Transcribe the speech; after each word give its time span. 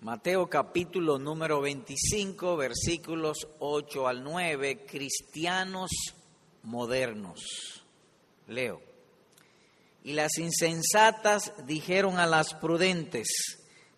Mateo 0.00 0.48
capítulo 0.48 1.18
número 1.18 1.60
25, 1.60 2.56
versículos 2.56 3.48
8 3.58 4.06
al 4.06 4.22
9, 4.22 4.86
cristianos 4.86 5.90
modernos. 6.62 7.40
Leo. 8.46 8.80
Y 10.04 10.12
las 10.12 10.38
insensatas 10.38 11.52
dijeron 11.66 12.20
a 12.20 12.26
las 12.26 12.54
prudentes, 12.54 13.26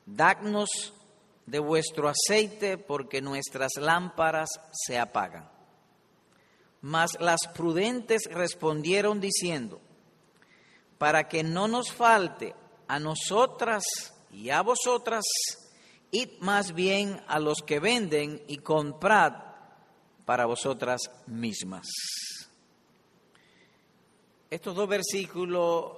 dadnos 0.06 0.94
de 1.44 1.58
vuestro 1.58 2.08
aceite 2.08 2.78
porque 2.78 3.20
nuestras 3.20 3.72
lámparas 3.78 4.48
se 4.72 4.98
apagan. 4.98 5.50
Mas 6.80 7.20
las 7.20 7.40
prudentes 7.54 8.22
respondieron 8.30 9.20
diciendo, 9.20 9.82
para 10.96 11.28
que 11.28 11.42
no 11.42 11.68
nos 11.68 11.92
falte 11.92 12.54
a 12.88 12.98
nosotras 12.98 13.84
y 14.32 14.48
a 14.48 14.62
vosotras, 14.62 15.24
id 16.10 16.38
más 16.40 16.72
bien 16.74 17.22
a 17.28 17.38
los 17.38 17.58
que 17.62 17.80
venden 17.80 18.42
y 18.48 18.58
comprad 18.58 19.32
para 20.24 20.46
vosotras 20.46 21.00
mismas. 21.26 21.86
Estos 24.48 24.74
dos 24.74 24.88
versículos 24.88 25.96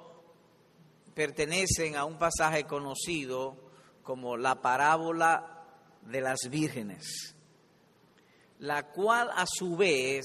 pertenecen 1.14 1.96
a 1.96 2.04
un 2.04 2.18
pasaje 2.18 2.64
conocido 2.64 3.56
como 4.02 4.36
la 4.36 4.60
parábola 4.60 5.64
de 6.02 6.20
las 6.20 6.40
vírgenes, 6.50 7.34
la 8.58 8.90
cual 8.90 9.30
a 9.34 9.46
su 9.46 9.76
vez 9.76 10.24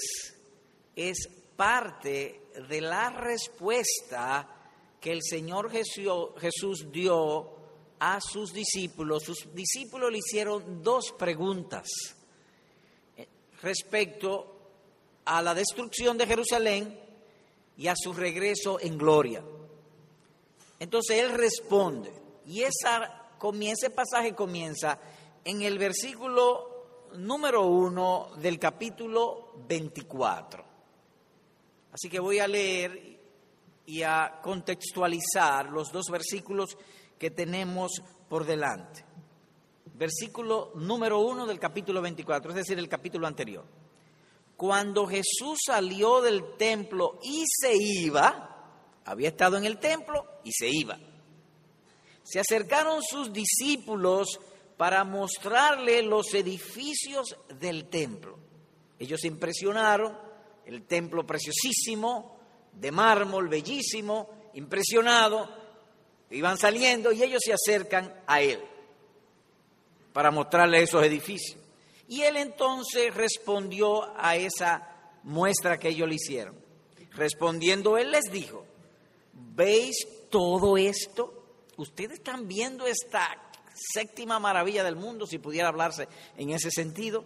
es 0.95 1.29
parte 1.55 2.41
de 2.67 2.81
la 2.81 3.09
respuesta 3.09 4.49
que 4.99 5.11
el 5.11 5.21
Señor 5.21 5.71
Jesús 5.71 6.87
dio 6.91 7.56
a 7.99 8.19
sus 8.21 8.53
discípulos. 8.53 9.23
Sus 9.23 9.53
discípulos 9.53 10.11
le 10.11 10.19
hicieron 10.19 10.83
dos 10.83 11.13
preguntas 11.17 11.87
respecto 13.61 14.55
a 15.25 15.41
la 15.41 15.53
destrucción 15.53 16.17
de 16.17 16.27
Jerusalén 16.27 16.99
y 17.77 17.87
a 17.87 17.95
su 17.95 18.13
regreso 18.13 18.79
en 18.79 18.97
gloria. 18.97 19.43
Entonces 20.79 21.23
él 21.23 21.33
responde, 21.33 22.11
y 22.45 22.61
esa, 22.61 23.29
ese 23.61 23.89
pasaje 23.89 24.33
comienza 24.33 24.99
en 25.43 25.61
el 25.61 25.77
versículo 25.77 27.09
número 27.15 27.65
uno 27.65 28.29
del 28.37 28.59
capítulo 28.59 29.53
24. 29.67 30.63
Así 31.93 32.09
que 32.09 32.19
voy 32.19 32.39
a 32.39 32.47
leer 32.47 33.17
y 33.85 34.03
a 34.03 34.39
contextualizar 34.43 35.69
los 35.71 35.91
dos 35.91 36.05
versículos 36.11 36.77
que 37.17 37.31
tenemos 37.31 37.91
por 38.29 38.45
delante. 38.45 39.05
Versículo 39.93 40.71
número 40.75 41.19
uno 41.19 41.45
del 41.45 41.59
capítulo 41.59 42.01
24, 42.01 42.51
es 42.51 42.57
decir, 42.57 42.77
el 42.77 42.87
capítulo 42.89 43.27
anterior. 43.27 43.65
Cuando 44.55 45.05
Jesús 45.05 45.59
salió 45.65 46.21
del 46.21 46.55
templo 46.57 47.19
y 47.23 47.43
se 47.47 47.75
iba, 47.75 49.01
había 49.05 49.29
estado 49.29 49.57
en 49.57 49.65
el 49.65 49.77
templo 49.77 50.25
y 50.43 50.51
se 50.51 50.67
iba. 50.69 50.97
Se 52.23 52.39
acercaron 52.39 53.01
sus 53.03 53.31
discípulos 53.31 54.39
para 54.75 55.03
mostrarle 55.03 56.03
los 56.03 56.33
edificios 56.33 57.37
del 57.59 57.87
templo. 57.89 58.37
Ellos 58.99 59.19
se 59.21 59.27
impresionaron, 59.27 60.17
el 60.65 60.83
templo 60.83 61.25
preciosísimo, 61.25 62.37
de 62.73 62.91
mármol, 62.91 63.47
bellísimo, 63.47 64.29
impresionado, 64.53 65.49
Iban 66.29 66.57
saliendo 66.57 67.11
y 67.11 67.23
ellos 67.23 67.41
se 67.43 67.53
acercan 67.53 68.13
a 68.27 68.41
él 68.41 68.59
para 70.13 70.31
mostrarle 70.31 70.81
esos 70.81 71.03
edificios. 71.03 71.57
Y 72.07 72.21
él 72.21 72.37
entonces 72.37 73.13
respondió 73.13 74.03
a 74.17 74.35
esa 74.35 74.87
muestra 75.23 75.77
que 75.77 75.89
ellos 75.89 76.07
le 76.07 76.15
hicieron. 76.15 76.55
Respondiendo, 77.11 77.97
él 77.97 78.11
les 78.11 78.31
dijo, 78.31 78.65
¿veis 79.33 80.07
todo 80.29 80.77
esto? 80.77 81.33
Ustedes 81.77 82.19
están 82.19 82.47
viendo 82.47 82.87
esta 82.87 83.27
séptima 83.93 84.39
maravilla 84.39 84.83
del 84.83 84.95
mundo, 84.95 85.27
si 85.27 85.37
pudiera 85.37 85.67
hablarse 85.67 86.07
en 86.37 86.49
ese 86.49 86.71
sentido. 86.71 87.23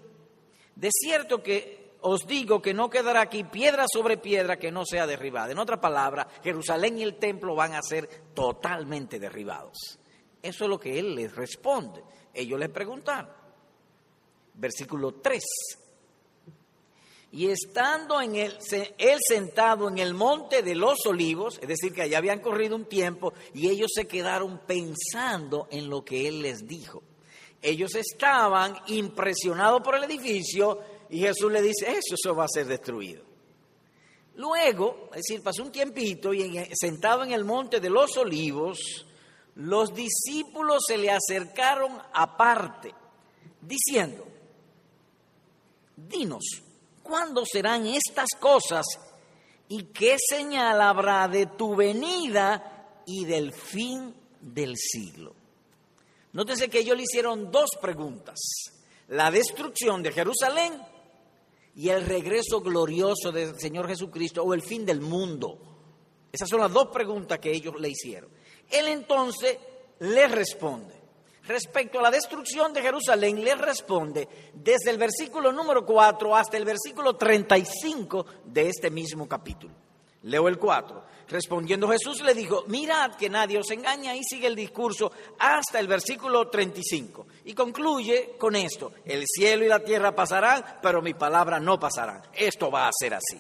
De 0.76 0.90
cierto 0.92 1.42
que 1.44 1.81
os 2.02 2.26
digo 2.26 2.62
que 2.62 2.74
no 2.74 2.90
quedará 2.90 3.22
aquí 3.22 3.44
piedra 3.44 3.86
sobre 3.92 4.18
piedra 4.18 4.58
que 4.58 4.72
no 4.72 4.86
sea 4.86 5.06
derribada. 5.06 5.52
En 5.52 5.60
otra 5.60 5.80
palabra, 5.80 6.28
Jerusalén 6.44 6.98
y 6.98 7.04
el 7.04 7.16
templo 7.16 7.56
van 7.56 7.74
a 7.74 7.82
ser 7.82 8.08
totalmente 8.34 9.20
derribados. 9.20 10.00
Eso 10.42 10.64
es 10.64 10.70
lo 10.70 10.80
que 10.80 10.98
él 10.98 11.16
les 11.16 11.36
responde. 11.36 12.04
Ellos 12.34 12.60
le 12.60 12.70
preguntaron. 12.70 13.30
Versículo 14.56 15.14
3. 15.14 15.44
Y 17.34 17.48
estando 17.48 18.20
en 18.20 18.36
el, 18.36 18.58
él 18.98 19.20
sentado 19.26 19.88
en 19.88 20.00
el 20.00 20.14
monte 20.14 20.64
de 20.64 20.76
los 20.76 21.06
olivos, 21.06 21.60
es 21.62 21.68
decir, 21.68 21.94
que 21.94 22.02
allá 22.02 22.18
habían 22.18 22.42
corrido 22.42 22.76
un 22.76 22.86
tiempo 22.86 23.34
y 23.54 23.70
ellos 23.70 23.92
se 23.94 24.06
quedaron 24.06 24.60
pensando 24.68 25.68
en 25.72 25.90
lo 25.90 26.04
que 26.04 26.28
él 26.28 26.42
les 26.42 26.68
dijo. 26.68 27.04
Ellos 27.62 27.96
estaban 27.96 28.76
impresionados 28.88 29.82
por 29.82 29.96
el 29.96 30.04
edificio, 30.04 30.80
y 31.12 31.20
Jesús 31.20 31.52
le 31.52 31.62
dice, 31.62 31.90
eso, 31.90 32.16
eso 32.16 32.34
va 32.34 32.46
a 32.46 32.48
ser 32.48 32.66
destruido. 32.66 33.22
Luego, 34.36 35.10
es 35.12 35.24
decir, 35.28 35.44
pasó 35.44 35.62
un 35.62 35.72
tiempito 35.72 36.34
y 36.34 36.58
sentado 36.74 37.24
en 37.24 37.34
el 37.34 37.44
monte 37.44 37.82
de 37.82 37.90
los 37.90 38.16
olivos, 38.16 38.80
los 39.56 39.94
discípulos 39.94 40.84
se 40.88 40.98
le 40.98 41.12
acercaron 41.12 42.00
aparte, 42.14 42.96
diciendo, 43.62 44.26
dinos, 45.98 46.44
¿cuándo 47.04 47.46
serán 47.46 47.86
estas 47.88 48.30
cosas 48.40 48.86
y 49.68 49.84
qué 49.88 50.16
señal 50.18 50.82
habrá 50.82 51.28
de 51.28 51.46
tu 51.46 51.76
venida 51.76 53.02
y 53.06 53.26
del 53.26 53.52
fin 53.52 54.16
del 54.40 54.78
siglo? 54.78 55.36
Nótese 56.32 56.70
que 56.70 56.80
ellos 56.80 56.96
le 56.96 57.04
hicieron 57.04 57.52
dos 57.52 57.72
preguntas, 57.82 58.40
la 59.10 59.30
destrucción 59.30 60.02
de 60.02 60.14
Jerusalén 60.14 60.91
y 61.76 61.90
el 61.90 62.06
regreso 62.06 62.62
glorioso 62.62 63.32
del 63.32 63.60
Señor 63.60 63.88
Jesucristo 63.88 64.44
o 64.44 64.54
el 64.54 64.62
fin 64.62 64.86
del 64.86 65.02
mundo? 65.02 65.58
Esas 66.32 66.50
son 66.50 66.62
las 66.62 66.72
dos 66.72 66.88
preguntas 66.88 67.40
que 67.40 67.52
ellos 67.52 67.80
le 67.80 67.90
hicieron. 67.90 68.30
Él 68.70 68.88
entonces 68.88 69.58
le 70.00 70.28
responde. 70.28 71.02
Respecto 71.44 72.00
a 72.00 72.04
la 72.04 72.12
destrucción 72.12 72.72
de 72.72 72.82
Jerusalén, 72.82 73.44
le 73.44 73.56
responde 73.56 74.28
desde 74.54 74.92
el 74.92 74.98
versículo 74.98 75.52
número 75.52 75.86
4 75.86 76.36
hasta 76.36 76.56
el 76.56 76.66
versículo 76.66 77.16
35 77.16 78.26
de 78.46 78.70
este 78.70 78.92
mismo 78.92 79.28
capítulo. 79.28 79.74
Leo 80.24 80.48
el 80.48 80.60
4. 80.60 81.04
Respondiendo 81.32 81.88
Jesús 81.88 82.22
le 82.24 82.34
dijo, 82.34 82.66
mirad 82.68 83.16
que 83.16 83.30
nadie 83.30 83.58
os 83.58 83.72
engaña 83.72 84.14
y 84.14 84.22
sigue 84.22 84.48
el 84.48 84.56
discurso 84.56 85.14
hasta 85.40 85.80
el 85.80 85.88
versículo 85.88 86.50
35. 86.50 87.26
Y 87.46 87.54
concluye 87.54 88.36
con 88.38 88.54
esto, 88.58 88.92
el 89.06 89.24
cielo 89.26 89.64
y 89.64 89.70
la 89.70 89.80
tierra 89.80 90.14
pasarán, 90.14 90.80
pero 90.82 91.02
mi 91.02 91.14
palabra 91.14 91.58
no 91.58 91.80
pasará. 91.80 92.22
Esto 92.34 92.70
va 92.70 92.90
a 92.90 92.92
ser 92.92 93.14
así. 93.14 93.40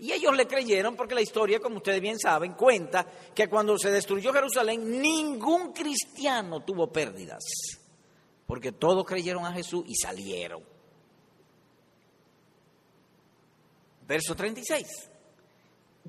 Y 0.00 0.10
ellos 0.10 0.36
le 0.36 0.48
creyeron 0.48 0.96
porque 0.96 1.14
la 1.14 1.22
historia, 1.22 1.60
como 1.60 1.76
ustedes 1.76 2.00
bien 2.00 2.18
saben, 2.18 2.54
cuenta 2.54 3.06
que 3.32 3.48
cuando 3.48 3.78
se 3.78 3.92
destruyó 3.92 4.32
Jerusalén, 4.32 5.00
ningún 5.00 5.72
cristiano 5.72 6.64
tuvo 6.64 6.90
pérdidas, 6.90 7.44
porque 8.48 8.72
todos 8.72 9.04
creyeron 9.04 9.46
a 9.46 9.52
Jesús 9.52 9.84
y 9.86 9.94
salieron. 9.94 10.64
Verso 14.08 14.34
36. 14.34 15.11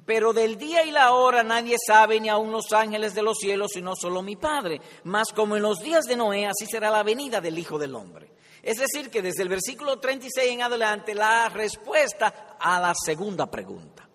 Pero 0.06 0.34
del 0.34 0.58
día 0.58 0.84
y 0.84 0.92
la 0.92 1.14
hora 1.14 1.44
nadie 1.44 1.78
sabe, 1.86 2.20
ni 2.20 2.28
aun 2.28 2.52
los 2.52 2.74
ángeles 2.74 3.14
de 3.14 3.22
los 3.22 3.38
cielos, 3.38 3.72
sino 3.74 3.96
solo 3.96 4.22
mi 4.22 4.36
Padre. 4.36 4.81
Mas 5.04 5.31
como 5.34 5.56
en 5.56 5.62
los 5.62 5.80
días 5.80 6.06
de 6.06 6.18
Noé, 6.18 6.46
así 6.46 6.66
será 6.66 6.90
la 6.90 7.04
venida 7.04 7.40
del 7.40 7.58
Hijo 7.58 7.78
del 7.78 7.96
Hombre. 7.96 8.32
Es 8.62 8.78
decir, 8.78 9.09
que 9.09 9.22
desde 9.22 9.44
el 9.44 9.50
versículo 9.50 10.00
36 10.00 10.52
en 10.52 10.62
adelante, 10.62 11.14
la 11.14 11.50
respuesta 11.50 12.58
a 12.59 12.79
la 12.79 12.94
segunda 12.96 13.50
pregunta. 13.50 14.08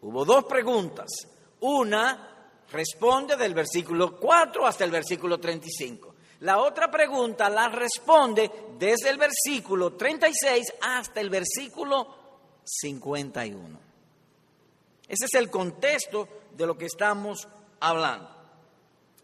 Hubo 0.00 0.24
dos 0.24 0.44
preguntas. 0.44 1.08
Una 1.60 2.52
responde 2.70 3.36
del 3.36 3.54
versículo 3.54 4.18
4 4.18 4.66
hasta 4.66 4.84
el 4.84 4.90
versículo 4.90 5.38
35. 5.38 6.14
La 6.40 6.58
otra 6.58 6.90
pregunta 6.90 7.48
la 7.48 7.68
responde 7.68 8.50
desde 8.78 9.10
el 9.10 9.18
versículo 9.18 9.94
36 9.94 10.74
hasta 10.80 11.20
el 11.20 11.30
versículo 11.30 12.06
51. 12.64 13.83
Ese 15.14 15.26
es 15.26 15.34
el 15.34 15.48
contexto 15.48 16.28
de 16.56 16.66
lo 16.66 16.76
que 16.76 16.86
estamos 16.86 17.46
hablando. 17.78 18.28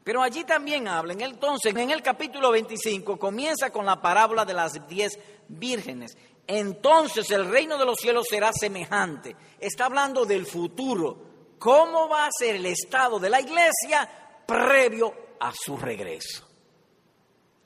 Pero 0.04 0.22
allí 0.22 0.44
también 0.44 0.86
hablan, 0.86 1.20
entonces 1.20 1.74
en 1.74 1.90
el 1.90 2.00
capítulo 2.00 2.52
25 2.52 3.18
comienza 3.18 3.70
con 3.70 3.84
la 3.84 4.00
parábola 4.00 4.44
de 4.44 4.54
las 4.54 4.86
diez 4.86 5.18
vírgenes. 5.48 6.16
Entonces 6.46 7.28
el 7.32 7.50
reino 7.50 7.76
de 7.76 7.84
los 7.84 7.98
cielos 7.98 8.28
será 8.30 8.52
semejante. 8.52 9.34
Está 9.58 9.86
hablando 9.86 10.24
del 10.24 10.46
futuro. 10.46 11.56
¿Cómo 11.58 12.08
va 12.08 12.26
a 12.26 12.30
ser 12.38 12.54
el 12.54 12.66
estado 12.66 13.18
de 13.18 13.30
la 13.30 13.40
iglesia 13.40 14.08
previo 14.46 15.12
a 15.40 15.52
su 15.52 15.76
regreso? 15.76 16.48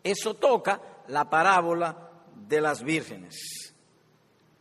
Eso 0.02 0.34
toca 0.34 0.80
la 1.08 1.28
parábola 1.28 2.10
de 2.34 2.60
las 2.60 2.82
vírgenes. 2.82 3.74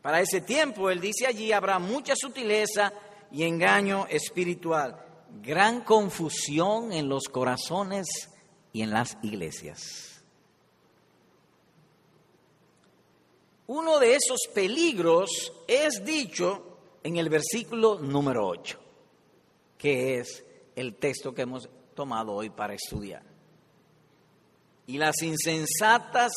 Para 0.02 0.20
ese 0.20 0.42
tiempo, 0.42 0.90
él 0.90 1.00
dice 1.00 1.26
allí, 1.26 1.54
habrá 1.54 1.80
mucha 1.80 2.14
sutileza 2.14 2.92
y 3.34 3.44
engaño 3.44 4.06
espiritual, 4.10 5.04
gran 5.42 5.82
confusión 5.82 6.94
en 6.94 7.10
los 7.10 7.24
corazones 7.24 8.06
y 8.72 8.84
en 8.84 8.92
las 8.92 9.18
iglesias. 9.24 10.24
Uno 13.66 13.98
de 13.98 14.16
esos 14.16 14.40
peligros 14.54 15.52
es 15.68 16.06
dicho 16.06 16.78
en 17.02 17.18
el 17.18 17.30
versículo 17.30 17.98
número 17.98 18.48
8, 18.48 18.80
que 19.80 20.20
es 20.20 20.44
el 20.76 20.96
texto 20.96 21.34
que 21.34 21.42
hemos 21.42 21.68
tomado 21.96 22.34
hoy 22.34 22.52
para 22.52 22.76
estudiar. 22.76 23.24
Y 24.86 25.00
las 25.00 25.24
insensatas 25.24 26.34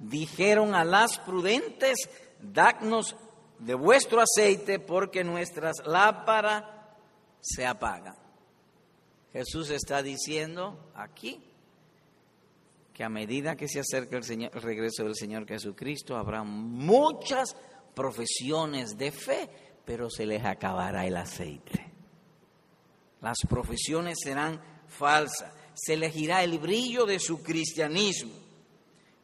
dijeron 0.00 0.74
a 0.74 0.84
las 0.84 1.20
prudentes, 1.20 2.10
dadnos 2.40 3.14
de 3.62 3.74
vuestro 3.74 4.20
aceite 4.20 4.80
porque 4.80 5.22
nuestras 5.22 5.76
lámparas 5.86 6.64
se 7.40 7.64
apagan. 7.64 8.16
Jesús 9.32 9.70
está 9.70 10.02
diciendo 10.02 10.90
aquí 10.94 11.40
que 12.92 13.04
a 13.04 13.08
medida 13.08 13.56
que 13.56 13.68
se 13.68 13.80
acerca 13.80 14.18
el, 14.18 14.42
el 14.42 14.62
regreso 14.62 15.04
del 15.04 15.14
Señor 15.14 15.46
Jesucristo 15.46 16.16
habrá 16.16 16.42
muchas 16.42 17.56
profesiones 17.94 18.98
de 18.98 19.12
fe, 19.12 19.48
pero 19.84 20.10
se 20.10 20.26
les 20.26 20.44
acabará 20.44 21.06
el 21.06 21.16
aceite. 21.16 21.92
Las 23.20 23.38
profesiones 23.48 24.18
serán 24.22 24.60
falsas, 24.88 25.54
se 25.72 25.94
elegirá 25.94 26.42
el 26.42 26.58
brillo 26.58 27.06
de 27.06 27.20
su 27.20 27.42
cristianismo. 27.42 28.34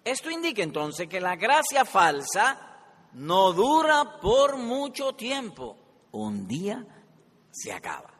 Esto 0.05 0.31
indica 0.31 0.63
entonces 0.63 1.09
que 1.09 1.21
la 1.21 1.35
gracia 1.37 1.85
falsa 1.85 2.68
no 3.15 3.53
dura 3.53 4.19
por 4.21 4.57
mucho 4.57 5.15
tiempo, 5.15 5.77
un 6.13 6.47
día 6.47 6.85
se 7.51 7.73
acaba. 7.73 8.13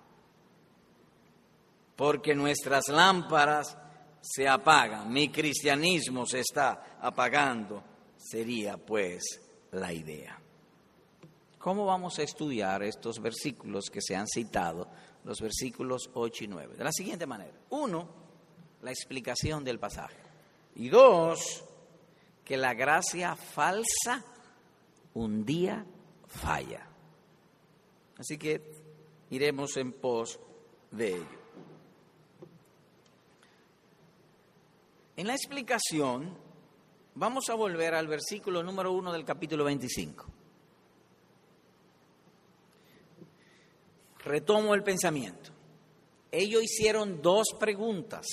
Porque 1.97 2.35
nuestras 2.35 2.89
lámparas 2.89 3.77
se 4.21 4.49
apagan, 4.49 5.13
mi 5.13 5.31
cristianismo 5.31 6.27
se 6.27 6.41
está 6.41 6.99
apagando, 7.01 7.83
sería 8.17 8.77
pues 8.77 9.41
la 9.73 9.93
idea. 9.93 10.41
¿Cómo 11.59 11.87
vamos 11.87 12.19
a 12.19 12.23
estudiar 12.23 12.83
estos 12.83 13.21
versículos 13.21 13.87
que 13.91 14.01
se 14.01 14.15
han 14.15 14.29
citado 14.29 14.89
los 15.29 15.41
versículos 15.41 16.11
8 16.15 16.45
y 16.45 16.49
9. 16.49 16.77
De 16.77 16.85
la 16.85 16.93
siguiente 16.93 17.27
manera. 17.27 17.53
Uno, 17.71 18.09
la 18.83 18.91
explicación 18.91 19.63
del 19.63 19.79
pasaje. 19.79 20.17
Y 20.77 20.89
dos, 20.89 21.65
que 22.45 22.57
la 22.57 22.73
gracia 22.73 23.37
falsa 23.37 24.25
un 25.19 25.45
día 25.45 25.85
falla. 26.27 26.87
Así 28.17 28.39
que 28.39 28.63
iremos 29.31 29.77
en 29.77 29.93
pos 29.93 30.39
de 30.93 31.17
ello. 31.17 31.39
En 35.17 35.27
la 35.27 35.35
explicación 35.35 36.37
vamos 37.17 37.49
a 37.49 37.55
volver 37.55 37.95
al 37.95 38.07
versículo 38.07 38.63
número 38.63 38.93
uno 38.93 39.13
del 39.13 39.25
capítulo 39.25 39.65
25. 39.65 40.25
Retomo 44.25 44.75
el 44.75 44.85
pensamiento. 44.85 45.51
Ellos 46.31 46.63
hicieron 46.63 47.21
dos 47.21 47.49
preguntas 47.59 48.27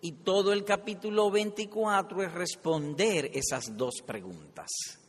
y 0.00 0.12
todo 0.12 0.52
el 0.52 0.64
capítulo 0.64 1.30
24 1.30 2.22
es 2.24 2.32
responder 2.32 3.30
esas 3.32 3.76
dos 3.76 4.02
preguntas. 4.04 5.05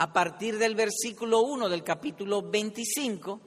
A 0.00 0.14
partir 0.14 0.56
del 0.56 0.74
versículo 0.74 1.42
1 1.42 1.68
del 1.68 1.84
capítulo 1.84 2.40
25, 2.40 3.38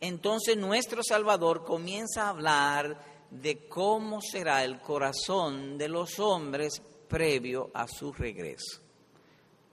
entonces 0.00 0.56
nuestro 0.56 1.02
Salvador 1.02 1.66
comienza 1.66 2.22
a 2.22 2.28
hablar 2.30 3.26
de 3.30 3.68
cómo 3.68 4.22
será 4.22 4.64
el 4.64 4.80
corazón 4.80 5.76
de 5.76 5.86
los 5.86 6.18
hombres 6.18 6.80
previo 7.06 7.70
a 7.74 7.86
su 7.86 8.10
regreso. 8.14 8.80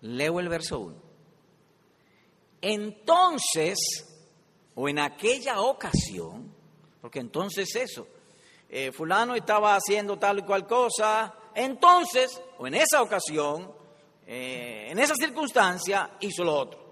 Leo 0.02 0.42
el 0.42 0.50
verso 0.50 0.80
1. 0.80 0.96
Entonces, 2.64 3.78
o 4.76 4.90
en 4.90 5.00
aquella 5.00 5.62
ocasión, 5.62 6.54
porque 7.00 7.20
entonces 7.20 7.74
eso, 7.78 8.10
eh, 8.68 8.92
fulano 8.92 9.36
estaba 9.36 9.74
haciendo 9.74 10.20
tal 10.20 10.40
y 10.40 10.42
cual 10.42 10.68
cosa, 10.68 11.34
entonces, 11.54 12.42
o 12.58 12.68
en 12.68 12.74
esa 12.74 13.02
ocasión, 13.02 13.85
eh, 14.28 14.88
en 14.90 15.00
esa 15.00 15.16
circunstancia, 15.16 16.18
hizo 16.20 16.44
lo 16.44 16.56
otro. 16.56 16.86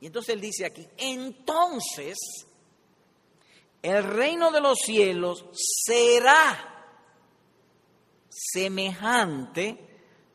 Y 0.00 0.06
entonces 0.06 0.34
él 0.34 0.40
dice 0.40 0.64
aquí, 0.66 0.86
entonces 0.96 2.16
el 3.82 4.04
reino 4.04 4.50
de 4.50 4.60
los 4.60 4.78
cielos 4.78 5.44
será 5.52 6.86
semejante 8.28 9.88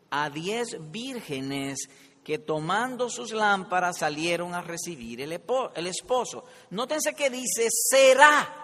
a 0.10 0.30
diez 0.30 0.78
vírgenes 0.92 1.90
que 2.24 2.40
tomando 2.40 3.10
sus 3.10 3.32
lámparas 3.32 3.98
salieron 3.98 4.54
a 4.54 4.62
recibir 4.62 5.22
el, 5.22 5.32
esposo. 5.32 6.46
Nótense 6.70 7.14
que 7.14 7.30
dice 7.30 7.68
será. 7.70 8.60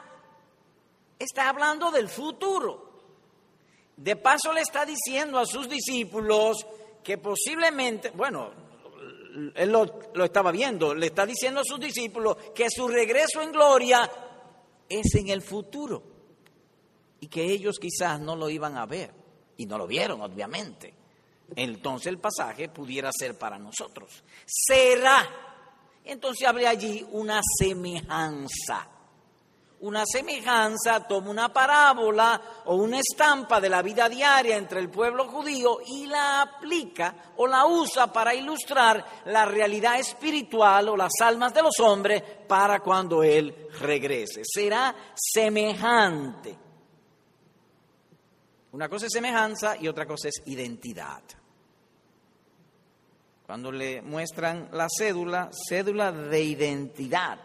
Está 1.18 1.50
hablando 1.50 1.91
del 1.91 2.07
futuro. 2.07 2.89
De 3.97 4.15
paso 4.15 4.53
le 4.53 4.62
está 4.62 4.86
diciendo 4.86 5.38
a 5.38 5.45
sus 5.45 5.68
discípulos 5.68 6.65
que 7.04 7.18
posiblemente, 7.18 8.12
bueno, 8.12 8.51
él 9.56 9.72
lo, 9.72 10.12
lo 10.13 10.25
estaba 10.25 10.51
viendo, 10.51 10.94
le 10.94 11.07
está 11.07 11.25
diciendo 11.25 11.62
a 11.62 11.63
sus 11.63 11.80
discípulos 11.80 12.38
que 12.54 12.69
su 12.69 12.88
regreso 12.88 13.42
en 13.42 13.51
gloria 13.51 14.10
es 14.88 15.16
en 15.16 15.30
el 15.30 15.42
futuro 15.42 16.04
y 17.19 17.28
que 17.28 17.44
ellos 17.44 17.80
quizás 17.80 18.19
no 18.19 18.36
lo 18.36 18.50
iban 18.50 18.78
a 18.78 18.86
ver 18.86 19.12
y 19.57 19.66
no 19.66 19.78
lo 19.78 19.88
vieron, 19.88 20.22
obviamente 20.22 21.00
entonces 21.56 22.07
el 22.07 22.19
pasaje 22.19 22.69
pudiera 22.69 23.12
ser 23.18 23.38
para 23.38 23.57
nosotros. 23.57 24.24
Será. 24.46 25.28
Entonces 26.04 26.48
habría 26.48 26.69
allí 26.69 27.06
una 27.12 27.42
semejanza. 27.57 28.88
Una 29.81 30.04
semejanza 30.06 31.08
toma 31.08 31.30
una 31.30 31.54
parábola 31.54 32.42
o 32.66 32.76
una 32.76 33.00
estampa 33.00 33.62
de 33.62 33.70
la 33.70 33.81
vida 33.81 34.10
diaria 34.10 34.58
entre 34.58 34.81
el 34.81 34.90
pueblo 34.90 35.26
judío 35.30 35.80
y 35.86 36.06
la 36.06 36.42
aplica 36.42 37.15
o 37.38 37.48
la 37.48 37.65
usa 37.65 38.12
para 38.12 38.36
ilustrar 38.36 39.24
la 39.25 39.46
realidad 39.46 39.98
espiritual 39.98 40.89
o 40.89 40.98
las 40.98 41.13
almas 41.22 41.53
de 41.53 41.62
los 41.62 41.80
hombres 41.80 42.22
para 42.46 42.82
cuando 42.82 43.24
Él 43.24 43.70
regrese. 43.80 44.42
Será 44.44 44.94
semejante. 45.15 46.58
Una 48.74 48.89
cosa 48.89 49.06
es 49.06 49.13
semejanza 49.13 49.77
y 49.77 49.88
otra 49.88 50.06
cosa 50.06 50.27
es 50.27 50.42
identidad. 50.46 51.24
Cuando 53.46 53.72
le 53.72 54.01
muestran 54.01 54.70
la 54.74 54.88
cédula, 54.89 55.50
cédula 55.51 56.12
de 56.12 56.44
identidad. 56.44 57.39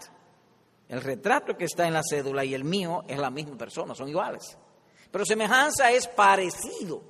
El 0.88 1.00
retrato 1.00 1.56
que 1.56 1.64
está 1.64 1.86
en 1.86 1.94
la 1.94 2.02
cédula 2.02 2.44
y 2.44 2.54
el 2.54 2.64
mío 2.64 3.04
es 3.08 3.18
la 3.18 3.30
misma 3.30 3.56
persona, 3.56 3.94
son 3.94 4.08
iguales. 4.08 4.56
Pero 5.10 5.24
semejanza 5.24 5.90
es 5.90 6.06
parecido. 6.08 7.02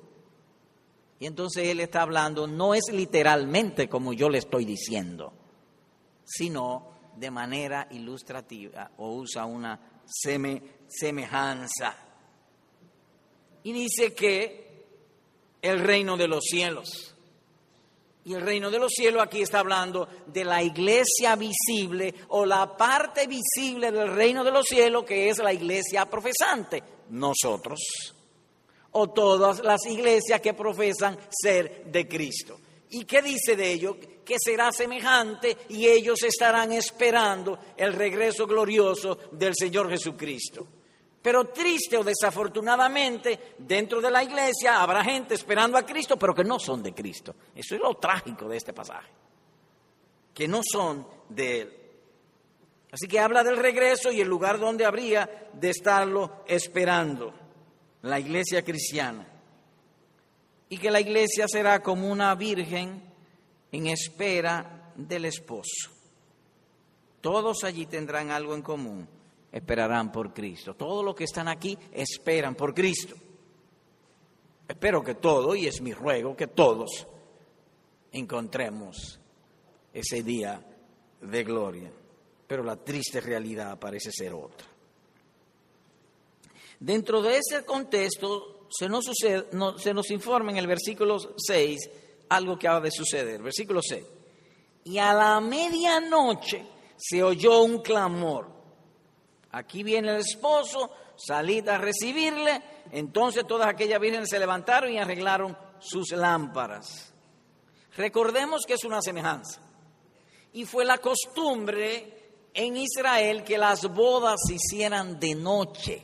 Y 1.19 1.27
entonces 1.27 1.69
él 1.69 1.81
está 1.81 2.03
hablando, 2.03 2.47
no 2.47 2.75
es 2.75 2.85
literalmente 2.93 3.89
como 3.89 4.13
yo 4.13 4.29
le 4.29 4.39
estoy 4.39 4.65
diciendo, 4.65 5.33
sino 6.25 6.93
de 7.17 7.31
manera 7.31 7.87
ilustrativa 7.91 8.91
o 8.99 9.15
usa 9.15 9.45
una 9.45 10.03
semejanza. 10.87 11.97
Y 13.63 13.73
dice 13.73 14.15
que 14.15 14.65
el 15.63 15.81
reino 15.81 16.17
de 16.17 16.29
los 16.29 16.45
cielos 16.45 17.14
y 18.25 18.33
el 18.33 18.41
reino 18.41 18.71
de 18.71 18.79
los 18.79 18.91
cielos 18.93 19.23
aquí 19.23 19.43
está 19.43 19.59
hablando 19.59 20.09
de 20.27 20.45
la 20.45 20.63
iglesia 20.63 21.37
visible 21.37 22.15
o 22.29 22.47
la 22.47 22.75
parte 22.75 23.27
visible 23.27 23.93
del 23.93 24.15
reino 24.15 24.43
de 24.43 24.51
los 24.51 24.65
cielos 24.65 25.05
que 25.05 25.29
es 25.29 25.39
la 25.39 25.53
iglesia 25.53 26.07
profesante, 26.07 26.83
nosotros. 27.11 27.81
O 28.93 29.11
todas 29.11 29.63
las 29.63 29.85
iglesias 29.87 30.41
que 30.41 30.55
profesan 30.55 31.19
ser 31.29 31.85
de 31.87 32.09
Cristo. 32.09 32.59
¿Y 32.91 33.05
qué 33.05 33.21
dice 33.21 33.57
de 33.57 33.73
ello? 33.73 33.99
Que 34.25 34.37
será 34.39 34.73
semejante 34.73 35.59
y 35.69 35.87
ellos 35.87 36.23
estarán 36.23 36.73
esperando 36.73 37.59
el 37.77 37.93
regreso 37.93 38.47
glorioso 38.47 39.19
del 39.33 39.53
Señor 39.55 39.91
Jesucristo. 39.91 40.67
Pero 41.25 41.47
triste 41.47 41.97
o 41.97 42.05
desafortunadamente, 42.05 43.55
dentro 43.57 44.03
de 44.03 44.11
la 44.11 44.23
iglesia 44.23 44.83
habrá 44.83 45.03
gente 45.03 45.33
esperando 45.33 45.79
a 45.79 45.87
Cristo, 45.87 46.19
pero 46.19 46.35
que 46.35 46.45
no 46.45 46.59
son 46.59 46.83
de 46.83 46.93
Cristo. 46.93 47.35
Eso 47.55 47.75
es 47.75 47.81
lo 47.81 47.95
trágico 47.95 48.47
de 48.47 48.59
este 48.59 48.75
pasaje, 48.75 49.09
que 50.35 50.47
no 50.47 50.61
son 50.63 51.09
de 51.31 51.61
Él. 51.63 51.79
Así 52.93 53.09
que 53.09 53.19
habla 53.21 53.43
del 53.43 53.57
regreso 53.57 54.13
y 54.13 54.21
el 54.21 54.29
lugar 54.29 54.59
donde 54.59 54.85
habría 54.85 55.49
de 55.55 55.71
estarlo 55.71 56.45
esperando, 56.47 57.33
la 58.03 58.21
iglesia 58.21 58.63
cristiana. 58.63 59.27
y 60.69 60.79
que 60.79 60.91
la 60.91 61.01
iglesia 61.01 61.47
será 61.47 61.83
como 61.83 62.11
una 62.11 62.35
virgen 62.35 63.03
en 63.71 63.87
espera 63.87 64.93
del 64.97 65.25
esposo. 65.27 65.91
Todos 67.21 67.65
allí 67.65 67.87
tendrán 67.87 68.31
algo 68.31 68.55
en 68.55 68.63
común, 68.63 69.09
esperarán 69.55 70.11
por 70.11 70.35
Cristo. 70.35 70.75
Todos 70.75 71.05
los 71.05 71.15
que 71.15 71.23
están 71.23 71.47
aquí 71.47 71.79
esperan 71.93 72.57
por 72.57 72.75
Cristo. 72.75 73.15
Espero 74.67 75.05
que 75.05 75.15
todos, 75.15 75.57
y 75.57 75.69
es 75.69 75.81
mi 75.81 75.93
ruego, 75.93 76.35
que 76.35 76.49
todos 76.49 77.07
encontremos 78.11 79.21
ese 79.93 80.25
día 80.25 80.61
de 81.21 81.45
gloria. 81.45 81.89
Pero 82.49 82.65
la 82.65 82.75
triste 82.75 83.21
realidad 83.21 83.79
parece 83.79 84.11
ser 84.11 84.35
otra. 84.35 84.67
Dentro 86.81 87.23
de 87.23 87.39
ese 87.39 87.65
contexto 87.65 88.67
se 88.69 88.89
nos, 88.89 89.05
sucede, 89.05 89.47
se 89.79 89.95
nos 89.95 90.11
informa 90.11 90.51
en 90.51 90.57
el 90.57 90.67
versículo 90.67 91.17
6 91.37 91.91
algo 92.29 92.59
que 92.59 92.67
ha 92.67 92.81
de 92.81 92.91
suceder. 92.91 93.41
Versículo 93.41 93.81
6. 93.81 94.05
Y 94.87 94.99
a 94.99 95.15
la 95.15 95.41
medianoche 95.41 96.67
se 96.97 97.23
oyó 97.23 97.63
un 97.63 97.83
clamor. 97.83 98.64
Aquí 99.55 99.85
viene 99.85 100.11
el 100.11 100.17
esposo, 100.17 100.91
salid 101.15 101.69
a 101.69 101.79
recibirle. 101.79 102.61
Entonces 102.91 103.47
todas 103.47 103.69
aquellas 103.69 104.01
vírgenes 104.01 104.29
se 104.29 104.41
levantaron 104.41 104.91
y 104.91 104.99
arreglaron 104.99 105.57
sus 105.79 106.11
lámparas. 106.11 107.13
Recordemos 107.97 108.63
que 108.67 108.75
es 108.75 108.85
una 108.85 109.01
semejanza. 109.01 109.61
Y 110.55 110.65
fue 110.65 110.85
la 110.85 110.99
costumbre 110.99 112.49
en 112.53 112.77
Israel 112.77 113.45
que 113.45 113.57
las 113.57 113.87
bodas 113.95 114.41
se 114.45 114.55
hicieran 114.55 115.21
de 115.21 115.37
noche. 115.37 116.03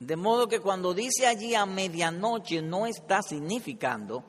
De 0.00 0.16
modo 0.16 0.48
que 0.48 0.60
cuando 0.60 0.92
dice 0.92 1.26
allí 1.26 1.54
a 1.54 1.64
medianoche 1.64 2.60
no 2.60 2.86
está 2.86 3.22
significando 3.22 4.22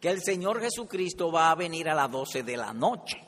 que 0.00 0.08
el 0.08 0.22
Señor 0.22 0.58
Jesucristo 0.60 1.30
va 1.30 1.50
a 1.50 1.54
venir 1.54 1.90
a 1.90 1.94
las 1.94 2.10
12 2.10 2.42
de 2.42 2.56
la 2.56 2.72
noche 2.72 3.22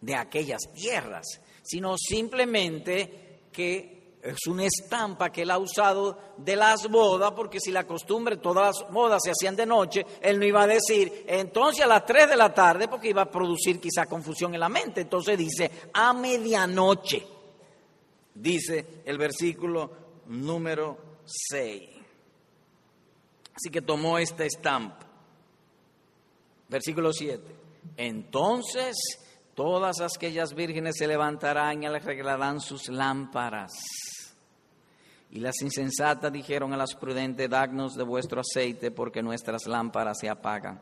de 0.00 0.14
aquellas 0.14 0.62
tierras, 0.74 1.40
sino 1.66 1.96
simplemente 1.98 3.40
que 3.52 3.96
es 4.22 4.46
una 4.48 4.64
estampa 4.64 5.30
que 5.30 5.42
él 5.42 5.50
ha 5.50 5.58
usado 5.58 6.18
de 6.36 6.56
las 6.56 6.88
bodas, 6.88 7.32
porque 7.32 7.60
si 7.60 7.70
la 7.70 7.86
costumbre, 7.86 8.38
todas 8.38 8.80
las 8.80 8.92
bodas 8.92 9.22
se 9.22 9.30
hacían 9.30 9.54
de 9.54 9.66
noche, 9.66 10.04
él 10.20 10.38
no 10.38 10.44
iba 10.44 10.62
a 10.62 10.66
decir, 10.66 11.24
entonces 11.28 11.84
a 11.84 11.88
las 11.88 12.04
3 12.04 12.30
de 12.30 12.36
la 12.36 12.52
tarde, 12.52 12.88
porque 12.88 13.10
iba 13.10 13.22
a 13.22 13.30
producir 13.30 13.80
quizá 13.80 14.06
confusión 14.06 14.52
en 14.54 14.60
la 14.60 14.68
mente. 14.68 15.02
Entonces 15.02 15.38
dice, 15.38 15.70
a 15.92 16.12
medianoche, 16.12 17.24
dice 18.34 19.02
el 19.04 19.16
versículo 19.16 19.90
número 20.26 20.98
6. 21.24 21.90
Así 23.54 23.70
que 23.70 23.80
tomó 23.80 24.18
esta 24.18 24.44
estampa. 24.44 25.06
Versículo 26.68 27.12
7. 27.12 27.42
Entonces 27.96 28.96
todas 29.56 30.00
aquellas 30.00 30.54
vírgenes 30.54 30.96
se 30.98 31.08
levantarán 31.08 31.82
y 31.82 31.86
arreglarán 31.86 32.60
sus 32.60 32.88
lámparas. 32.88 33.72
Y 35.30 35.40
las 35.40 35.60
insensatas 35.62 36.32
dijeron 36.32 36.72
a 36.72 36.76
las 36.76 36.94
prudentes, 36.94 37.50
dagnos 37.50 37.96
de 37.96 38.04
vuestro 38.04 38.42
aceite, 38.42 38.92
porque 38.92 39.22
nuestras 39.22 39.66
lámparas 39.66 40.18
se 40.20 40.28
apagan. 40.28 40.80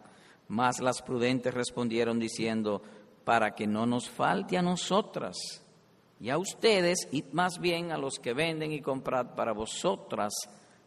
Mas 0.49 0.81
las 0.81 1.01
prudentes 1.01 1.55
respondieron 1.55 2.19
diciendo, 2.19 2.83
para 3.25 3.55
que 3.55 3.67
no 3.67 3.87
nos 3.87 4.11
falte 4.11 4.59
a 4.59 4.63
nosotras 4.63 5.37
y 6.21 6.31
a 6.31 6.37
ustedes, 6.37 7.09
y 7.13 7.25
más 7.33 7.59
bien 7.59 7.93
a 7.93 7.97
los 7.97 8.19
que 8.19 8.35
venden 8.35 8.73
y 8.73 8.81
comprad 8.81 9.35
para 9.35 9.53
vosotras 9.53 10.33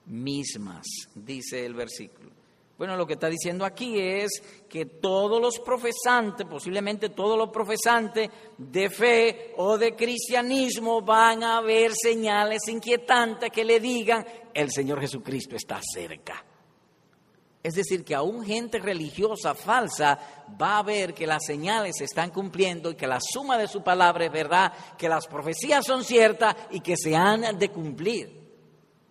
mismas, 0.06 0.86
dice 1.15 1.65
el 1.65 1.74
versículo. 1.74 2.37
Bueno, 2.77 2.96
lo 2.96 3.07
que 3.07 3.13
está 3.13 3.27
diciendo 3.27 3.65
aquí 3.65 4.00
es 4.00 4.43
que 4.69 4.86
todos 4.86 5.41
los 5.41 5.60
profesantes, 5.60 6.46
posiblemente 6.46 7.10
todos 7.10 7.36
los 7.36 7.50
profesantes 7.50 8.29
de 8.55 8.89
fe 8.91 9.53
o 9.57 9.79
de 9.79 9.96
cristianismo 9.96 11.01
van 11.01 11.43
a 11.43 11.60
ver 11.62 11.93
señales 11.96 12.67
inquietantes 12.67 13.50
que 13.50 13.65
le 13.65 13.79
digan, 13.79 14.24
el 14.53 14.72
Señor 14.72 15.01
Jesucristo 15.01 15.55
está 15.55 15.81
cerca. 15.81 16.46
Es 17.63 17.74
decir, 17.74 18.05
que 18.05 18.13
aún 18.13 18.46
gente 18.46 18.77
religiosa 18.77 19.55
falsa 19.55 20.19
va 20.62 20.77
a 20.77 20.84
ver 20.84 21.15
que 21.15 21.25
las 21.25 21.43
señales 21.46 21.98
se 21.98 22.03
están 22.05 22.29
cumpliendo 22.29 22.91
y 22.91 22.96
que 22.96 23.07
la 23.07 23.19
suma 23.19 23.57
de 23.57 23.67
su 23.67 23.81
palabra 23.81 24.25
es 24.25 24.31
verdad, 24.31 24.72
que 24.98 25.10
las 25.10 25.25
profecías 25.25 25.84
son 25.84 26.03
ciertas 26.03 26.55
y 26.69 26.79
que 26.81 26.96
se 26.96 27.15
han 27.15 27.57
de 27.57 27.69
cumplir. 27.69 28.37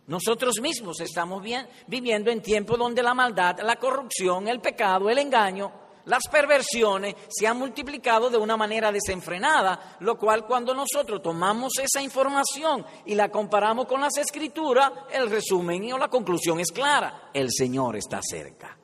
Nosotros 0.06 0.60
mismos 0.60 1.00
estamos 1.00 1.42
viviendo 1.86 2.30
en 2.30 2.40
tiempos 2.40 2.78
donde 2.78 3.02
la 3.02 3.14
maldad, 3.14 3.60
la 3.60 3.76
corrupción, 3.76 4.46
el 4.46 4.60
pecado, 4.60 5.10
el 5.10 5.18
engaño, 5.18 5.72
las 6.06 6.28
perversiones 6.30 7.16
se 7.28 7.48
han 7.48 7.58
multiplicado 7.58 8.30
de 8.30 8.38
una 8.38 8.56
manera 8.56 8.92
desenfrenada, 8.92 9.96
lo 10.00 10.16
cual 10.16 10.46
cuando 10.46 10.72
nosotros 10.72 11.20
tomamos 11.20 11.72
esa 11.82 12.00
información 12.00 12.86
y 13.04 13.16
la 13.16 13.28
comparamos 13.28 13.86
con 13.86 14.00
las 14.00 14.16
escrituras, 14.16 14.92
el 15.12 15.28
resumen 15.28 15.92
o 15.92 15.98
la 15.98 16.08
conclusión 16.08 16.60
es 16.60 16.70
clara, 16.70 17.30
el 17.34 17.50
Señor 17.50 17.96
está 17.96 18.20
cerca. 18.22 18.78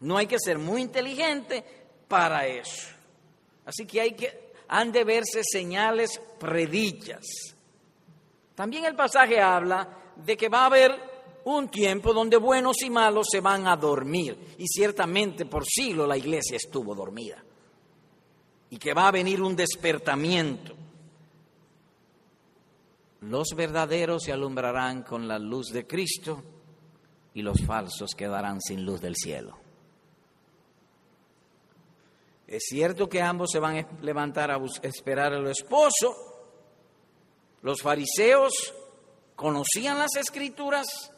No 0.00 0.16
hay 0.16 0.26
que 0.26 0.40
ser 0.40 0.58
muy 0.58 0.82
inteligente 0.82 1.64
para 2.08 2.44
eso. 2.48 2.88
Así 3.64 3.86
que 3.86 4.00
hay 4.00 4.12
que 4.12 4.52
han 4.66 4.90
de 4.90 5.04
verse 5.04 5.42
señales 5.44 6.20
predichas. 6.40 7.24
También 8.56 8.84
el 8.84 8.96
pasaje 8.96 9.40
habla 9.40 10.03
de 10.16 10.36
que 10.36 10.48
va 10.48 10.62
a 10.62 10.66
haber 10.66 11.14
un 11.44 11.68
tiempo 11.68 12.12
donde 12.12 12.36
buenos 12.36 12.82
y 12.82 12.90
malos 12.90 13.26
se 13.30 13.40
van 13.40 13.66
a 13.66 13.76
dormir. 13.76 14.56
Y 14.58 14.66
ciertamente 14.66 15.46
por 15.46 15.64
siglo 15.66 16.06
la 16.06 16.16
iglesia 16.16 16.56
estuvo 16.56 16.94
dormida. 16.94 17.42
Y 18.70 18.78
que 18.78 18.94
va 18.94 19.08
a 19.08 19.12
venir 19.12 19.42
un 19.42 19.54
despertamiento. 19.54 20.74
Los 23.20 23.48
verdaderos 23.56 24.24
se 24.24 24.32
alumbrarán 24.32 25.02
con 25.02 25.26
la 25.28 25.38
luz 25.38 25.68
de 25.68 25.86
Cristo 25.86 26.42
y 27.32 27.42
los 27.42 27.62
falsos 27.64 28.14
quedarán 28.14 28.60
sin 28.60 28.84
luz 28.84 29.00
del 29.00 29.16
cielo. 29.16 29.58
Es 32.46 32.64
cierto 32.68 33.08
que 33.08 33.22
ambos 33.22 33.50
se 33.50 33.58
van 33.58 33.78
a 33.78 33.88
levantar 34.02 34.50
a 34.50 34.60
esperar 34.82 35.32
al 35.32 35.46
esposo. 35.46 36.14
Los 37.62 37.80
fariseos 37.80 38.52
conocían 39.36 39.98
las 39.98 40.16
escrituras, 40.16 41.12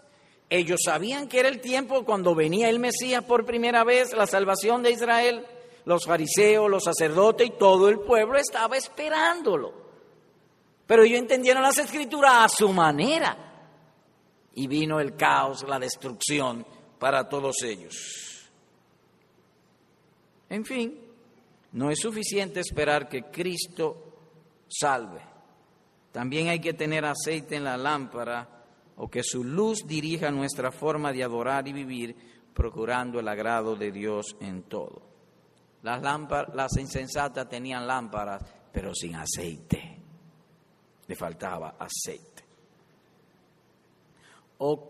ellos 0.48 0.80
sabían 0.84 1.28
que 1.28 1.40
era 1.40 1.48
el 1.48 1.60
tiempo 1.60 2.04
cuando 2.04 2.34
venía 2.34 2.68
el 2.68 2.78
Mesías 2.78 3.24
por 3.24 3.44
primera 3.44 3.84
vez, 3.84 4.12
la 4.12 4.26
salvación 4.26 4.82
de 4.82 4.92
Israel, 4.92 5.44
los 5.84 6.04
fariseos, 6.04 6.70
los 6.70 6.84
sacerdotes 6.84 7.48
y 7.48 7.58
todo 7.58 7.88
el 7.88 8.00
pueblo 8.00 8.38
estaba 8.38 8.76
esperándolo. 8.76 9.86
Pero 10.86 11.02
ellos 11.02 11.18
entendieron 11.18 11.62
las 11.62 11.78
escrituras 11.78 12.32
a 12.44 12.48
su 12.48 12.72
manera 12.72 13.36
y 14.54 14.66
vino 14.68 15.00
el 15.00 15.16
caos, 15.16 15.64
la 15.68 15.78
destrucción 15.78 16.64
para 16.98 17.28
todos 17.28 17.62
ellos. 17.62 17.94
En 20.48 20.64
fin, 20.64 21.00
no 21.72 21.90
es 21.90 21.98
suficiente 21.98 22.60
esperar 22.60 23.08
que 23.08 23.24
Cristo 23.24 24.06
salve. 24.68 25.35
También 26.16 26.48
hay 26.48 26.60
que 26.60 26.72
tener 26.72 27.04
aceite 27.04 27.56
en 27.56 27.64
la 27.64 27.76
lámpara 27.76 28.48
o 28.96 29.06
que 29.06 29.22
su 29.22 29.44
luz 29.44 29.86
dirija 29.86 30.30
nuestra 30.30 30.72
forma 30.72 31.12
de 31.12 31.22
adorar 31.22 31.68
y 31.68 31.74
vivir, 31.74 32.16
procurando 32.54 33.20
el 33.20 33.28
agrado 33.28 33.76
de 33.76 33.92
Dios 33.92 34.34
en 34.40 34.62
todo. 34.62 35.02
Las, 35.82 36.00
las 36.54 36.74
insensatas 36.78 37.46
tenían 37.50 37.86
lámparas, 37.86 38.42
pero 38.72 38.94
sin 38.94 39.14
aceite. 39.14 40.00
Le 41.06 41.14
faltaba 41.14 41.76
aceite. 41.78 42.44
O 44.56 44.88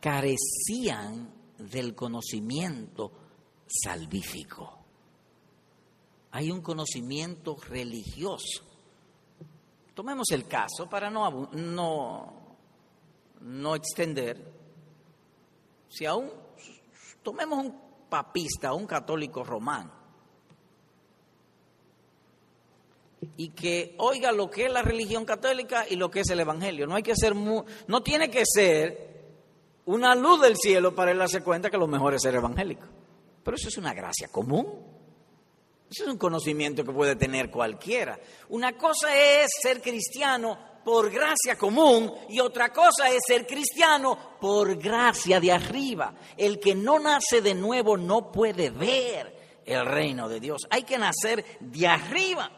carecían 0.00 1.32
del 1.58 1.94
conocimiento 1.94 3.12
salvífico. 3.68 4.80
Hay 6.32 6.50
un 6.50 6.60
conocimiento 6.60 7.54
religioso 7.68 8.75
Tomemos 9.96 10.30
el 10.30 10.46
caso 10.46 10.90
para 10.90 11.08
no, 11.08 11.48
no, 11.52 12.32
no 13.40 13.74
extender. 13.74 14.52
Si 15.88 16.04
aún 16.04 16.30
tomemos 17.22 17.64
un 17.64 17.80
papista, 18.10 18.74
un 18.74 18.86
católico 18.86 19.42
romano, 19.42 19.90
y 23.38 23.48
que 23.48 23.94
oiga 23.96 24.32
lo 24.32 24.50
que 24.50 24.66
es 24.66 24.70
la 24.70 24.82
religión 24.82 25.24
católica 25.24 25.86
y 25.88 25.96
lo 25.96 26.10
que 26.10 26.20
es 26.20 26.28
el 26.28 26.40
evangelio. 26.40 26.86
No 26.86 26.94
hay 26.94 27.02
que 27.02 27.16
ser 27.16 27.34
no 27.34 28.02
tiene 28.02 28.30
que 28.30 28.42
ser 28.44 29.16
una 29.86 30.14
luz 30.14 30.42
del 30.42 30.56
cielo 30.56 30.94
para 30.94 31.12
él 31.12 31.16
darse 31.16 31.40
cuenta 31.40 31.70
que 31.70 31.78
lo 31.78 31.86
mejor 31.86 32.12
es 32.12 32.20
ser 32.20 32.34
evangélico. 32.34 32.84
Pero 33.42 33.56
eso 33.56 33.68
es 33.68 33.78
una 33.78 33.94
gracia 33.94 34.28
común. 34.28 34.95
Eso 35.90 36.04
es 36.04 36.10
un 36.10 36.18
conocimiento 36.18 36.84
que 36.84 36.92
puede 36.92 37.16
tener 37.16 37.50
cualquiera. 37.50 38.18
Una 38.48 38.76
cosa 38.76 39.14
es 39.16 39.48
ser 39.62 39.80
cristiano 39.80 40.58
por 40.84 41.10
gracia 41.10 41.56
común 41.56 42.12
y 42.28 42.40
otra 42.40 42.72
cosa 42.72 43.08
es 43.08 43.18
ser 43.26 43.46
cristiano 43.46 44.36
por 44.40 44.76
gracia 44.76 45.40
de 45.40 45.52
arriba. 45.52 46.14
El 46.36 46.60
que 46.60 46.74
no 46.74 46.98
nace 46.98 47.40
de 47.40 47.54
nuevo 47.54 47.96
no 47.96 48.30
puede 48.30 48.70
ver 48.70 49.62
el 49.64 49.84
reino 49.84 50.28
de 50.28 50.40
Dios. 50.40 50.62
Hay 50.70 50.84
que 50.84 50.98
nacer 50.98 51.44
de 51.60 51.86
arriba. 51.86 52.50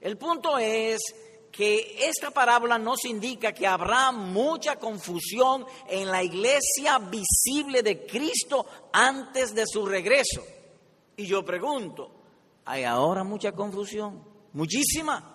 El 0.00 0.16
punto 0.16 0.58
es 0.58 0.98
que 1.52 2.06
esta 2.06 2.30
parábola 2.30 2.78
nos 2.78 3.04
indica 3.06 3.52
que 3.52 3.66
habrá 3.66 4.12
mucha 4.12 4.76
confusión 4.76 5.64
en 5.88 6.10
la 6.10 6.22
iglesia 6.22 6.98
visible 6.98 7.82
de 7.82 8.06
Cristo 8.06 8.66
antes 8.92 9.54
de 9.54 9.66
su 9.66 9.86
regreso. 9.86 10.42
Y 11.16 11.26
yo 11.26 11.44
pregunto, 11.44 12.15
¿hay 12.66 12.84
ahora 12.84 13.24
mucha 13.24 13.52
confusión? 13.52 14.22
Muchísima. 14.52 15.32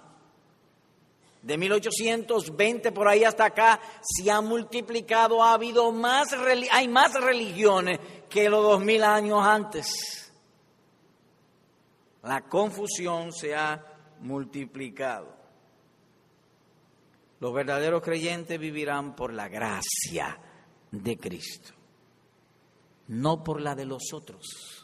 De 1.41 1.57
1820 1.57 2.91
por 2.91 3.07
ahí 3.07 3.23
hasta 3.23 3.45
acá 3.45 3.79
se 4.01 4.29
ha 4.29 4.41
multiplicado, 4.41 5.41
ha 5.41 5.53
habido 5.53 5.91
más, 5.91 6.27
hay 6.71 6.87
más 6.87 7.19
religiones 7.19 7.99
que 8.29 8.47
los 8.47 8.61
dos 8.61 8.83
mil 8.83 9.03
años 9.03 9.41
antes. 9.43 10.31
La 12.21 12.41
confusión 12.41 13.33
se 13.33 13.55
ha 13.55 13.83
multiplicado. 14.19 15.35
Los 17.39 17.53
verdaderos 17.53 18.03
creyentes 18.03 18.59
vivirán 18.59 19.15
por 19.15 19.33
la 19.33 19.47
gracia 19.47 20.37
de 20.91 21.17
Cristo, 21.17 21.73
no 23.07 23.43
por 23.43 23.59
la 23.59 23.73
de 23.73 23.85
los 23.85 24.13
otros. 24.13 24.80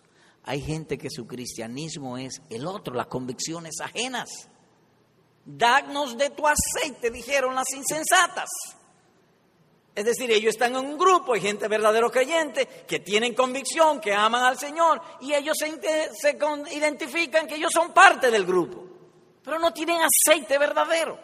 Hay 0.48 0.62
gente 0.62 0.98
que 0.98 1.10
su 1.10 1.28
cristianismo 1.28 2.18
es 2.18 2.42
el 2.50 2.66
otro, 2.66 2.94
las 2.94 3.08
convicciones 3.08 3.82
ajenas. 3.82 4.30
Dagnos 5.44 6.18
de 6.18 6.30
tu 6.30 6.48
aceite, 6.48 7.12
dijeron 7.12 7.54
las 7.54 7.70
insensatas. 7.74 8.48
Es 9.94 10.06
decir, 10.06 10.32
ellos 10.32 10.54
están 10.54 10.74
en 10.74 10.86
un 10.86 10.98
grupo, 10.98 11.34
hay 11.34 11.42
gente 11.42 11.68
verdadero 11.68 12.10
creyente 12.10 12.66
que 12.88 13.00
tienen 13.00 13.34
convicción, 13.34 14.00
que 14.00 14.14
aman 14.14 14.44
al 14.44 14.58
Señor 14.58 15.02
y 15.20 15.34
ellos 15.34 15.58
se, 15.60 15.70
se 16.14 16.38
identifican 16.72 17.46
que 17.46 17.56
ellos 17.56 17.72
son 17.74 17.92
parte 17.92 18.32
del 18.32 18.46
grupo, 18.46 18.86
pero 19.44 19.60
no 19.60 19.74
tienen 19.74 19.98
aceite 20.00 20.58
verdadero. 20.58 21.20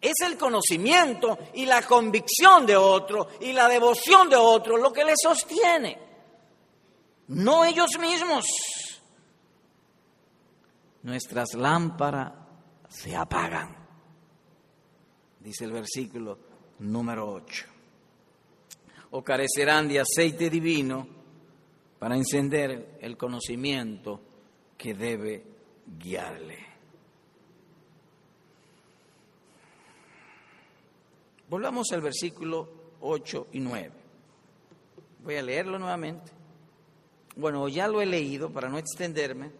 Es 0.00 0.14
el 0.24 0.38
conocimiento 0.38 1.36
y 1.52 1.66
la 1.66 1.82
convicción 1.82 2.64
de 2.64 2.76
otro 2.76 3.28
y 3.40 3.52
la 3.52 3.68
devoción 3.68 4.30
de 4.30 4.36
otro 4.36 4.78
lo 4.78 4.90
que 4.94 5.04
les 5.04 5.16
sostiene, 5.22 6.09
no 7.30 7.64
ellos 7.64 7.90
mismos 8.00 8.44
nuestras 11.02 11.54
lámparas 11.54 12.32
se 12.88 13.14
apagan, 13.14 13.76
dice 15.38 15.64
el 15.64 15.72
versículo 15.72 16.38
número 16.80 17.30
8. 17.32 17.66
O 19.12 19.22
carecerán 19.22 19.88
de 19.88 20.00
aceite 20.00 20.50
divino 20.50 21.06
para 22.00 22.16
encender 22.16 22.98
el 23.00 23.16
conocimiento 23.16 24.20
que 24.76 24.94
debe 24.94 25.44
guiarle. 25.98 26.58
Volvamos 31.48 31.92
al 31.92 32.00
versículo 32.00 32.68
8 33.00 33.48
y 33.52 33.60
9. 33.60 33.92
Voy 35.22 35.36
a 35.36 35.42
leerlo 35.42 35.78
nuevamente. 35.78 36.39
Bueno, 37.36 37.68
ya 37.68 37.88
lo 37.88 38.00
he 38.00 38.06
leído 38.06 38.50
para 38.50 38.68
no 38.68 38.78
extenderme. 38.78 39.50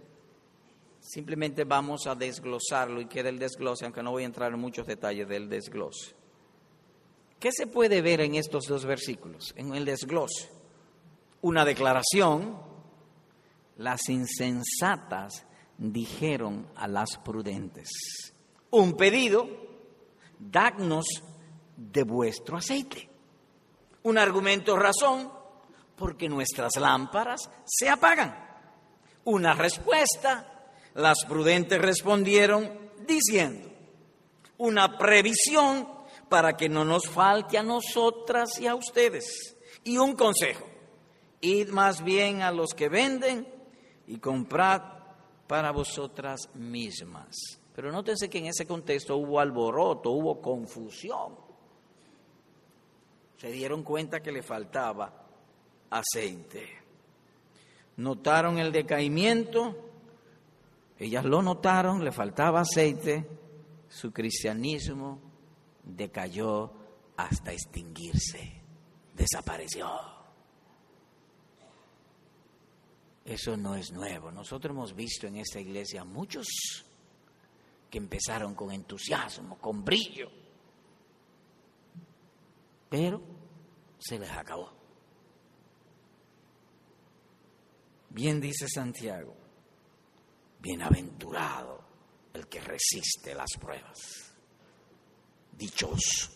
Simplemente 1.00 1.64
vamos 1.64 2.06
a 2.06 2.14
desglosarlo 2.14 3.00
y 3.00 3.06
queda 3.06 3.28
el 3.28 3.38
desglose, 3.38 3.84
aunque 3.84 4.02
no 4.02 4.10
voy 4.10 4.24
a 4.24 4.26
entrar 4.26 4.52
en 4.52 4.60
muchos 4.60 4.86
detalles 4.86 5.28
del 5.28 5.48
desglose. 5.48 6.14
¿Qué 7.38 7.50
se 7.52 7.66
puede 7.66 8.02
ver 8.02 8.20
en 8.20 8.34
estos 8.34 8.64
dos 8.64 8.84
versículos? 8.84 9.54
En 9.56 9.74
el 9.74 9.86
desglose. 9.86 10.50
Una 11.40 11.64
declaración, 11.64 12.58
las 13.78 14.08
insensatas 14.10 15.46
dijeron 15.78 16.66
a 16.76 16.86
las 16.86 17.16
prudentes. 17.16 17.88
Un 18.70 18.94
pedido, 18.94 19.48
dadnos 20.38 21.06
de 21.76 22.02
vuestro 22.02 22.58
aceite. 22.58 23.08
Un 24.02 24.18
argumento, 24.18 24.76
razón, 24.76 25.32
porque 26.00 26.30
nuestras 26.30 26.72
lámparas 26.78 27.50
se 27.66 27.90
apagan. 27.90 28.34
Una 29.24 29.52
respuesta, 29.52 30.72
las 30.94 31.26
prudentes 31.26 31.78
respondieron 31.78 32.90
diciendo, 33.06 33.68
una 34.56 34.96
previsión 34.96 35.86
para 36.30 36.56
que 36.56 36.70
no 36.70 36.86
nos 36.86 37.06
falte 37.06 37.58
a 37.58 37.62
nosotras 37.62 38.58
y 38.58 38.66
a 38.66 38.74
ustedes. 38.74 39.58
Y 39.84 39.98
un 39.98 40.14
consejo, 40.14 40.66
id 41.42 41.68
más 41.68 42.02
bien 42.02 42.40
a 42.40 42.50
los 42.50 42.72
que 42.72 42.88
venden 42.88 43.46
y 44.06 44.16
comprad 44.16 44.80
para 45.46 45.70
vosotras 45.70 46.48
mismas. 46.54 47.36
Pero 47.74 47.92
nótense 47.92 48.30
que 48.30 48.38
en 48.38 48.46
ese 48.46 48.66
contexto 48.66 49.18
hubo 49.18 49.38
alboroto, 49.38 50.12
hubo 50.12 50.40
confusión. 50.40 51.36
Se 53.36 53.50
dieron 53.50 53.82
cuenta 53.82 54.20
que 54.20 54.32
le 54.32 54.42
faltaba 54.42 55.19
aceite. 55.90 56.78
Notaron 57.96 58.58
el 58.58 58.72
decaimiento 58.72 59.90
ellas 61.00 61.24
lo 61.24 61.40
notaron, 61.40 62.04
le 62.04 62.12
faltaba 62.12 62.60
aceite, 62.60 63.26
su 63.88 64.12
cristianismo 64.12 65.18
decayó 65.82 66.70
hasta 67.16 67.54
extinguirse, 67.54 68.62
desapareció. 69.14 69.88
Eso 73.24 73.56
no 73.56 73.74
es 73.76 73.90
nuevo. 73.92 74.30
Nosotros 74.30 74.74
hemos 74.74 74.94
visto 74.94 75.26
en 75.26 75.36
esta 75.36 75.58
iglesia 75.58 76.04
muchos 76.04 76.46
que 77.88 77.96
empezaron 77.96 78.54
con 78.54 78.70
entusiasmo, 78.70 79.56
con 79.56 79.82
brillo, 79.82 80.30
pero 82.90 83.22
se 83.98 84.18
les 84.18 84.30
acabó. 84.30 84.79
Bien 88.10 88.40
dice 88.40 88.66
Santiago, 88.68 89.36
Bienaventurado 90.60 91.80
el 92.34 92.46
que 92.46 92.60
resiste 92.60 93.34
las 93.34 93.50
pruebas. 93.58 93.98
Dichoso. 95.56 96.30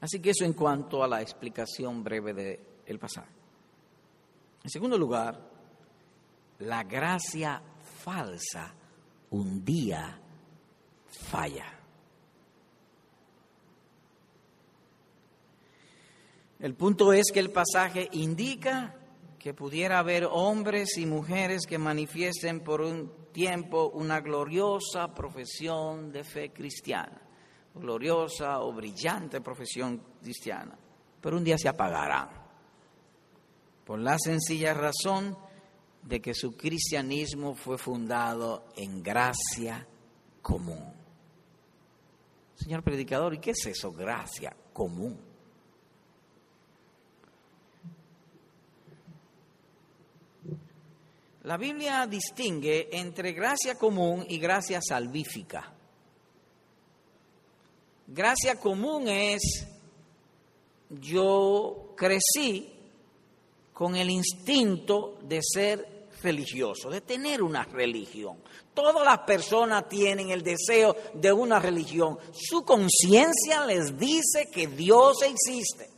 Así 0.00 0.20
que 0.20 0.30
eso 0.30 0.44
en 0.44 0.52
cuanto 0.52 1.02
a 1.02 1.08
la 1.08 1.22
explicación 1.22 2.04
breve 2.04 2.32
del 2.86 2.98
pasaje. 2.98 3.32
En 4.62 4.70
segundo 4.70 4.98
lugar, 4.98 5.40
la 6.60 6.82
gracia 6.84 7.62
falsa 8.02 8.74
un 9.30 9.64
día 9.64 10.20
falla. 11.08 11.72
El 16.58 16.74
punto 16.74 17.12
es 17.12 17.26
que 17.32 17.40
el 17.40 17.50
pasaje 17.50 18.08
indica 18.12 18.95
que 19.46 19.54
pudiera 19.54 20.00
haber 20.00 20.26
hombres 20.28 20.98
y 20.98 21.06
mujeres 21.06 21.66
que 21.68 21.78
manifiesten 21.78 22.64
por 22.64 22.80
un 22.80 23.30
tiempo 23.30 23.90
una 23.90 24.20
gloriosa 24.20 25.14
profesión 25.14 26.10
de 26.10 26.24
fe 26.24 26.52
cristiana, 26.52 27.22
gloriosa 27.72 28.58
o 28.58 28.72
brillante 28.72 29.40
profesión 29.40 30.02
cristiana, 30.20 30.76
pero 31.20 31.36
un 31.36 31.44
día 31.44 31.56
se 31.56 31.68
apagarán, 31.68 32.28
por 33.84 34.00
la 34.00 34.18
sencilla 34.18 34.74
razón 34.74 35.38
de 36.02 36.20
que 36.20 36.34
su 36.34 36.56
cristianismo 36.56 37.54
fue 37.54 37.78
fundado 37.78 38.64
en 38.74 39.00
gracia 39.00 39.86
común. 40.42 40.92
Señor 42.56 42.82
predicador, 42.82 43.32
¿y 43.32 43.38
qué 43.38 43.52
es 43.52 43.64
eso, 43.64 43.92
gracia 43.92 44.56
común? 44.72 45.25
La 51.46 51.56
Biblia 51.56 52.08
distingue 52.08 52.88
entre 52.90 53.32
gracia 53.32 53.78
común 53.78 54.26
y 54.28 54.36
gracia 54.38 54.80
salvífica. 54.82 55.72
Gracia 58.08 58.58
común 58.58 59.06
es 59.06 59.64
yo 60.90 61.94
crecí 61.96 62.68
con 63.72 63.94
el 63.94 64.10
instinto 64.10 65.18
de 65.22 65.40
ser 65.40 66.08
religioso, 66.20 66.90
de 66.90 67.02
tener 67.02 67.40
una 67.40 67.62
religión. 67.62 68.38
Todas 68.74 69.04
las 69.04 69.20
personas 69.20 69.88
tienen 69.88 70.30
el 70.30 70.42
deseo 70.42 70.96
de 71.14 71.32
una 71.32 71.60
religión. 71.60 72.18
Su 72.32 72.64
conciencia 72.64 73.64
les 73.64 73.96
dice 73.96 74.50
que 74.52 74.66
Dios 74.66 75.22
existe. 75.22 75.90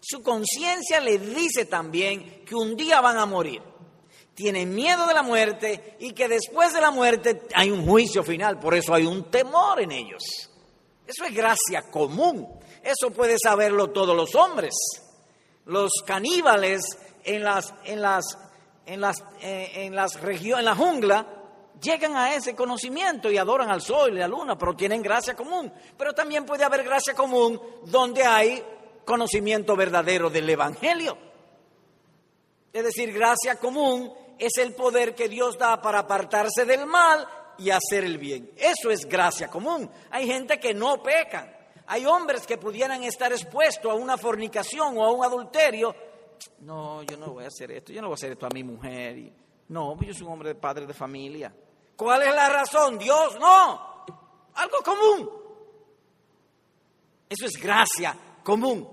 Su 0.00 0.22
conciencia 0.22 1.00
les 1.00 1.34
dice 1.34 1.66
también 1.66 2.46
que 2.46 2.54
un 2.54 2.74
día 2.74 3.02
van 3.02 3.18
a 3.18 3.26
morir 3.26 3.73
tienen 4.34 4.74
miedo 4.74 5.06
de 5.06 5.14
la 5.14 5.22
muerte 5.22 5.96
y 6.00 6.12
que 6.12 6.28
después 6.28 6.72
de 6.72 6.80
la 6.80 6.90
muerte 6.90 7.42
hay 7.54 7.70
un 7.70 7.86
juicio 7.86 8.22
final, 8.22 8.58
por 8.58 8.74
eso 8.74 8.92
hay 8.92 9.06
un 9.06 9.30
temor 9.30 9.80
en 9.80 9.92
ellos. 9.92 10.22
Eso 11.06 11.24
es 11.24 11.34
gracia 11.34 11.82
común, 11.90 12.48
eso 12.82 13.10
puede 13.10 13.36
saberlo 13.38 13.90
todos 13.90 14.16
los 14.16 14.34
hombres. 14.34 14.74
Los 15.66 15.92
caníbales 16.04 16.82
en 17.24 17.44
las, 17.44 17.72
en 17.84 18.02
las, 18.02 18.24
en 18.86 19.00
las, 19.00 19.22
eh, 19.40 19.70
en 19.74 19.94
las 19.94 20.20
regiones, 20.20 20.60
en 20.60 20.64
la 20.64 20.74
jungla, 20.74 21.26
llegan 21.80 22.16
a 22.16 22.34
ese 22.34 22.54
conocimiento 22.54 23.30
y 23.30 23.38
adoran 23.38 23.70
al 23.70 23.80
sol 23.80 24.12
y 24.12 24.18
la 24.18 24.28
luna, 24.28 24.56
pero 24.58 24.74
tienen 24.74 25.02
gracia 25.02 25.34
común. 25.34 25.72
Pero 25.96 26.12
también 26.12 26.44
puede 26.44 26.64
haber 26.64 26.82
gracia 26.82 27.14
común 27.14 27.60
donde 27.84 28.24
hay 28.24 28.62
conocimiento 29.04 29.76
verdadero 29.76 30.30
del 30.30 30.48
Evangelio. 30.48 31.16
Es 32.72 32.82
decir, 32.82 33.12
gracia 33.12 33.56
común 33.56 34.12
es 34.38 34.56
el 34.58 34.74
poder 34.74 35.14
que 35.14 35.28
Dios 35.28 35.58
da 35.58 35.80
para 35.80 36.00
apartarse 36.00 36.64
del 36.64 36.86
mal 36.86 37.26
y 37.58 37.70
hacer 37.70 38.04
el 38.04 38.18
bien. 38.18 38.50
Eso 38.56 38.90
es 38.90 39.06
gracia 39.06 39.48
común. 39.48 39.90
Hay 40.10 40.26
gente 40.26 40.58
que 40.58 40.74
no 40.74 41.02
peca. 41.02 41.50
Hay 41.86 42.06
hombres 42.06 42.46
que 42.46 42.56
pudieran 42.56 43.02
estar 43.04 43.32
expuestos 43.32 43.90
a 43.90 43.94
una 43.94 44.16
fornicación 44.16 44.96
o 44.96 45.04
a 45.04 45.12
un 45.12 45.24
adulterio. 45.24 45.94
No, 46.60 47.02
yo 47.02 47.16
no 47.16 47.32
voy 47.32 47.44
a 47.44 47.48
hacer 47.48 47.70
esto, 47.72 47.92
yo 47.92 48.00
no 48.00 48.08
voy 48.08 48.14
a 48.14 48.16
hacer 48.16 48.32
esto 48.32 48.46
a 48.46 48.50
mi 48.50 48.64
mujer. 48.64 49.32
No, 49.68 50.00
yo 50.00 50.14
soy 50.14 50.26
un 50.26 50.32
hombre 50.32 50.48
de 50.50 50.54
padre 50.54 50.86
de 50.86 50.94
familia. 50.94 51.54
¿Cuál 51.96 52.22
es 52.22 52.34
la 52.34 52.48
razón? 52.48 52.98
Dios, 52.98 53.38
no. 53.38 54.04
Algo 54.54 54.78
común. 54.84 55.30
Eso 57.28 57.46
es 57.46 57.60
gracia 57.60 58.16
común. 58.42 58.88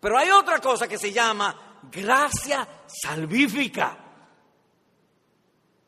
Pero 0.00 0.18
hay 0.18 0.30
otra 0.30 0.58
cosa 0.58 0.86
que 0.86 0.98
se 0.98 1.12
llama 1.12 1.80
gracia 1.90 2.66
salvífica. 2.86 4.03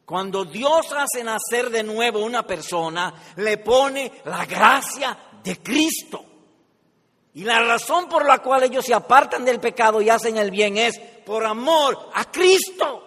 Cuando 0.06 0.44
Dios 0.44 0.86
hace 0.92 1.24
nacer 1.24 1.68
de 1.68 1.82
nuevo 1.82 2.20
una 2.20 2.46
persona, 2.46 3.12
le 3.38 3.58
pone 3.58 4.22
la 4.24 4.46
gracia 4.46 5.18
de 5.42 5.60
Cristo. 5.60 6.24
Y 7.34 7.42
la 7.42 7.58
razón 7.58 8.08
por 8.08 8.24
la 8.24 8.38
cual 8.38 8.62
ellos 8.62 8.86
se 8.86 8.94
apartan 8.94 9.44
del 9.44 9.58
pecado 9.58 10.00
y 10.00 10.08
hacen 10.08 10.38
el 10.38 10.52
bien 10.52 10.78
es 10.78 10.96
por 11.26 11.44
amor 11.44 12.10
a 12.14 12.30
Cristo. 12.30 13.02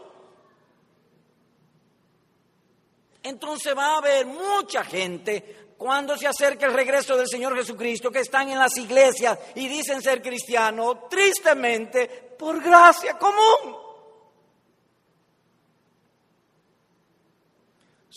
Entonces 3.24 3.76
va 3.76 3.94
a 3.94 3.98
haber 4.00 4.26
mucha 4.26 4.84
gente 4.84 5.74
cuando 5.78 6.18
se 6.18 6.28
acerque 6.28 6.66
el 6.66 6.74
regreso 6.74 7.16
del 7.16 7.30
Señor 7.30 7.56
Jesucristo 7.56 8.12
que 8.12 8.20
están 8.20 8.50
en 8.50 8.60
las 8.60 8.76
iglesias 8.76 9.40
y 9.56 9.70
dicen 9.70 10.02
ser 10.02 10.22
cristianos, 10.22 11.08
tristemente, 11.10 12.36
por 12.38 12.62
gracia 12.62 13.18
común. 13.18 13.79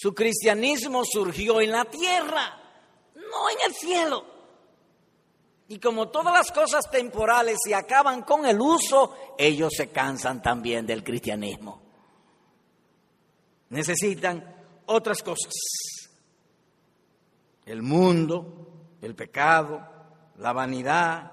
Su 0.02 0.12
cristianismo 0.12 1.04
surgió 1.04 1.60
en 1.60 1.70
la 1.70 1.84
tierra, 1.84 2.60
no 3.14 3.50
en 3.50 3.70
el 3.70 3.72
cielo. 3.72 4.24
Y 5.68 5.78
como 5.78 6.08
todas 6.08 6.34
las 6.34 6.50
cosas 6.50 6.90
temporales 6.90 7.58
se 7.64 7.72
acaban 7.72 8.22
con 8.22 8.44
el 8.44 8.60
uso, 8.60 9.14
ellos 9.38 9.72
se 9.76 9.90
cansan 9.90 10.42
también 10.42 10.84
del 10.86 11.04
cristianismo. 11.04 11.80
Necesitan 13.68 14.44
otras 14.86 15.22
cosas. 15.22 15.52
El 17.64 17.82
mundo, 17.82 18.96
el 19.02 19.14
pecado, 19.14 19.88
la 20.38 20.52
vanidad, 20.52 21.30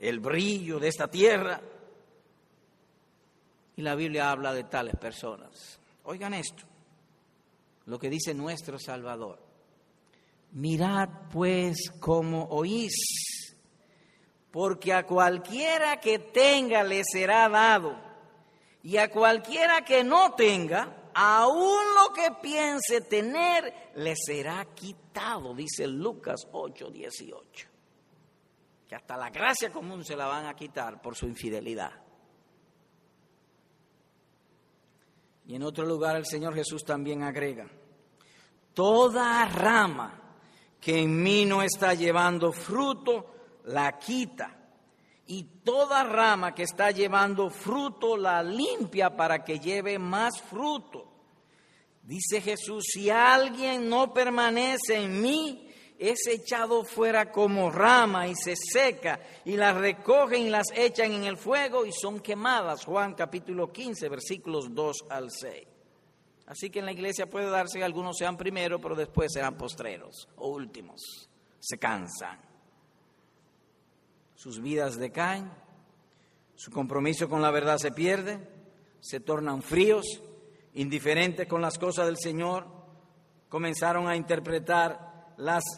el 0.00 0.18
brillo 0.18 0.80
de 0.80 0.88
esta 0.88 1.06
tierra. 1.06 1.60
Y 3.76 3.82
la 3.82 3.94
Biblia 3.94 4.32
habla 4.32 4.52
de 4.52 4.64
tales 4.64 4.96
personas. 4.96 5.78
Oigan 6.02 6.34
esto 6.34 6.71
lo 7.86 7.98
que 7.98 8.10
dice 8.10 8.34
nuestro 8.34 8.78
Salvador. 8.78 9.40
Mirad 10.52 11.08
pues 11.32 11.90
cómo 11.98 12.44
oís, 12.44 12.92
porque 14.50 14.92
a 14.92 15.06
cualquiera 15.06 15.98
que 15.98 16.18
tenga 16.18 16.82
le 16.82 17.02
será 17.04 17.48
dado, 17.48 17.96
y 18.82 18.96
a 18.96 19.10
cualquiera 19.10 19.82
que 19.84 20.04
no 20.04 20.34
tenga, 20.34 21.10
aún 21.14 21.80
lo 21.94 22.12
que 22.12 22.30
piense 22.42 23.00
tener, 23.02 23.92
le 23.94 24.14
será 24.16 24.64
quitado, 24.74 25.54
dice 25.54 25.86
Lucas 25.86 26.46
8, 26.52 26.90
18. 26.90 27.68
Que 28.88 28.94
hasta 28.94 29.16
la 29.16 29.30
gracia 29.30 29.70
común 29.70 30.04
se 30.04 30.16
la 30.16 30.26
van 30.26 30.46
a 30.46 30.54
quitar 30.54 31.00
por 31.00 31.16
su 31.16 31.26
infidelidad. 31.26 32.01
Y 35.46 35.56
en 35.56 35.62
otro 35.62 35.84
lugar 35.84 36.16
el 36.16 36.26
Señor 36.26 36.54
Jesús 36.54 36.84
también 36.84 37.22
agrega, 37.22 37.66
toda 38.74 39.44
rama 39.46 40.22
que 40.80 41.00
en 41.00 41.22
mí 41.22 41.44
no 41.44 41.62
está 41.62 41.94
llevando 41.94 42.52
fruto, 42.52 43.60
la 43.64 43.98
quita. 43.98 44.58
Y 45.26 45.44
toda 45.64 46.02
rama 46.02 46.54
que 46.54 46.64
está 46.64 46.90
llevando 46.90 47.48
fruto, 47.48 48.16
la 48.16 48.42
limpia 48.42 49.16
para 49.16 49.44
que 49.44 49.60
lleve 49.60 49.98
más 49.98 50.40
fruto. 50.42 51.06
Dice 52.02 52.40
Jesús, 52.40 52.84
si 52.92 53.08
alguien 53.10 53.88
no 53.88 54.12
permanece 54.12 54.96
en 54.96 55.22
mí, 55.22 55.71
es 55.98 56.26
echado 56.26 56.84
fuera 56.84 57.30
como 57.30 57.70
rama 57.70 58.26
y 58.26 58.34
se 58.34 58.54
seca 58.56 59.20
y 59.44 59.56
las 59.56 59.76
recogen 59.76 60.46
y 60.46 60.50
las 60.50 60.66
echan 60.74 61.12
en 61.12 61.24
el 61.24 61.36
fuego 61.36 61.86
y 61.86 61.92
son 61.92 62.20
quemadas. 62.20 62.84
Juan 62.84 63.14
capítulo 63.14 63.72
15 63.72 64.08
versículos 64.08 64.74
2 64.74 64.96
al 65.10 65.30
6. 65.30 65.66
Así 66.46 66.70
que 66.70 66.80
en 66.80 66.86
la 66.86 66.92
iglesia 66.92 67.30
puede 67.30 67.48
darse 67.48 67.78
que 67.78 67.84
algunos 67.84 68.16
sean 68.18 68.36
primero, 68.36 68.80
pero 68.80 68.94
después 68.94 69.32
serán 69.32 69.56
postreros 69.56 70.28
o 70.36 70.48
últimos. 70.48 71.30
Se 71.60 71.78
cansan. 71.78 72.40
Sus 74.34 74.60
vidas 74.60 74.96
decaen, 74.96 75.50
su 76.56 76.70
compromiso 76.70 77.28
con 77.28 77.42
la 77.42 77.50
verdad 77.50 77.78
se 77.78 77.92
pierde, 77.92 78.40
se 79.00 79.20
tornan 79.20 79.62
fríos, 79.62 80.20
indiferentes 80.74 81.46
con 81.46 81.62
las 81.62 81.78
cosas 81.78 82.06
del 82.06 82.18
Señor, 82.18 82.66
comenzaron 83.48 84.08
a 84.08 84.16
interpretar 84.16 85.11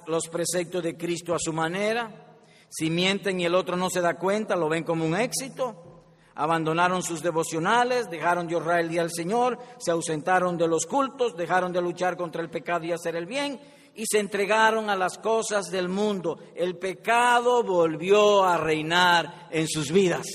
los 0.06 0.28
preceptos 0.28 0.82
de 0.82 0.96
Cristo 0.96 1.34
a 1.34 1.38
su 1.38 1.52
manera. 1.52 2.36
Si 2.68 2.90
mienten 2.90 3.40
y 3.40 3.44
el 3.44 3.54
otro 3.54 3.76
no 3.76 3.88
se 3.88 4.00
da 4.00 4.14
cuenta, 4.18 4.56
lo 4.56 4.68
ven 4.68 4.84
como 4.84 5.04
un 5.04 5.16
éxito. 5.16 6.02
Abandonaron 6.36 7.02
sus 7.02 7.22
devocionales, 7.22 8.10
dejaron 8.10 8.48
de 8.48 8.56
honrar 8.56 8.80
el 8.80 8.88
día 8.88 9.02
al 9.02 9.12
Señor, 9.12 9.58
se 9.78 9.92
ausentaron 9.92 10.58
de 10.58 10.66
los 10.66 10.84
cultos, 10.84 11.36
dejaron 11.36 11.72
de 11.72 11.80
luchar 11.80 12.16
contra 12.16 12.42
el 12.42 12.50
pecado 12.50 12.84
y 12.84 12.92
hacer 12.92 13.14
el 13.14 13.26
bien 13.26 13.60
y 13.94 14.04
se 14.06 14.18
entregaron 14.18 14.90
a 14.90 14.96
las 14.96 15.18
cosas 15.18 15.70
del 15.70 15.88
mundo. 15.88 16.38
El 16.54 16.76
pecado 16.76 17.62
volvió 17.62 18.42
a 18.44 18.56
reinar 18.56 19.48
en 19.50 19.68
sus 19.68 19.92
vidas. 19.92 20.26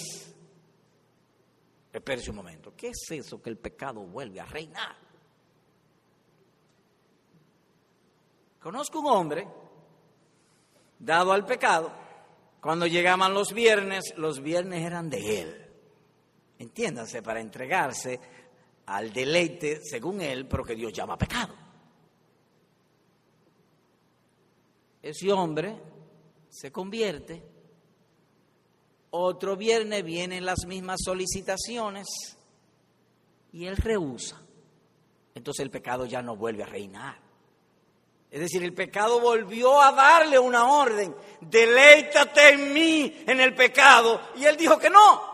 Espérese 1.91 2.29
un 2.29 2.37
momento, 2.37 2.73
¿qué 2.77 2.89
es 2.89 3.11
eso 3.11 3.41
que 3.41 3.49
el 3.49 3.57
pecado 3.57 4.01
vuelve 4.01 4.39
a 4.39 4.45
reinar? 4.45 5.08
Conozco 8.59 8.99
un 8.99 9.07
hombre 9.07 9.47
dado 10.99 11.31
al 11.31 11.45
pecado. 11.45 11.91
Cuando 12.61 12.85
llegaban 12.87 13.33
los 13.33 13.53
viernes, 13.53 14.13
los 14.17 14.41
viernes 14.41 14.85
eran 14.85 15.09
de 15.09 15.41
él. 15.41 15.65
Entiéndanse, 16.57 17.21
para 17.21 17.39
entregarse 17.39 18.19
al 18.87 19.13
deleite, 19.13 19.79
según 19.81 20.19
él, 20.19 20.45
pero 20.45 20.63
que 20.63 20.75
Dios 20.75 20.91
llama 20.91 21.17
pecado. 21.17 21.55
Ese 25.01 25.31
hombre 25.31 25.81
se 26.49 26.71
convierte. 26.71 27.41
Otro 29.11 29.55
viernes 29.55 30.03
vienen 30.03 30.45
las 30.45 30.65
mismas 30.67 30.99
solicitaciones 31.03 32.07
y 33.53 33.65
él 33.65 33.77
rehúsa. 33.77 34.41
Entonces 35.33 35.63
el 35.63 35.71
pecado 35.71 36.05
ya 36.05 36.21
no 36.21 36.35
vuelve 36.35 36.63
a 36.63 36.67
reinar. 36.67 37.28
Es 38.31 38.39
decir, 38.39 38.63
el 38.63 38.73
pecado 38.73 39.19
volvió 39.19 39.81
a 39.81 39.91
darle 39.91 40.37
una 40.37 40.71
orden, 40.71 41.15
deleítate 41.41 42.49
en 42.49 42.73
mí, 42.73 43.23
en 43.25 43.39
el 43.39 43.55
pecado. 43.55 44.21
Y 44.35 44.45
él 44.45 44.55
dijo 44.55 44.77
que 44.77 44.89
no. 44.89 45.29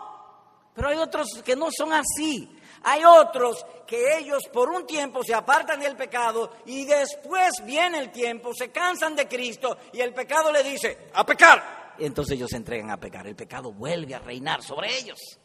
Pero 0.73 0.89
hay 0.89 0.97
otros 0.97 1.41
que 1.43 1.55
no 1.55 1.67
son 1.75 1.91
así. 1.91 2.49
Hay 2.83 3.03
otros 3.03 3.65
que 3.85 4.17
ellos 4.17 4.43
por 4.53 4.69
un 4.69 4.85
tiempo 4.85 5.23
se 5.23 5.33
apartan 5.33 5.79
del 5.79 5.95
pecado 5.95 6.51
y 6.65 6.85
después 6.85 7.65
viene 7.65 7.97
el 7.99 8.11
tiempo, 8.11 8.53
se 8.53 8.69
cansan 8.69 9.15
de 9.15 9.27
Cristo 9.27 9.77
y 9.91 10.01
el 10.01 10.13
pecado 10.13 10.51
le 10.51 10.63
dice, 10.63 11.09
a 11.13 11.25
pecar. 11.25 11.95
Y 11.97 12.05
entonces 12.05 12.35
ellos 12.35 12.51
se 12.51 12.57
entregan 12.57 12.91
a 12.91 12.97
pecar. 12.97 13.25
El 13.27 13.35
pecado 13.35 13.73
vuelve 13.73 14.13
a 14.15 14.19
reinar 14.19 14.61
sobre 14.61 14.95
ellos 14.97 15.39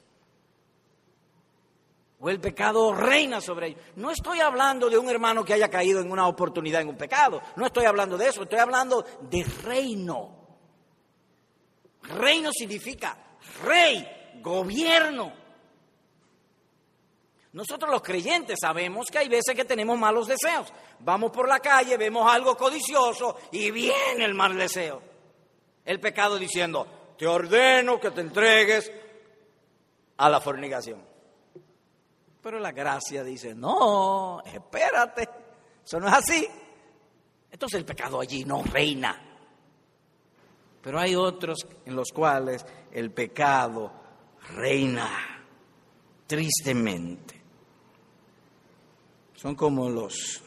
o 2.21 2.29
el 2.29 2.39
pecado 2.39 2.93
reina 2.95 3.41
sobre 3.41 3.69
ellos. 3.69 3.81
No 3.97 4.11
estoy 4.11 4.41
hablando 4.41 4.91
de 4.91 4.99
un 4.99 5.09
hermano 5.09 5.45
que 5.45 5.55
haya 5.55 5.69
caído 5.69 6.01
en 6.01 6.13
una 6.13 6.27
oportunidad 6.29 6.83
en 6.83 6.89
un 6.89 6.97
pecado, 6.97 7.41
no 7.57 7.67
estoy 7.67 7.87
hablando 7.87 8.19
de 8.19 8.29
eso, 8.29 8.43
estoy 8.43 8.59
hablando 8.59 9.05
de 9.23 9.45
reino. 9.65 10.37
Reino 12.03 12.51
significa 12.53 13.17
rey, 13.65 14.07
gobierno. 14.43 15.33
Nosotros 17.53 17.91
los 17.91 18.03
creyentes 18.03 18.59
sabemos 18.61 19.09
que 19.11 19.19
hay 19.19 19.29
veces 19.29 19.57
que 19.57 19.65
tenemos 19.65 19.99
malos 19.99 20.29
deseos. 20.29 20.73
Vamos 21.01 21.33
por 21.33 21.49
la 21.49 21.59
calle, 21.59 21.97
vemos 21.97 22.31
algo 22.31 22.57
codicioso 22.57 23.37
y 23.51 23.71
viene 23.71 24.25
el 24.25 24.35
mal 24.35 24.57
deseo. 24.57 25.03
El 25.85 25.99
pecado 25.99 26.39
diciendo, 26.39 26.87
te 27.19 27.27
ordeno 27.27 27.99
que 27.99 28.11
te 28.11 28.21
entregues 28.21 28.93
a 30.19 30.29
la 30.29 30.41
fornicación. 30.41 31.10
Pero 32.43 32.59
la 32.59 32.73
gracia 32.73 33.23
dice, 33.23 33.55
no, 33.55 34.43
espérate, 34.45 35.29
eso 35.85 36.01
no 36.01 36.09
es 36.09 36.15
así. 36.15 36.49
Entonces 37.51 37.79
el 37.79 37.85
pecado 37.85 38.21
allí 38.21 38.45
no 38.45 38.63
reina. 38.63 39.21
Pero 40.81 40.99
hay 40.99 41.15
otros 41.15 41.67
en 41.85 41.95
los 41.95 42.09
cuales 42.11 42.65
el 42.93 43.11
pecado 43.11 43.93
reina 44.55 45.11
tristemente. 46.27 47.41
Son 49.35 49.55
como 49.55 49.89
los 49.89 50.43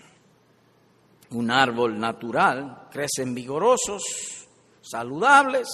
un 1.32 1.50
árbol 1.50 2.00
natural, 2.00 2.88
crecen 2.92 3.34
vigorosos, 3.34 4.04
saludables, 4.82 5.68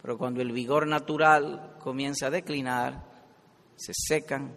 pero 0.00 0.18
cuando 0.18 0.42
el 0.42 0.50
vigor 0.50 0.86
natural 0.86 1.76
comienza 1.78 2.26
a 2.26 2.30
declinar, 2.30 3.04
se 3.76 3.92
secan, 3.94 4.56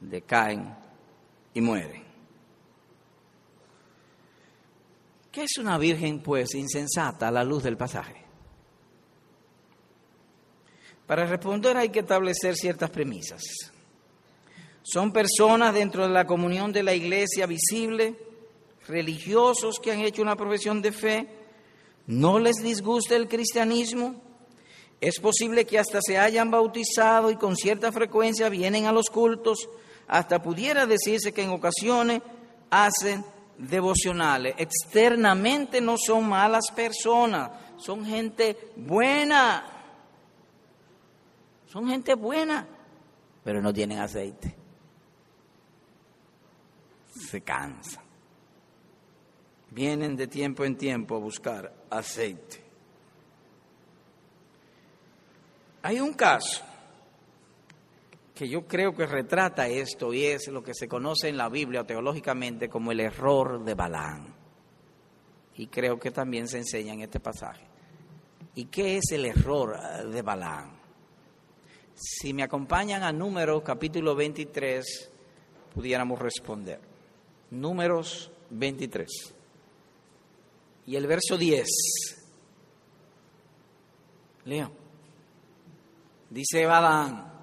decaen 0.00 0.74
y 1.54 1.60
mueren. 1.60 2.04
¿Qué 5.30 5.44
es 5.44 5.58
una 5.58 5.78
virgen, 5.78 6.22
pues, 6.22 6.54
insensata 6.54 7.28
a 7.28 7.30
la 7.30 7.44
luz 7.44 7.62
del 7.62 7.76
pasaje? 7.76 8.24
Para 11.06 11.26
responder 11.26 11.76
hay 11.76 11.90
que 11.90 12.00
establecer 12.00 12.56
ciertas 12.56 12.90
premisas. 12.90 13.42
Son 14.82 15.12
personas 15.12 15.74
dentro 15.74 16.04
de 16.04 16.12
la 16.12 16.26
comunión 16.26 16.72
de 16.72 16.82
la 16.82 16.94
iglesia 16.94 17.46
visible, 17.46 18.16
religiosos 18.88 19.78
que 19.80 19.92
han 19.92 20.00
hecho 20.00 20.22
una 20.22 20.36
profesión 20.36 20.82
de 20.82 20.92
fe, 20.92 21.28
no 22.06 22.38
les 22.38 22.56
disgusta 22.56 23.14
el 23.14 23.28
cristianismo, 23.28 24.20
es 25.00 25.18
posible 25.18 25.64
que 25.64 25.78
hasta 25.78 26.00
se 26.02 26.18
hayan 26.18 26.50
bautizado 26.50 27.30
y 27.30 27.36
con 27.36 27.56
cierta 27.56 27.90
frecuencia 27.92 28.48
vienen 28.48 28.86
a 28.86 28.92
los 28.92 29.08
cultos, 29.08 29.68
hasta 30.10 30.42
pudiera 30.42 30.86
decirse 30.86 31.32
que 31.32 31.42
en 31.42 31.50
ocasiones 31.50 32.20
hacen 32.70 33.24
devocionales. 33.56 34.54
Externamente 34.58 35.80
no 35.80 35.96
son 35.96 36.28
malas 36.28 36.70
personas, 36.74 37.50
son 37.78 38.04
gente 38.04 38.72
buena. 38.76 39.64
Son 41.66 41.88
gente 41.88 42.14
buena, 42.14 42.66
pero 43.44 43.62
no 43.62 43.72
tienen 43.72 44.00
aceite 44.00 44.60
se 47.20 47.40
cansan. 47.42 48.02
Vienen 49.70 50.16
de 50.16 50.26
tiempo 50.26 50.64
en 50.64 50.76
tiempo 50.76 51.16
a 51.16 51.18
buscar 51.18 51.72
aceite. 51.90 52.64
Hay 55.82 56.00
un 56.00 56.12
caso 56.12 56.62
que 58.40 58.48
yo 58.48 58.66
creo 58.66 58.94
que 58.94 59.04
retrata 59.04 59.68
esto 59.68 60.14
y 60.14 60.24
es 60.24 60.48
lo 60.48 60.62
que 60.62 60.72
se 60.72 60.88
conoce 60.88 61.28
en 61.28 61.36
la 61.36 61.50
Biblia 61.50 61.84
teológicamente 61.84 62.70
como 62.70 62.90
el 62.90 63.00
error 63.00 63.62
de 63.62 63.74
Balán. 63.74 64.34
Y 65.56 65.66
creo 65.66 65.98
que 65.98 66.10
también 66.10 66.48
se 66.48 66.56
enseña 66.56 66.94
en 66.94 67.02
este 67.02 67.20
pasaje. 67.20 67.66
¿Y 68.54 68.64
qué 68.64 68.96
es 68.96 69.12
el 69.12 69.26
error 69.26 69.76
de 70.10 70.22
Balán? 70.22 70.72
Si 71.94 72.32
me 72.32 72.42
acompañan 72.42 73.02
a 73.02 73.12
Números 73.12 73.62
capítulo 73.62 74.14
23, 74.14 75.10
pudiéramos 75.74 76.18
responder. 76.18 76.80
Números 77.50 78.32
23. 78.48 79.34
Y 80.86 80.96
el 80.96 81.06
verso 81.06 81.36
10. 81.36 81.66
Leo. 84.46 84.72
Dice 86.30 86.64
Balán, 86.64 87.39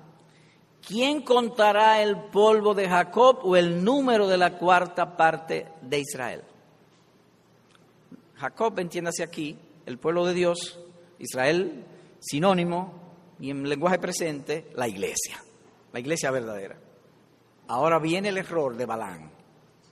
¿quién 0.88 1.22
contará 1.22 2.02
el 2.02 2.18
polvo 2.18 2.74
de 2.74 2.88
Jacob 2.88 3.40
o 3.44 3.56
el 3.56 3.84
número 3.84 4.28
de 4.28 4.38
la 4.38 4.58
cuarta 4.58 5.18
parte 5.18 5.68
de 5.82 6.00
Israel? 6.00 6.44
Jacob, 8.36 8.80
entiéndase 8.80 9.24
aquí, 9.24 9.58
el 9.86 9.98
pueblo 9.98 10.26
de 10.26 10.34
Dios, 10.34 10.80
Israel, 11.20 11.84
sinónimo, 12.20 12.94
y 13.40 13.50
en 13.52 13.68
lenguaje 13.68 14.00
presente, 14.00 14.70
la 14.76 14.88
iglesia, 14.88 15.44
la 15.92 16.00
iglesia 16.00 16.32
verdadera. 16.32 16.78
Ahora 17.68 18.00
viene 18.00 18.30
el 18.30 18.38
error 18.38 18.76
de 18.76 18.86
Balán 18.86 19.38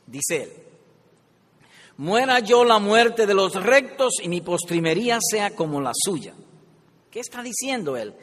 dice 0.07 0.43
él, 0.43 0.53
muera 1.97 2.39
yo 2.39 2.63
la 2.63 2.79
muerte 2.79 3.25
de 3.25 3.33
los 3.33 3.53
rectos 3.55 4.15
y 4.21 4.29
mi 4.29 4.41
postrimería 4.41 5.19
sea 5.21 5.55
como 5.55 5.81
la 5.81 5.91
suya. 5.93 6.33
¿Qué 7.09 7.19
está 7.19 7.41
diciendo 7.41 7.95
él? 7.95 8.13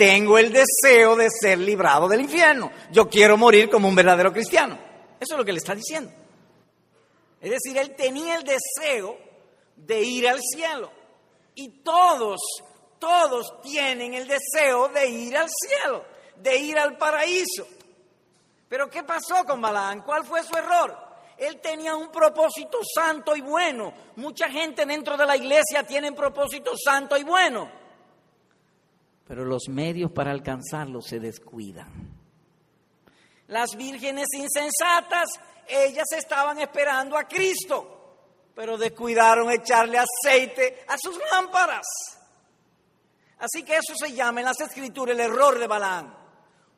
Tengo 0.00 0.38
el 0.38 0.50
deseo 0.50 1.14
de 1.14 1.28
ser 1.28 1.58
librado 1.58 2.08
del 2.08 2.22
infierno. 2.22 2.72
Yo 2.90 3.06
quiero 3.06 3.36
morir 3.36 3.68
como 3.68 3.86
un 3.86 3.94
verdadero 3.94 4.32
cristiano. 4.32 4.78
Eso 5.20 5.34
es 5.34 5.38
lo 5.38 5.44
que 5.44 5.52
le 5.52 5.58
está 5.58 5.74
diciendo. 5.74 6.10
Es 7.38 7.50
decir, 7.50 7.76
él 7.76 7.94
tenía 7.94 8.36
el 8.36 8.44
deseo 8.44 9.18
de 9.76 10.00
ir 10.00 10.26
al 10.26 10.40
cielo. 10.40 10.90
Y 11.54 11.82
todos, 11.82 12.40
todos 12.98 13.60
tienen 13.60 14.14
el 14.14 14.26
deseo 14.26 14.88
de 14.88 15.06
ir 15.06 15.36
al 15.36 15.50
cielo, 15.50 16.02
de 16.34 16.56
ir 16.56 16.78
al 16.78 16.96
paraíso. 16.96 17.68
Pero 18.70 18.88
¿qué 18.88 19.02
pasó 19.02 19.44
con 19.46 19.60
Balaán? 19.60 20.00
¿Cuál 20.00 20.24
fue 20.24 20.42
su 20.44 20.56
error? 20.56 20.96
Él 21.36 21.60
tenía 21.60 21.94
un 21.94 22.10
propósito 22.10 22.78
santo 22.82 23.36
y 23.36 23.42
bueno. 23.42 23.92
Mucha 24.16 24.48
gente 24.48 24.86
dentro 24.86 25.18
de 25.18 25.26
la 25.26 25.36
iglesia 25.36 25.82
tiene 25.86 26.10
propósito 26.12 26.72
santo 26.74 27.18
y 27.18 27.22
bueno. 27.22 27.79
Pero 29.30 29.44
los 29.44 29.68
medios 29.68 30.10
para 30.10 30.32
alcanzarlo 30.32 31.00
se 31.00 31.20
descuidan. 31.20 31.86
Las 33.46 33.76
vírgenes 33.76 34.26
insensatas, 34.34 35.28
ellas 35.68 36.06
estaban 36.18 36.58
esperando 36.58 37.16
a 37.16 37.28
Cristo, 37.28 38.48
pero 38.56 38.76
descuidaron 38.76 39.48
echarle 39.52 39.98
aceite 40.00 40.82
a 40.88 40.98
sus 40.98 41.16
lámparas. 41.30 41.86
Así 43.38 43.62
que 43.62 43.74
eso 43.74 43.94
se 43.94 44.12
llama 44.12 44.40
en 44.40 44.46
las 44.46 44.60
escrituras 44.62 45.14
el 45.14 45.20
error 45.20 45.60
de 45.60 45.68
Balán. 45.68 46.12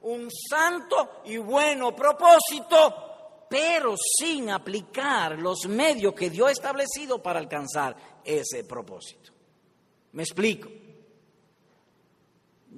Un 0.03 0.29
santo 0.31 1.23
y 1.25 1.38
bueno 1.38 1.97
propósito 1.97 3.47
pero 3.49 3.95
sin 3.97 4.51
aplicar 4.51 5.38
los 5.38 5.67
medios 5.69 6.12
que 6.15 6.29
Dios 6.29 6.49
ha 6.49 6.53
establecido 6.53 7.23
para 7.23 7.38
alcanzar 7.38 7.97
ese 8.23 8.65
propósito. 8.65 9.33
Me 10.12 10.23
explico. 10.23 10.69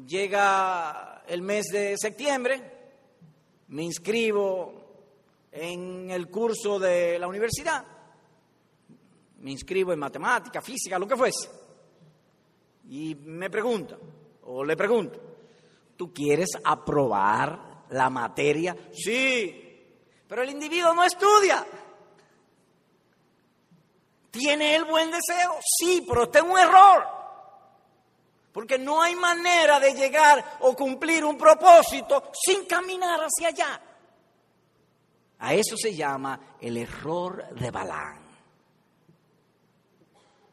Llega 0.06 1.22
el 1.26 1.42
mes 1.42 1.66
de 1.66 1.96
septiembre, 1.96 2.60
me 3.68 3.84
inscribo 3.84 4.74
en 5.52 6.10
el 6.10 6.28
curso 6.28 6.78
de 6.80 7.18
la 7.18 7.28
universidad, 7.28 7.84
me 9.38 9.52
inscribo 9.52 9.92
en 9.92 10.00
matemática, 10.00 10.60
física, 10.60 10.98
lo 10.98 11.06
que 11.06 11.16
fuese, 11.16 11.48
y 12.88 13.14
me 13.14 13.48
pregunta, 13.48 13.96
o 14.42 14.64
le 14.64 14.76
pregunto, 14.76 15.20
¿tú 15.96 16.12
quieres 16.12 16.50
aprobar 16.64 17.84
la 17.90 18.10
materia? 18.10 18.76
Sí, 18.92 19.64
pero 20.26 20.42
el 20.42 20.50
individuo 20.50 20.92
no 20.92 21.04
estudia. 21.04 21.64
¿Tiene 24.30 24.74
el 24.74 24.84
buen 24.84 25.12
deseo? 25.12 25.54
Sí, 25.64 26.04
pero 26.08 26.24
está 26.24 26.40
en 26.40 26.50
un 26.50 26.58
error. 26.58 27.23
Porque 28.54 28.78
no 28.78 29.02
hay 29.02 29.16
manera 29.16 29.80
de 29.80 29.94
llegar 29.94 30.58
o 30.60 30.76
cumplir 30.76 31.24
un 31.24 31.36
propósito 31.36 32.30
sin 32.32 32.66
caminar 32.66 33.18
hacia 33.18 33.48
allá. 33.48 33.82
A 35.40 35.54
eso 35.54 35.76
se 35.76 35.92
llama 35.92 36.56
el 36.60 36.76
error 36.76 37.52
de 37.52 37.72
Balán. 37.72 38.20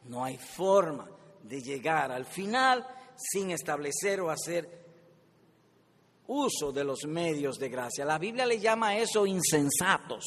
No 0.06 0.24
hay 0.24 0.36
forma 0.36 1.08
de 1.44 1.62
llegar 1.62 2.10
al 2.10 2.26
final 2.26 2.84
sin 3.16 3.52
establecer 3.52 4.20
o 4.20 4.30
hacer 4.30 4.84
uso 6.26 6.72
de 6.72 6.82
los 6.82 7.04
medios 7.06 7.56
de 7.56 7.68
gracia. 7.68 8.04
La 8.04 8.18
Biblia 8.18 8.46
le 8.46 8.58
llama 8.58 8.88
a 8.88 8.96
eso 8.96 9.26
insensatos. 9.26 10.24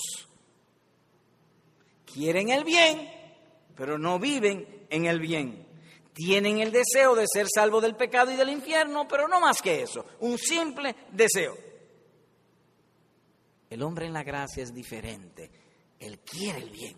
Quieren 2.06 2.52
el 2.52 2.64
bien, 2.64 3.12
pero 3.76 3.98
no 3.98 4.18
viven 4.18 4.88
en 4.90 5.08
el 5.08 5.20
bien. 5.20 5.65
Tienen 6.16 6.60
el 6.60 6.72
deseo 6.72 7.14
de 7.14 7.26
ser 7.28 7.46
salvos 7.54 7.82
del 7.82 7.98
pecado 7.98 8.32
y 8.32 8.38
del 8.38 8.48
infierno, 8.48 9.06
pero 9.06 9.28
no 9.28 9.42
más 9.42 9.62
que 9.62 9.82
eso, 9.82 10.06
un 10.22 10.38
simple 10.38 10.96
deseo. 11.12 11.58
El 13.70 13.84
hombre 13.84 14.06
en 14.06 14.14
la 14.14 14.24
gracia 14.24 14.64
es 14.64 14.74
diferente. 14.74 15.52
Él 16.00 16.20
quiere 16.20 16.60
el 16.60 16.70
bien. 16.70 16.98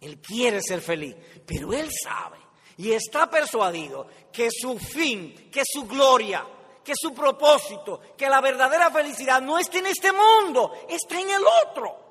Él 0.00 0.18
quiere 0.18 0.60
ser 0.60 0.80
feliz, 0.80 1.14
pero 1.46 1.72
él 1.72 1.88
sabe 1.92 2.38
y 2.76 2.90
está 2.90 3.30
persuadido 3.30 4.08
que 4.32 4.48
su 4.50 4.76
fin, 4.80 5.48
que 5.48 5.62
su 5.64 5.86
gloria, 5.86 6.44
que 6.82 6.94
su 6.96 7.14
propósito, 7.14 8.00
que 8.16 8.28
la 8.28 8.40
verdadera 8.40 8.90
felicidad 8.90 9.40
no 9.40 9.58
está 9.58 9.78
en 9.78 9.86
este 9.86 10.10
mundo, 10.12 10.72
está 10.88 11.20
en 11.20 11.30
el 11.30 11.42
otro. 11.66 12.08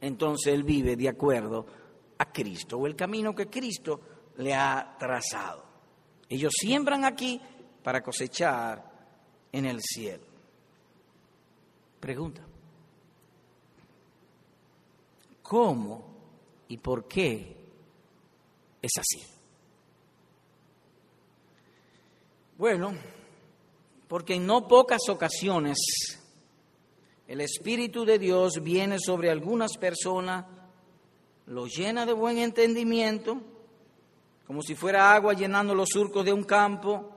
Entonces 0.00 0.52
él 0.54 0.62
vive 0.62 0.94
de 0.94 1.08
acuerdo 1.08 1.66
a 2.18 2.32
Cristo 2.32 2.78
o 2.78 2.86
el 2.86 2.96
camino 2.96 3.34
que 3.34 3.48
Cristo 3.48 4.00
le 4.36 4.54
ha 4.54 4.96
trazado. 4.98 5.64
Ellos 6.28 6.52
siembran 6.58 7.04
aquí 7.04 7.40
para 7.82 8.02
cosechar 8.02 8.82
en 9.52 9.64
el 9.64 9.80
cielo. 9.80 10.24
Pregunta. 12.00 12.42
¿Cómo 15.42 16.04
y 16.68 16.76
por 16.76 17.08
qué 17.08 17.56
es 18.82 18.92
así? 18.98 19.24
Bueno, 22.58 22.92
porque 24.08 24.34
en 24.34 24.46
no 24.46 24.66
pocas 24.68 25.08
ocasiones 25.08 25.78
el 27.26 27.40
Espíritu 27.40 28.04
de 28.04 28.18
Dios 28.18 28.54
viene 28.62 28.98
sobre 28.98 29.30
algunas 29.30 29.76
personas, 29.76 30.44
los 31.48 31.74
llena 31.74 32.04
de 32.04 32.12
buen 32.12 32.38
entendimiento, 32.38 33.40
como 34.46 34.62
si 34.62 34.74
fuera 34.74 35.12
agua 35.12 35.34
llenando 35.34 35.74
los 35.74 35.88
surcos 35.90 36.24
de 36.24 36.32
un 36.32 36.44
campo, 36.44 37.10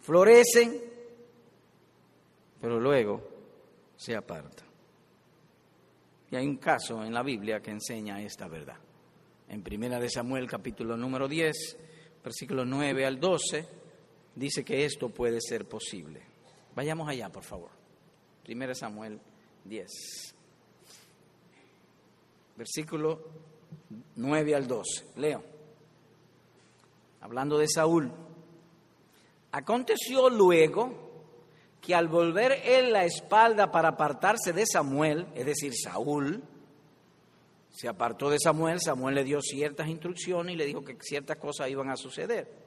florecen, 0.00 0.80
pero 2.60 2.78
luego 2.78 3.22
se 3.96 4.14
aparta. 4.14 4.64
Y 6.30 6.36
hay 6.36 6.46
un 6.46 6.56
caso 6.56 7.04
en 7.04 7.12
la 7.12 7.22
Biblia 7.22 7.60
que 7.60 7.70
enseña 7.70 8.22
esta 8.22 8.48
verdad. 8.48 8.76
En 9.48 9.62
Primera 9.62 10.00
de 10.00 10.08
Samuel 10.08 10.46
capítulo 10.46 10.96
número 10.96 11.28
10, 11.28 11.76
versículos 12.24 12.66
9 12.66 13.04
al 13.04 13.20
12, 13.20 13.66
dice 14.34 14.64
que 14.64 14.84
esto 14.84 15.10
puede 15.10 15.40
ser 15.40 15.68
posible. 15.68 16.22
Vayamos 16.74 17.08
allá, 17.08 17.28
por 17.30 17.44
favor. 17.44 17.70
Primera 18.42 18.74
Samuel 18.74 19.20
10. 19.64 20.34
Versículo 22.56 23.20
9 24.16 24.54
al 24.54 24.66
12. 24.66 25.06
Leo. 25.16 25.42
Hablando 27.20 27.58
de 27.58 27.68
Saúl. 27.68 28.10
Aconteció 29.52 30.30
luego 30.30 31.12
que 31.80 31.94
al 31.94 32.08
volver 32.08 32.52
él 32.64 32.92
la 32.92 33.04
espalda 33.04 33.70
para 33.70 33.90
apartarse 33.90 34.52
de 34.52 34.64
Samuel, 34.66 35.26
es 35.34 35.44
decir, 35.44 35.72
Saúl, 35.74 36.42
se 37.70 37.88
apartó 37.88 38.30
de 38.30 38.38
Samuel, 38.38 38.80
Samuel 38.80 39.14
le 39.16 39.24
dio 39.24 39.40
ciertas 39.40 39.88
instrucciones 39.88 40.54
y 40.54 40.56
le 40.56 40.66
dijo 40.66 40.84
que 40.84 40.96
ciertas 41.00 41.38
cosas 41.38 41.68
iban 41.70 41.90
a 41.90 41.96
suceder. 41.96 42.62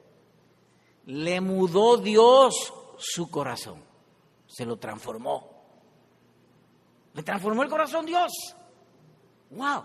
Le 1.06 1.40
mudó 1.40 1.96
Dios 1.96 2.74
su 2.98 3.30
corazón, 3.30 3.82
se 4.46 4.66
lo 4.66 4.76
transformó. 4.76 5.56
Le 7.14 7.22
transformó 7.22 7.62
el 7.62 7.70
corazón 7.70 8.04
Dios. 8.04 8.32
¡Wow! 9.50 9.84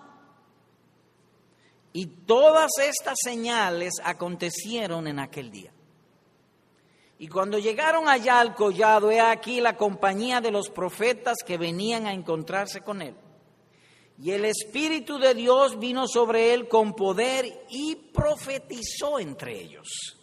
Y 1.94 2.06
todas 2.06 2.72
estas 2.82 3.18
señales 3.22 3.94
acontecieron 4.04 5.08
en 5.08 5.20
aquel 5.20 5.52
día. 5.52 5.72
Y 7.20 7.28
cuando 7.28 7.60
llegaron 7.60 8.08
allá 8.10 8.40
al 8.40 8.56
collado, 8.56 9.12
he 9.12 9.20
aquí 9.20 9.62
la 9.62 9.78
compañía 9.78 10.42
de 10.42 10.52
los 10.52 10.70
profetas 10.70 11.38
que 11.46 11.58
venían 11.58 12.08
a 12.08 12.14
encontrarse 12.14 12.82
con 12.82 13.02
él. 13.02 13.16
Y 14.18 14.32
el 14.32 14.46
Espíritu 14.46 15.18
de 15.18 15.34
Dios 15.34 15.78
vino 15.80 16.08
sobre 16.08 16.54
él 16.54 16.68
con 16.68 16.94
poder 16.94 17.66
y 17.70 17.96
profetizó 17.96 19.20
entre 19.20 19.60
ellos. 19.60 20.21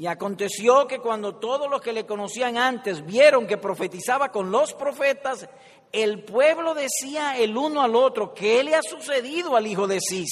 Y 0.00 0.06
aconteció 0.06 0.86
que 0.86 0.98
cuando 0.98 1.34
todos 1.34 1.68
los 1.68 1.82
que 1.82 1.92
le 1.92 2.06
conocían 2.06 2.56
antes 2.56 3.04
vieron 3.04 3.46
que 3.46 3.58
profetizaba 3.58 4.32
con 4.32 4.50
los 4.50 4.72
profetas, 4.72 5.46
el 5.92 6.24
pueblo 6.24 6.72
decía 6.72 7.36
el 7.36 7.54
uno 7.54 7.82
al 7.82 7.94
otro, 7.94 8.32
¿qué 8.32 8.64
le 8.64 8.74
ha 8.74 8.80
sucedido 8.80 9.56
al 9.56 9.66
hijo 9.66 9.86
de 9.86 10.00
Cis? 10.00 10.30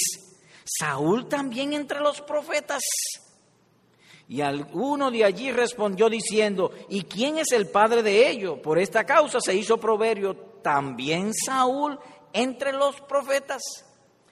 Saúl 0.65 1.29
también 1.29 1.75
entre 1.75 2.01
los 2.01 2.23
profetas. 2.23 2.81
Y 4.27 4.41
alguno 4.41 5.11
de 5.11 5.27
allí 5.27 5.53
respondió 5.53 6.09
diciendo, 6.09 6.71
¿y 6.89 7.03
quién 7.03 7.37
es 7.37 7.53
el 7.53 7.69
padre 7.69 8.03
de 8.03 8.27
ellos? 8.31 8.61
Por 8.61 8.79
esta 8.79 9.05
causa 9.05 9.39
se 9.39 9.55
hizo 9.55 9.77
proverbio 9.77 10.35
también 10.63 11.35
Saúl 11.35 11.99
entre 12.33 12.73
los 12.73 13.03
profetas. 13.03 13.61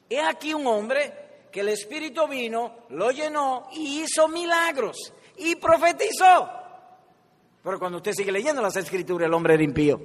He 0.09 0.19
aquí 0.19 0.55
un 0.55 0.67
hombre 0.67 1.13
que 1.53 1.61
el 1.61 1.69
Espíritu 1.69 2.27
vino, 2.27 2.87
lo 2.89 3.11
llenó 3.11 3.69
y 3.75 4.01
hizo 4.01 4.29
milagros 4.29 5.13
y 5.39 5.57
profetizó. 5.57 6.51
Pero 7.63 7.79
cuando 7.79 7.99
usted 7.99 8.13
sigue 8.13 8.31
leyendo 8.31 8.63
las 8.63 8.77
escrituras, 8.77 9.27
el 9.27 9.35
hombre 9.35 9.55
era 9.55 9.63
impío. 9.63 10.01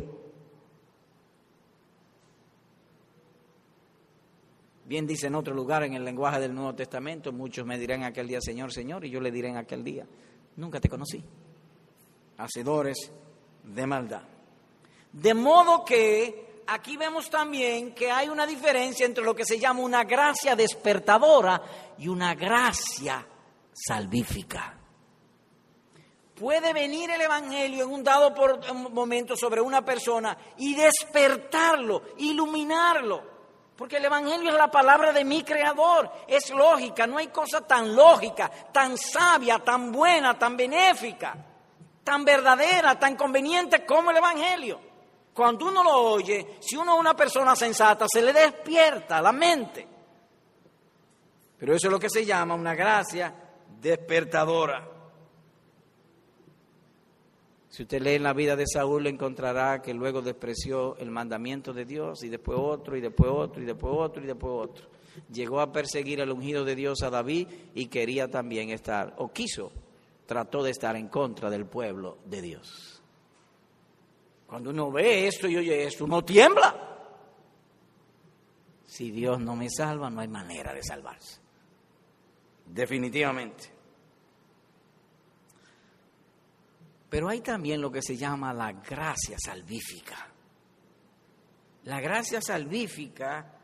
Bien 4.86 5.08
dice 5.08 5.28
en 5.28 5.36
otro 5.36 5.54
lugar 5.54 5.84
en 5.84 5.94
el 5.94 6.04
lenguaje 6.04 6.39
del 6.39 6.54
Nuevo 6.54 6.76
Testamento, 6.76 7.32
muchos 7.32 7.65
me 7.65 7.78
dirán 7.78 8.04
aquel 8.04 8.28
día, 8.28 8.41
Señor, 8.41 8.74
Señor, 8.74 9.06
y 9.06 9.10
yo 9.10 9.22
le 9.22 9.32
diré 9.32 9.48
en 9.48 9.58
aquel 9.58 9.84
día, 9.84 10.06
nunca 10.58 10.82
te 10.82 10.89
conocí. 10.89 11.24
Hacedores 12.38 13.12
de 13.63 13.88
maldad. 13.88 14.24
De 15.13 15.34
modo 15.34 15.86
que 15.86 16.63
aquí 16.67 16.98
vemos 16.98 17.30
también 17.30 17.94
que 17.94 18.12
hay 18.12 18.28
una 18.28 18.46
diferencia 18.46 19.06
entre 19.06 19.24
lo 19.24 19.36
que 19.36 19.46
se 19.46 19.60
llama 19.60 19.82
una 19.82 20.04
gracia 20.04 20.56
despertadora 20.56 21.62
y 21.98 22.08
una 22.08 22.36
gracia 22.36 23.26
salvífica. 23.72 24.81
Puede 26.41 26.73
venir 26.73 27.12
el 27.12 27.21
Evangelio 27.21 27.86
en 27.86 27.91
un 27.91 28.04
dado 28.04 28.34
momento 28.89 29.36
sobre 29.38 29.62
una 29.62 29.86
persona 29.86 30.36
y 30.58 30.73
despertarlo, 30.73 32.01
iluminarlo 32.17 33.32
porque 33.82 33.97
el 33.97 34.06
Evangelio 34.06 34.51
es 34.51 34.56
la 34.56 34.69
palabra 34.69 35.12
de 35.12 35.25
mi 35.25 35.41
Creador, 35.41 36.08
es 36.27 36.51
lógica, 36.51 37.08
no 37.08 37.17
hay 37.17 37.30
cosa 37.30 37.62
tan 37.65 37.95
lógica, 37.95 38.47
tan 38.71 38.95
sabia, 38.95 39.58
tan 39.58 39.91
buena, 39.91 40.38
tan 40.38 40.56
benéfica, 40.56 41.36
tan 42.04 42.23
verdadera, 42.23 42.99
tan 42.99 43.15
conveniente 43.15 43.84
como 43.84 44.12
el 44.12 44.17
Evangelio. 44.17 44.80
Cuando 45.34 45.65
uno 45.65 45.84
lo 45.84 45.95
oye, 45.95 46.60
si 46.60 46.75
uno 46.75 46.93
es 46.93 46.99
una 46.99 47.15
persona 47.15 47.56
sensata, 47.56 48.06
se 48.08 48.21
le 48.21 48.32
despierta 48.32 49.19
la 49.19 49.32
mente. 49.32 49.88
Pero 51.58 51.73
eso 51.73 51.88
es 51.88 51.91
lo 51.91 51.99
que 51.99 52.12
se 52.12 52.23
llama 52.23 52.54
una 52.54 52.75
gracia 52.75 53.34
despertadora. 53.80 54.90
Si 57.72 57.84
usted 57.84 58.02
lee 58.02 58.16
en 58.16 58.24
la 58.24 58.34
vida 58.34 58.58
de 58.58 58.68
Saúl, 58.68 59.08
encontrará 59.08 59.82
que 59.82 59.94
luego 59.94 60.22
despreció 60.22 60.98
el 60.98 61.10
mandamiento 61.10 61.72
de 61.72 61.86
Dios 61.86 62.22
y 62.22 62.28
después 62.28 62.60
otro, 62.62 62.98
y 62.98 63.02
después 63.02 63.32
otro, 63.34 63.64
y 63.64 63.66
después 63.66 63.94
otro, 63.98 64.22
y 64.22 64.28
después 64.28 64.70
otro. 64.70 64.88
Llegó 65.32 65.62
a 65.62 65.72
perseguir 65.72 66.22
al 66.22 66.32
ungido 66.32 66.66
de 66.66 66.76
Dios 66.76 67.02
a 67.02 67.10
David 67.10 67.48
y 67.74 67.86
quería 67.86 68.30
también 68.30 68.72
estar, 68.72 69.16
o 69.20 69.32
quiso, 69.32 69.72
trató 70.26 70.62
de 70.64 70.72
estar 70.72 70.98
en 70.98 71.08
contra 71.08 71.50
del 71.50 71.66
pueblo 71.66 72.18
de 72.26 72.42
Dios. 72.42 73.02
Cuando 74.48 74.72
uno 74.72 74.92
ve 74.92 75.28
esto 75.28 75.48
y 75.48 75.56
oye 75.56 75.86
esto, 75.86 76.04
uno 76.04 76.26
tiembla. 76.26 76.90
Si 78.86 79.12
Dios 79.12 79.40
no 79.40 79.56
me 79.56 79.70
salva, 79.70 80.10
no 80.10 80.20
hay 80.20 80.28
manera 80.28 80.74
de 80.74 80.84
salvarse. 80.84 81.40
Definitivamente. 82.66 83.81
Pero 87.12 87.28
hay 87.28 87.41
también 87.41 87.82
lo 87.82 87.91
que 87.91 88.02
se 88.02 88.15
llama 88.15 88.54
la 88.54 88.71
gracia 88.71 89.36
salvífica. 89.38 90.30
La 91.84 92.00
gracia 92.00 92.39
salvífica 92.41 93.60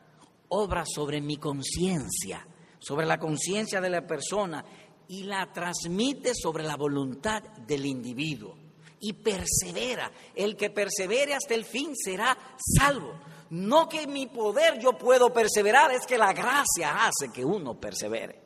obra 0.50 0.84
sobre 0.86 1.22
mi 1.22 1.38
conciencia, 1.38 2.46
sobre 2.78 3.06
la 3.06 3.18
conciencia 3.18 3.80
de 3.80 3.90
la 3.90 4.06
persona 4.06 4.66
y 5.08 5.24
la 5.24 5.50
transmite 5.54 6.34
sobre 6.36 6.66
la 6.66 6.76
voluntad 6.76 7.42
del 7.66 7.86
individuo. 7.86 8.54
Y 9.00 9.14
persevera. 9.14 10.12
El 10.36 10.58
que 10.58 10.70
persevere 10.70 11.34
hasta 11.34 11.56
el 11.56 11.64
fin 11.64 11.96
será 11.96 12.38
salvo. 12.58 13.18
No 13.52 13.88
que 13.88 14.08
mi 14.08 14.28
poder 14.28 14.78
yo 14.78 14.98
puedo 14.98 15.32
perseverar, 15.32 15.94
es 15.94 16.06
que 16.06 16.18
la 16.18 16.34
gracia 16.34 17.06
hace 17.06 17.32
que 17.34 17.46
uno 17.46 17.80
persevere. 17.80 18.42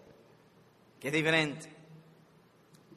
Qué 0.99 1.09
diferente. 1.09 1.80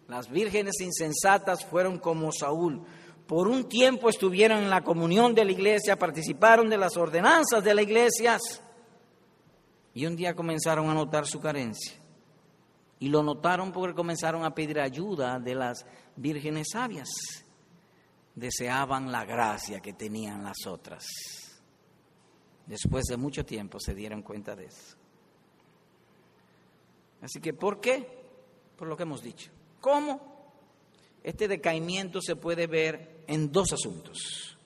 Las 0.09 0.29
vírgenes 0.29 0.81
insensatas 0.81 1.65
fueron 1.65 1.99
como 1.99 2.31
Saúl. 2.33 2.83
Por 3.27 3.49
un 3.49 3.69
tiempo 3.69 4.11
estuvieron 4.11 4.63
en 4.63 4.71
la 4.71 4.85
comunión 4.85 5.35
de 5.35 5.45
la 5.45 5.53
iglesia, 5.53 5.99
participaron 5.99 6.69
de 6.69 6.77
las 6.77 6.97
ordenanzas 6.97 7.65
de 7.65 7.75
la 7.75 7.83
iglesia 7.83 8.39
y 9.95 10.07
un 10.07 10.17
día 10.17 10.35
comenzaron 10.35 10.91
a 10.91 10.95
notar 10.95 11.27
su 11.27 11.41
carencia. 11.41 11.95
Y 12.99 13.09
lo 13.09 13.23
notaron 13.23 13.73
porque 13.73 13.95
comenzaron 13.95 14.45
a 14.45 14.55
pedir 14.55 14.81
ayuda 14.81 15.39
de 15.39 15.55
las 15.55 15.87
vírgenes 16.17 16.69
sabias. 16.73 17.09
Deseaban 18.35 19.11
la 19.13 19.25
gracia 19.25 19.81
que 19.81 19.93
tenían 19.93 20.43
las 20.43 20.67
otras. 20.67 21.05
Después 22.67 23.05
de 23.05 23.17
mucho 23.17 23.45
tiempo 23.45 23.79
se 23.79 23.95
dieron 23.95 24.23
cuenta 24.23 24.57
de 24.57 24.67
eso. 24.67 24.97
Así 27.23 27.41
que, 27.41 27.55
¿por 27.55 27.81
qué? 27.81 28.07
Por 28.77 28.89
lo 28.89 28.97
que 28.97 29.05
hemos 29.05 29.23
dicho. 29.23 29.51
¿Cómo? 29.85 30.35
este 31.25 31.49
decaimiento 31.49 32.21
se 32.21 32.37
puede 32.37 32.67
ver 32.67 33.25
en 33.27 33.51
dos 33.51 33.73
asuntos. 33.73 34.57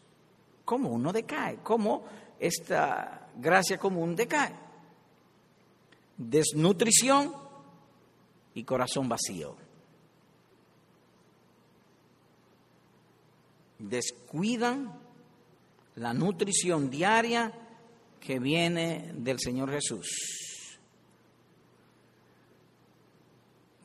¿Cómo 0.64 0.90
uno 0.90 1.12
decae? 1.12 1.58
¿Cómo 1.62 2.04
esta 2.38 3.28
gracia 3.36 3.78
común 3.78 4.16
decae? 4.16 4.54
Desnutrición 6.16 7.32
y 8.54 8.64
corazón 8.64 9.08
vacío. 9.08 9.56
Descuidan 13.78 15.00
la 15.94 16.12
nutrición 16.12 16.90
diaria 16.90 17.52
que 18.18 18.40
viene 18.40 19.12
del 19.14 19.38
Señor 19.38 19.70
Jesús. 19.70 20.08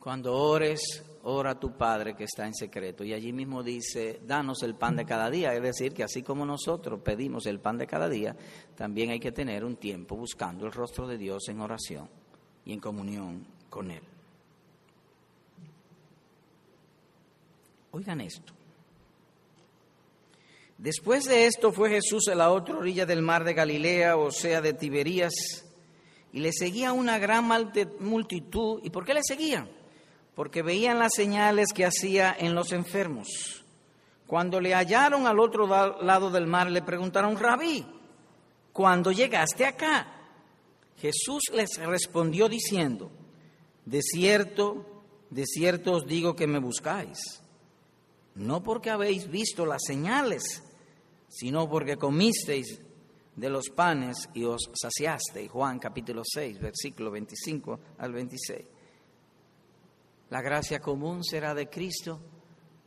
Cuando 0.00 0.34
ores, 0.34 1.02
ora 1.24 1.52
a 1.52 1.60
tu 1.60 1.72
Padre 1.72 2.14
que 2.14 2.24
está 2.24 2.46
en 2.46 2.54
secreto. 2.54 3.04
Y 3.04 3.12
allí 3.12 3.32
mismo 3.32 3.62
dice, 3.62 4.20
danos 4.26 4.62
el 4.62 4.74
pan 4.74 4.96
de 4.96 5.04
cada 5.04 5.30
día. 5.30 5.54
Es 5.54 5.62
decir, 5.62 5.92
que 5.92 6.04
así 6.04 6.22
como 6.22 6.44
nosotros 6.44 7.00
pedimos 7.00 7.46
el 7.46 7.60
pan 7.60 7.78
de 7.78 7.86
cada 7.86 8.08
día, 8.08 8.36
también 8.76 9.10
hay 9.10 9.20
que 9.20 9.32
tener 9.32 9.64
un 9.64 9.76
tiempo 9.76 10.16
buscando 10.16 10.66
el 10.66 10.72
rostro 10.72 11.06
de 11.06 11.18
Dios 11.18 11.48
en 11.48 11.60
oración 11.60 12.08
y 12.64 12.72
en 12.72 12.80
comunión 12.80 13.46
con 13.70 13.90
Él. 13.90 14.02
Oigan 17.92 18.20
esto. 18.20 18.52
Después 20.76 21.24
de 21.24 21.46
esto 21.46 21.72
fue 21.72 21.88
Jesús 21.88 22.28
a 22.28 22.34
la 22.34 22.50
otra 22.50 22.76
orilla 22.76 23.06
del 23.06 23.22
mar 23.22 23.44
de 23.44 23.54
Galilea, 23.54 24.16
o 24.16 24.30
sea, 24.30 24.60
de 24.60 24.74
Tiberías, 24.74 25.32
y 26.32 26.40
le 26.40 26.52
seguía 26.52 26.92
una 26.92 27.18
gran 27.18 27.48
multitud. 28.00 28.80
¿Y 28.82 28.90
por 28.90 29.04
qué 29.04 29.14
le 29.14 29.22
seguían? 29.22 29.83
Porque 30.34 30.62
veían 30.62 30.98
las 30.98 31.12
señales 31.14 31.68
que 31.74 31.84
hacía 31.84 32.34
en 32.38 32.54
los 32.54 32.72
enfermos. 32.72 33.64
Cuando 34.26 34.60
le 34.60 34.74
hallaron 34.74 35.26
al 35.26 35.38
otro 35.38 35.66
lado 35.66 36.30
del 36.30 36.46
mar, 36.46 36.70
le 36.70 36.82
preguntaron, 36.82 37.36
Rabí, 37.36 37.86
¿cuándo 38.72 39.12
llegaste 39.12 39.66
acá? 39.66 40.06
Jesús 40.96 41.42
les 41.52 41.76
respondió 41.78 42.48
diciendo, 42.48 43.10
de 43.84 44.00
cierto, 44.02 45.02
de 45.30 45.44
cierto 45.44 45.92
os 45.92 46.06
digo 46.06 46.34
que 46.34 46.46
me 46.46 46.58
buscáis 46.58 47.44
no 48.34 48.62
porque 48.62 48.90
habéis 48.90 49.30
visto 49.30 49.64
las 49.64 49.82
señales, 49.86 50.62
sino 51.28 51.68
porque 51.68 51.96
comisteis 51.96 52.80
de 53.36 53.48
los 53.48 53.68
panes 53.74 54.28
y 54.34 54.44
os 54.44 54.70
saciasteis. 54.74 55.50
Juan 55.50 55.78
capítulo 55.78 56.22
6, 56.24 56.60
versículo 56.60 57.10
25 57.10 57.80
al 57.98 58.12
26. 58.12 58.66
La 60.34 60.42
gracia 60.42 60.80
común 60.80 61.22
será 61.22 61.54
de 61.54 61.68
Cristo 61.68 62.20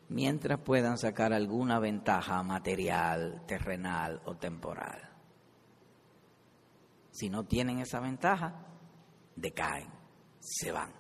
mientras 0.10 0.60
puedan 0.60 0.98
sacar 0.98 1.32
alguna 1.32 1.80
ventaja 1.80 2.44
material, 2.44 3.46
terrenal 3.48 4.22
o 4.26 4.36
temporal. 4.36 5.10
Si 7.10 7.30
no 7.30 7.46
tienen 7.46 7.80
esa 7.80 8.02
ventaja, 8.02 8.54
decaen, 9.34 9.88
se 10.42 10.74
van. 10.74 10.92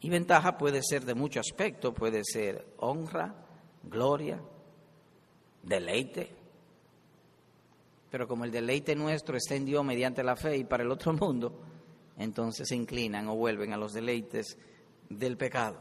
Y 0.00 0.10
ventaja 0.10 0.58
puede 0.58 0.82
ser 0.82 1.04
de 1.04 1.14
muchos 1.14 1.46
aspectos, 1.48 1.94
puede 1.94 2.24
ser 2.24 2.74
honra, 2.78 3.36
gloria, 3.84 4.42
deleite. 5.62 6.34
Pero 8.10 8.26
como 8.26 8.44
el 8.44 8.50
deleite 8.50 8.96
nuestro 8.96 9.36
está 9.36 9.54
en 9.54 9.64
Dios 9.64 9.84
mediante 9.84 10.24
la 10.24 10.34
fe 10.34 10.56
y 10.56 10.64
para 10.64 10.82
el 10.82 10.90
otro 10.90 11.12
mundo, 11.20 11.62
entonces 12.16 12.66
se 12.66 12.74
inclinan 12.74 13.28
o 13.28 13.36
vuelven 13.36 13.72
a 13.72 13.76
los 13.76 13.92
deleites 13.92 14.58
del 15.18 15.36
pecado. 15.36 15.80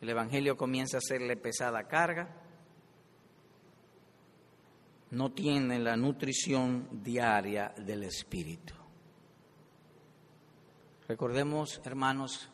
El 0.00 0.08
Evangelio 0.08 0.56
comienza 0.56 0.96
a 0.96 0.98
hacerle 0.98 1.36
pesada 1.36 1.86
carga, 1.86 2.28
no 5.10 5.32
tiene 5.32 5.78
la 5.78 5.96
nutrición 5.96 7.02
diaria 7.02 7.74
del 7.76 8.04
Espíritu. 8.04 8.74
Recordemos, 11.08 11.80
hermanos, 11.84 12.48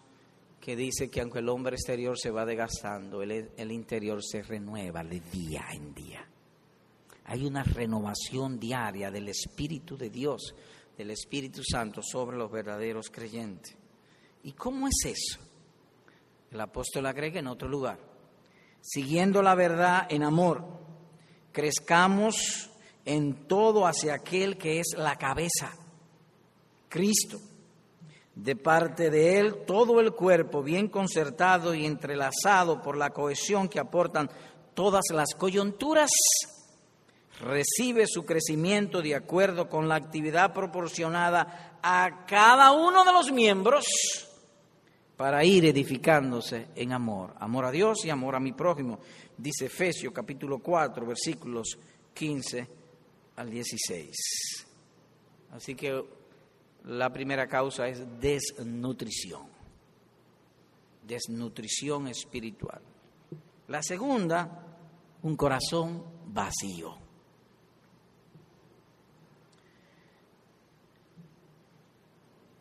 que 0.61 0.75
dice 0.75 1.11
que 1.11 1.21
aunque 1.21 1.39
el 1.41 1.49
hombre 1.49 1.77
exterior 1.77 2.19
se 2.19 2.31
va 2.31 2.45
desgastando, 2.45 3.23
el, 3.23 3.51
el 3.57 3.71
interior 3.71 4.25
se 4.25 4.43
renueva 4.43 5.05
de 5.05 5.21
día 5.21 5.67
en 5.73 5.95
día. 5.95 6.27
Hay 7.27 7.45
una 7.45 7.63
renovación 7.63 8.59
diaria 8.59 9.11
del 9.11 9.29
Espíritu 9.29 9.97
de 9.97 10.11
Dios, 10.11 10.55
del 10.97 11.11
Espíritu 11.11 11.63
Santo 11.63 12.01
sobre 12.03 12.37
los 12.37 12.51
verdaderos 12.51 13.11
creyentes. 13.11 13.77
¿Y 14.43 14.53
cómo 14.53 14.89
es 14.89 15.05
eso? 15.05 15.41
El 16.51 16.61
apóstol 16.61 17.07
agrega 17.07 17.41
en 17.41 17.49
otro 17.49 17.69
lugar, 17.69 17.99
siguiendo 18.81 19.43
la 19.43 19.55
verdad 19.55 20.07
en 20.09 20.23
amor, 20.23 20.65
crezcamos 21.53 22.71
en 23.05 23.47
todo 23.47 23.87
hacia 23.87 24.15
aquel 24.15 24.57
que 24.57 24.81
es 24.81 24.95
la 24.97 25.17
cabeza, 25.17 25.77
Cristo 26.89 27.41
de 28.37 28.55
parte 28.55 29.11
de 29.11 29.41
Él 29.41 29.65
todo 29.67 29.99
el 29.99 30.13
cuerpo, 30.13 30.63
bien 30.63 30.89
concertado 30.89 31.75
y 31.75 31.87
entrelazado 31.87 32.83
por 32.83 32.97
la 32.97 33.11
cohesión 33.11 33.67
que 33.67 33.81
aportan 33.81 34.31
todas 34.75 35.05
las 35.11 35.35
coyunturas, 35.35 36.11
recibe 37.41 38.07
su 38.07 38.25
crecimiento 38.25 39.03
de 39.03 39.15
acuerdo 39.15 39.69
con 39.69 39.89
la 39.89 39.97
actividad 39.97 40.53
proporcionada 40.53 41.79
a 41.83 42.25
cada 42.27 42.73
uno 42.73 43.05
de 43.05 43.13
los 43.13 43.31
miembros 43.31 43.87
para 45.17 45.45
ir 45.45 45.65
edificándose 45.65 46.69
en 46.75 46.93
amor, 46.93 47.35
amor 47.39 47.65
a 47.65 47.71
Dios 47.71 48.05
y 48.05 48.11
amor 48.11 48.37
a 48.37 48.41
mi 48.41 48.53
prójimo, 48.53 48.99
dice 49.37 49.67
Efesios 49.67 50.13
capítulo 50.13 50.59
4 50.59 51.07
versículos 51.07 51.79
15 52.13 52.69
al 53.37 53.51
16. 53.51 54.17
Así 55.53 55.75
que 55.75 56.05
la 56.85 57.11
primera 57.13 57.47
causa 57.47 57.89
es 57.89 58.03
desnutrición, 58.21 59.47
desnutrición 61.07 62.09
espiritual. 62.09 62.81
La 63.69 63.83
segunda, 63.83 64.65
un 65.23 65.37
corazón 65.37 66.05
vacío. 66.27 67.06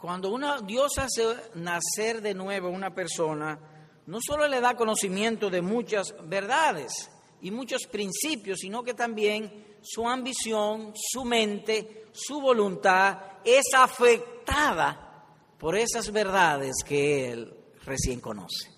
Cuando 0.06 0.38
Dios 0.62 1.00
hace 1.00 1.36
nacer 1.56 2.22
de 2.22 2.36
nuevo 2.36 2.70
una 2.70 2.94
persona, 2.94 3.58
no 4.06 4.20
solo 4.22 4.48
le 4.48 4.62
da 4.62 4.76
conocimiento 4.76 5.50
de 5.50 5.64
muchas 5.64 6.14
verdades 6.26 7.10
y 7.42 7.50
muchos 7.50 7.88
principios, 7.88 8.60
sino 8.60 8.84
que 8.84 8.94
también 8.94 9.80
su 9.82 10.08
ambición, 10.08 10.94
su 10.96 11.26
mente, 11.26 12.06
su 12.12 12.40
voluntad 12.40 13.18
es 13.44 13.64
afectada 13.76 15.26
por 15.58 15.76
esas 15.76 16.12
verdades 16.12 16.76
que 16.86 17.32
él 17.32 17.58
recién 17.84 18.20
conoce. 18.20 18.70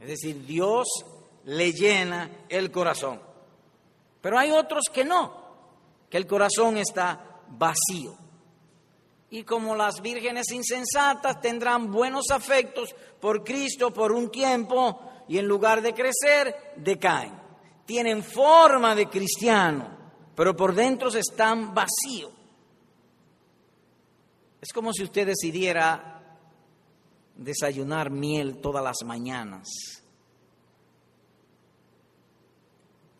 Es 0.00 0.08
decir, 0.08 0.46
Dios 0.46 0.88
le 1.44 1.74
llena 1.74 2.46
el 2.48 2.70
corazón. 2.70 3.20
Pero 4.22 4.38
hay 4.38 4.50
otros 4.50 4.84
que 4.90 5.04
no, 5.04 5.68
que 6.08 6.16
el 6.16 6.26
corazón 6.26 6.78
está 6.78 7.42
vacío. 7.48 8.27
Y 9.30 9.44
como 9.44 9.74
las 9.74 10.00
vírgenes 10.00 10.50
insensatas 10.52 11.40
tendrán 11.40 11.90
buenos 11.90 12.30
afectos 12.30 12.94
por 13.20 13.44
Cristo 13.44 13.92
por 13.92 14.12
un 14.12 14.30
tiempo 14.30 15.00
y 15.28 15.38
en 15.38 15.46
lugar 15.46 15.82
de 15.82 15.92
crecer, 15.92 16.74
decaen 16.76 17.48
tienen 17.88 18.22
forma 18.22 18.94
de 18.94 19.08
cristiano, 19.08 19.88
pero 20.34 20.54
por 20.54 20.74
dentro 20.74 21.08
están 21.08 21.72
vacíos. 21.72 22.30
Es 24.60 24.74
como 24.74 24.92
si 24.92 25.04
usted 25.04 25.26
decidiera 25.26 26.36
desayunar 27.34 28.10
miel 28.10 28.60
todas 28.60 28.84
las 28.84 28.98
mañanas. 29.06 29.66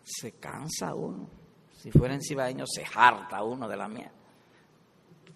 Se 0.05 0.33
cansa 0.33 0.95
uno. 0.95 1.31
Si 1.79 1.91
fuera 1.91 2.13
en 2.13 2.21
cibaeño, 2.21 2.67
se 2.67 2.85
harta 2.95 3.43
uno 3.43 3.67
de 3.67 3.77
la 3.79 3.89
miel. 3.89 4.18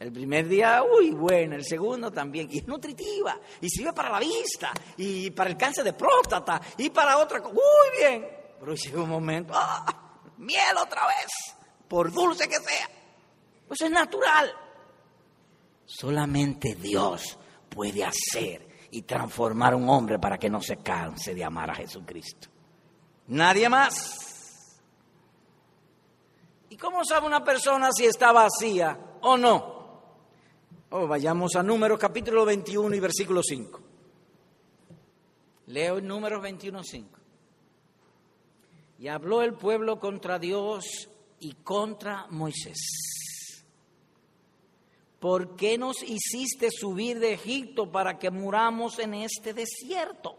El 0.02 0.10
primer 0.10 0.48
día, 0.48 0.82
uy, 0.82 1.12
bueno, 1.12 1.54
el 1.54 1.64
segundo 1.64 2.10
también, 2.10 2.48
y 2.50 2.58
es 2.58 2.66
nutritiva, 2.66 3.38
y 3.60 3.70
sirve 3.70 3.92
para 3.92 4.10
la 4.10 4.18
vista, 4.18 4.72
y 4.96 5.30
para 5.30 5.48
el 5.48 5.56
cáncer 5.56 5.84
de 5.84 5.92
próstata, 5.92 6.60
y 6.76 6.90
para 6.90 7.18
otra 7.18 7.40
cosa, 7.40 7.54
uy, 7.54 7.98
bien. 8.00 8.28
Pero 8.58 8.74
llega 8.74 9.00
un 9.00 9.08
momento, 9.08 9.52
¡ah! 9.54 10.20
Miel 10.38 10.76
otra 10.82 11.06
vez, 11.06 11.56
por 11.86 12.12
dulce 12.12 12.48
que 12.48 12.56
sea. 12.56 12.88
Pues 13.68 13.80
es 13.80 13.92
natural. 13.92 14.52
Solamente 15.84 16.74
Dios 16.74 17.38
puede 17.68 18.04
hacer 18.04 18.88
y 18.90 19.02
transformar 19.02 19.74
a 19.74 19.76
un 19.76 19.88
hombre 19.88 20.18
para 20.18 20.36
que 20.36 20.50
no 20.50 20.60
se 20.60 20.78
canse 20.78 21.32
de 21.32 21.44
amar 21.44 21.70
a 21.70 21.76
Jesucristo. 21.76 22.48
Nadie 23.28 23.68
más. 23.68 24.80
¿Y 26.70 26.76
cómo 26.76 27.04
sabe 27.04 27.24
una 27.24 27.44
persona 27.44 27.90
si 27.92 28.04
está 28.04 28.32
vacía 28.32 28.98
o 29.20 29.36
no? 29.36 29.71
Oh, 30.94 31.06
vayamos 31.06 31.56
a 31.56 31.62
Números 31.62 31.98
capítulo 31.98 32.44
21 32.44 32.94
y 32.94 33.00
versículo 33.00 33.42
5. 33.42 33.80
Leo 35.68 36.02
Números 36.02 36.42
21, 36.42 36.84
5. 36.84 37.18
Y 38.98 39.08
habló 39.08 39.40
el 39.40 39.54
pueblo 39.54 39.98
contra 39.98 40.38
Dios 40.38 41.08
y 41.40 41.54
contra 41.54 42.26
Moisés. 42.28 42.76
¿Por 45.18 45.56
qué 45.56 45.78
nos 45.78 46.02
hiciste 46.02 46.68
subir 46.70 47.20
de 47.20 47.32
Egipto 47.32 47.90
para 47.90 48.18
que 48.18 48.30
muramos 48.30 48.98
en 48.98 49.14
este 49.14 49.54
desierto? 49.54 50.36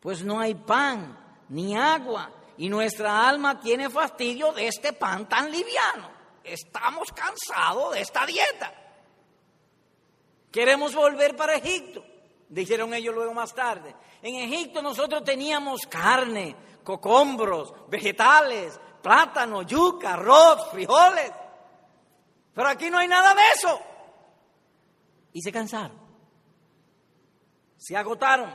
Pues 0.00 0.24
no 0.24 0.40
hay 0.40 0.56
pan 0.56 1.44
ni 1.50 1.76
agua 1.76 2.32
y 2.58 2.68
nuestra 2.68 3.28
alma 3.28 3.60
tiene 3.60 3.90
fastidio 3.90 4.50
de 4.50 4.66
este 4.66 4.92
pan 4.92 5.28
tan 5.28 5.52
liviano. 5.52 6.10
Estamos 6.42 7.12
cansados 7.12 7.94
de 7.94 8.00
esta 8.00 8.26
dieta. 8.26 8.85
Queremos 10.56 10.94
volver 10.94 11.36
para 11.36 11.56
Egipto, 11.56 12.02
dijeron 12.48 12.94
ellos 12.94 13.14
luego 13.14 13.34
más 13.34 13.54
tarde. 13.54 13.94
En 14.22 14.36
Egipto 14.36 14.80
nosotros 14.80 15.22
teníamos 15.22 15.86
carne, 15.86 16.56
cocombros, 16.82 17.74
vegetales, 17.90 18.80
plátano, 19.02 19.60
yuca, 19.60 20.14
arroz, 20.14 20.70
frijoles. 20.70 21.30
Pero 22.54 22.68
aquí 22.70 22.88
no 22.88 22.96
hay 22.96 23.06
nada 23.06 23.34
de 23.34 23.42
eso. 23.54 23.80
Y 25.34 25.42
se 25.42 25.52
cansaron. 25.52 26.00
Se 27.76 27.94
agotaron. 27.94 28.50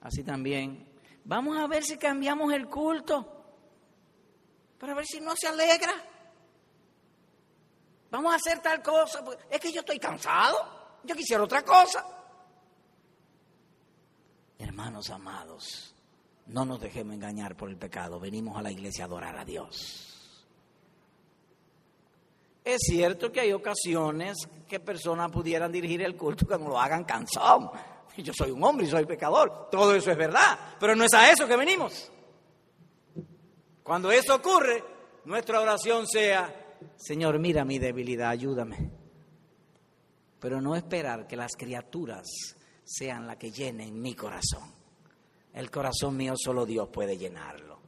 Así 0.00 0.24
también. 0.24 0.92
Vamos 1.22 1.56
a 1.58 1.68
ver 1.68 1.84
si 1.84 1.96
cambiamos 1.96 2.52
el 2.52 2.66
culto. 2.66 3.54
Para 4.80 4.94
ver 4.94 5.06
si 5.06 5.20
no 5.20 5.36
se 5.36 5.46
alegra. 5.46 6.09
Vamos 8.10 8.32
a 8.32 8.36
hacer 8.36 8.60
tal 8.60 8.82
cosa. 8.82 9.24
Pues, 9.24 9.38
es 9.50 9.60
que 9.60 9.72
yo 9.72 9.80
estoy 9.80 9.98
cansado. 9.98 10.56
Yo 11.04 11.14
quisiera 11.14 11.42
otra 11.42 11.62
cosa. 11.62 12.04
Hermanos 14.58 15.08
amados, 15.08 15.94
no 16.46 16.64
nos 16.64 16.80
dejemos 16.80 17.14
engañar 17.14 17.56
por 17.56 17.70
el 17.70 17.76
pecado. 17.76 18.20
Venimos 18.20 18.56
a 18.58 18.62
la 18.62 18.70
iglesia 18.70 19.04
a 19.04 19.06
adorar 19.06 19.38
a 19.38 19.44
Dios. 19.44 20.10
Es 22.62 22.82
cierto 22.82 23.32
que 23.32 23.40
hay 23.40 23.52
ocasiones 23.52 24.36
que 24.68 24.78
personas 24.80 25.30
pudieran 25.30 25.72
dirigir 25.72 26.02
el 26.02 26.14
culto 26.16 26.46
que 26.46 26.58
no 26.58 26.68
lo 26.68 26.78
hagan 26.78 27.04
cansado. 27.04 27.72
Yo 28.16 28.32
soy 28.34 28.50
un 28.50 28.62
hombre 28.62 28.86
y 28.86 28.90
soy 28.90 29.06
pecador. 29.06 29.68
Todo 29.70 29.94
eso 29.94 30.10
es 30.10 30.16
verdad. 30.16 30.58
Pero 30.78 30.94
no 30.94 31.04
es 31.04 31.14
a 31.14 31.30
eso 31.30 31.48
que 31.48 31.56
venimos. 31.56 32.10
Cuando 33.82 34.12
eso 34.12 34.36
ocurre, 34.36 34.84
nuestra 35.24 35.60
oración 35.60 36.06
sea, 36.06 36.54
Señor, 36.96 37.38
mira 37.38 37.64
mi 37.64 37.78
debilidad, 37.78 38.30
ayúdame. 38.30 38.90
Pero 40.38 40.60
no 40.60 40.74
esperar 40.74 41.26
que 41.26 41.36
las 41.36 41.52
criaturas 41.56 42.26
sean 42.84 43.26
las 43.26 43.36
que 43.36 43.50
llenen 43.50 44.00
mi 44.00 44.14
corazón. 44.14 44.72
El 45.52 45.70
corazón 45.70 46.16
mío 46.16 46.34
solo 46.36 46.64
Dios 46.64 46.88
puede 46.88 47.16
llenarlo. 47.16 47.78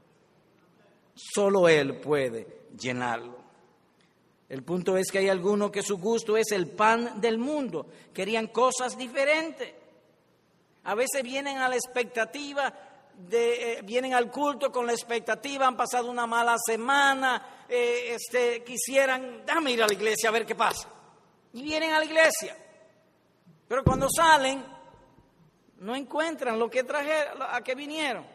Solo 1.14 1.68
Él 1.68 2.00
puede 2.00 2.66
llenarlo. 2.78 3.42
El 4.48 4.62
punto 4.62 4.96
es 4.98 5.10
que 5.10 5.18
hay 5.18 5.28
algunos 5.28 5.70
que 5.70 5.82
su 5.82 5.96
gusto 5.96 6.36
es 6.36 6.52
el 6.52 6.68
pan 6.68 7.20
del 7.20 7.38
mundo. 7.38 7.86
Querían 8.12 8.48
cosas 8.48 8.98
diferentes. 8.98 9.72
A 10.84 10.94
veces 10.94 11.22
vienen 11.22 11.58
a 11.58 11.68
la 11.68 11.76
expectativa 11.76 12.74
de, 13.16 13.72
eh, 13.72 13.82
vienen 13.82 14.14
al 14.14 14.30
culto 14.30 14.70
con 14.70 14.86
la 14.86 14.92
expectativa, 14.92 15.66
han 15.66 15.76
pasado 15.76 16.10
una 16.10 16.26
mala 16.26 16.56
semana, 16.58 17.64
eh, 17.68 18.14
este, 18.14 18.62
quisieran, 18.64 19.44
déjame 19.46 19.72
ir 19.72 19.82
a 19.82 19.86
la 19.86 19.92
iglesia 19.92 20.28
a 20.28 20.32
ver 20.32 20.46
qué 20.46 20.54
pasa. 20.54 20.88
Y 21.52 21.62
vienen 21.62 21.92
a 21.92 21.98
la 21.98 22.04
iglesia. 22.04 22.56
Pero 23.68 23.84
cuando 23.84 24.08
salen, 24.08 24.64
no 25.78 25.96
encuentran 25.96 26.58
lo 26.58 26.70
que 26.70 26.84
trajeron, 26.84 27.42
a 27.42 27.60
que 27.62 27.74
vinieron. 27.74 28.26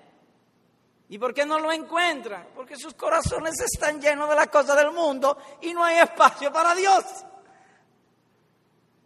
¿Y 1.10 1.18
por 1.18 1.34
qué 1.34 1.46
no 1.46 1.60
lo 1.60 1.72
encuentran? 1.72 2.50
Porque 2.54 2.76
sus 2.76 2.94
corazones 2.94 3.60
están 3.62 4.02
llenos 4.02 4.30
de 4.30 4.36
las 4.36 4.48
cosas 4.48 4.76
del 4.76 4.92
mundo 4.92 5.38
y 5.62 5.74
no 5.74 5.84
hay 5.84 6.00
espacio 6.00 6.52
para 6.52 6.76
Dios. 6.76 7.04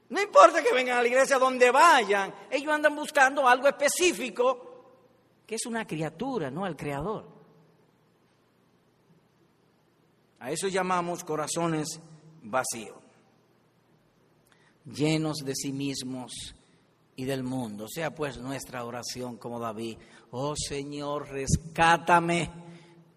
No 0.10 0.22
importa 0.22 0.62
que 0.62 0.74
vengan 0.74 0.98
a 0.98 1.02
la 1.02 1.08
iglesia 1.08 1.38
donde 1.38 1.72
vayan, 1.72 2.34
ellos 2.50 2.74
andan 2.74 2.96
buscando 2.96 3.48
algo 3.48 3.68
específico, 3.68 4.71
que 5.52 5.56
es 5.56 5.66
una 5.66 5.86
criatura, 5.86 6.50
no 6.50 6.64
al 6.64 6.78
Creador. 6.78 7.28
A 10.40 10.50
eso 10.50 10.70
llamamos 10.70 11.26
corazones 11.26 12.00
vacíos, 12.42 12.96
llenos 14.86 15.40
de 15.40 15.54
sí 15.54 15.74
mismos 15.74 16.56
y 17.18 17.26
del 17.26 17.44
mundo. 17.44 17.86
Sea 17.90 18.16
pues 18.16 18.38
nuestra 18.38 18.86
oración 18.86 19.36
como 19.36 19.60
David, 19.60 19.98
oh 20.30 20.54
Señor, 20.56 21.28
rescátame 21.28 22.50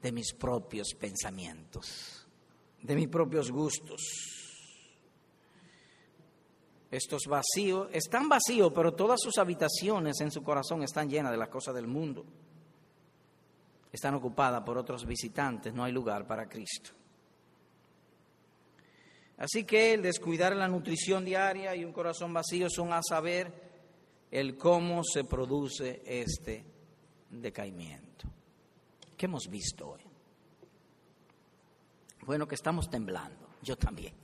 de 0.02 0.10
mis 0.10 0.32
propios 0.32 0.88
pensamientos, 0.98 2.26
de 2.82 2.96
mis 2.96 3.06
propios 3.06 3.52
gustos. 3.52 4.33
Estos 6.94 7.24
vacíos, 7.26 7.88
están 7.92 8.28
vacíos, 8.28 8.70
pero 8.72 8.94
todas 8.94 9.20
sus 9.20 9.36
habitaciones 9.38 10.20
en 10.20 10.30
su 10.30 10.44
corazón 10.44 10.84
están 10.84 11.08
llenas 11.08 11.32
de 11.32 11.38
las 11.38 11.48
cosas 11.48 11.74
del 11.74 11.88
mundo. 11.88 12.24
Están 13.90 14.14
ocupadas 14.14 14.62
por 14.62 14.78
otros 14.78 15.04
visitantes, 15.04 15.74
no 15.74 15.82
hay 15.82 15.90
lugar 15.90 16.24
para 16.24 16.48
Cristo. 16.48 16.90
Así 19.38 19.64
que 19.64 19.94
el 19.94 20.02
descuidar 20.02 20.54
la 20.54 20.68
nutrición 20.68 21.24
diaria 21.24 21.74
y 21.74 21.84
un 21.84 21.92
corazón 21.92 22.32
vacío 22.32 22.70
son 22.70 22.92
a 22.92 23.00
saber 23.02 23.52
el 24.30 24.56
cómo 24.56 25.02
se 25.02 25.24
produce 25.24 26.00
este 26.06 26.64
decaimiento. 27.28 28.28
¿Qué 29.16 29.26
hemos 29.26 29.48
visto 29.48 29.88
hoy? 29.88 30.02
Bueno, 32.24 32.46
que 32.46 32.54
estamos 32.54 32.88
temblando, 32.88 33.48
yo 33.62 33.76
también. 33.76 34.23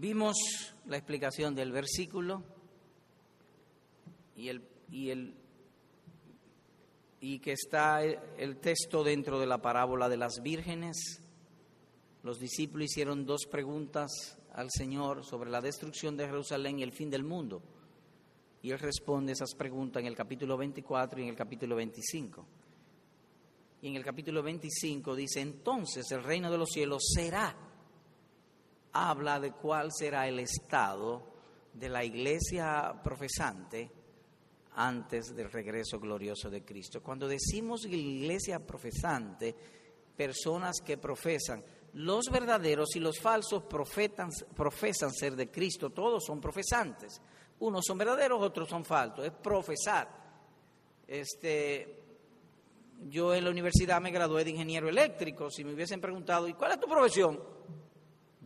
Vimos 0.00 0.36
la 0.86 0.96
explicación 0.96 1.54
del 1.54 1.72
versículo 1.72 2.42
y, 4.36 4.48
el, 4.48 4.62
y, 4.90 5.10
el, 5.10 5.34
y 7.20 7.40
que 7.40 7.52
está 7.52 8.02
el 8.04 8.58
texto 8.58 9.02
dentro 9.02 9.40
de 9.40 9.46
la 9.46 9.58
parábola 9.58 10.08
de 10.08 10.16
las 10.16 10.40
vírgenes 10.42 11.20
los 12.22 12.38
discípulos 12.38 12.86
hicieron 12.90 13.24
dos 13.24 13.46
preguntas 13.50 14.10
al 14.52 14.68
Señor 14.70 15.24
sobre 15.24 15.50
la 15.50 15.60
destrucción 15.60 16.16
de 16.16 16.26
Jerusalén 16.26 16.78
y 16.78 16.82
el 16.82 16.92
fin 16.92 17.10
del 17.10 17.22
mundo. 17.22 17.62
Y 18.60 18.70
Él 18.70 18.78
responde 18.78 19.32
esas 19.32 19.54
preguntas 19.54 20.00
en 20.00 20.08
el 20.08 20.16
capítulo 20.16 20.56
24 20.56 21.20
y 21.20 21.22
en 21.22 21.28
el 21.28 21.36
capítulo 21.36 21.76
25. 21.76 22.46
Y 23.80 23.88
en 23.88 23.96
el 23.96 24.04
capítulo 24.04 24.42
25 24.42 25.14
dice, 25.14 25.40
entonces 25.40 26.10
el 26.10 26.24
reino 26.24 26.50
de 26.50 26.58
los 26.58 26.68
cielos 26.70 27.02
será. 27.14 27.56
Habla 28.92 29.40
de 29.40 29.52
cuál 29.52 29.90
será 29.92 30.26
el 30.28 30.38
estado 30.38 31.22
de 31.72 31.88
la 31.88 32.04
iglesia 32.04 33.00
profesante 33.02 33.90
antes 34.74 35.34
del 35.34 35.50
regreso 35.50 35.98
glorioso 35.98 36.48
de 36.50 36.64
Cristo. 36.64 37.02
Cuando 37.02 37.26
decimos 37.28 37.84
iglesia 37.84 38.64
profesante, 38.64 39.54
personas 40.16 40.80
que 40.80 40.98
profesan, 40.98 41.64
los 41.94 42.26
verdaderos 42.30 42.94
y 42.96 43.00
los 43.00 43.18
falsos 43.18 43.64
profesan 43.64 45.12
ser 45.12 45.34
de 45.36 45.50
Cristo, 45.50 45.90
todos 45.90 46.24
son 46.24 46.40
profesantes. 46.40 47.20
Unos 47.60 47.84
son 47.84 47.98
verdaderos, 47.98 48.40
otros 48.40 48.68
son 48.68 48.84
falsos, 48.84 49.24
es 49.24 49.32
profesar. 49.32 50.08
Este, 51.06 52.02
yo 53.08 53.34
en 53.34 53.44
la 53.44 53.50
universidad 53.50 54.00
me 54.00 54.10
gradué 54.10 54.44
de 54.44 54.50
ingeniero 54.50 54.88
eléctrico, 54.88 55.50
si 55.50 55.64
me 55.64 55.72
hubiesen 55.72 56.00
preguntado, 56.00 56.46
¿y 56.46 56.54
cuál 56.54 56.72
es 56.72 56.80
tu 56.80 56.86
profesión? 56.86 57.40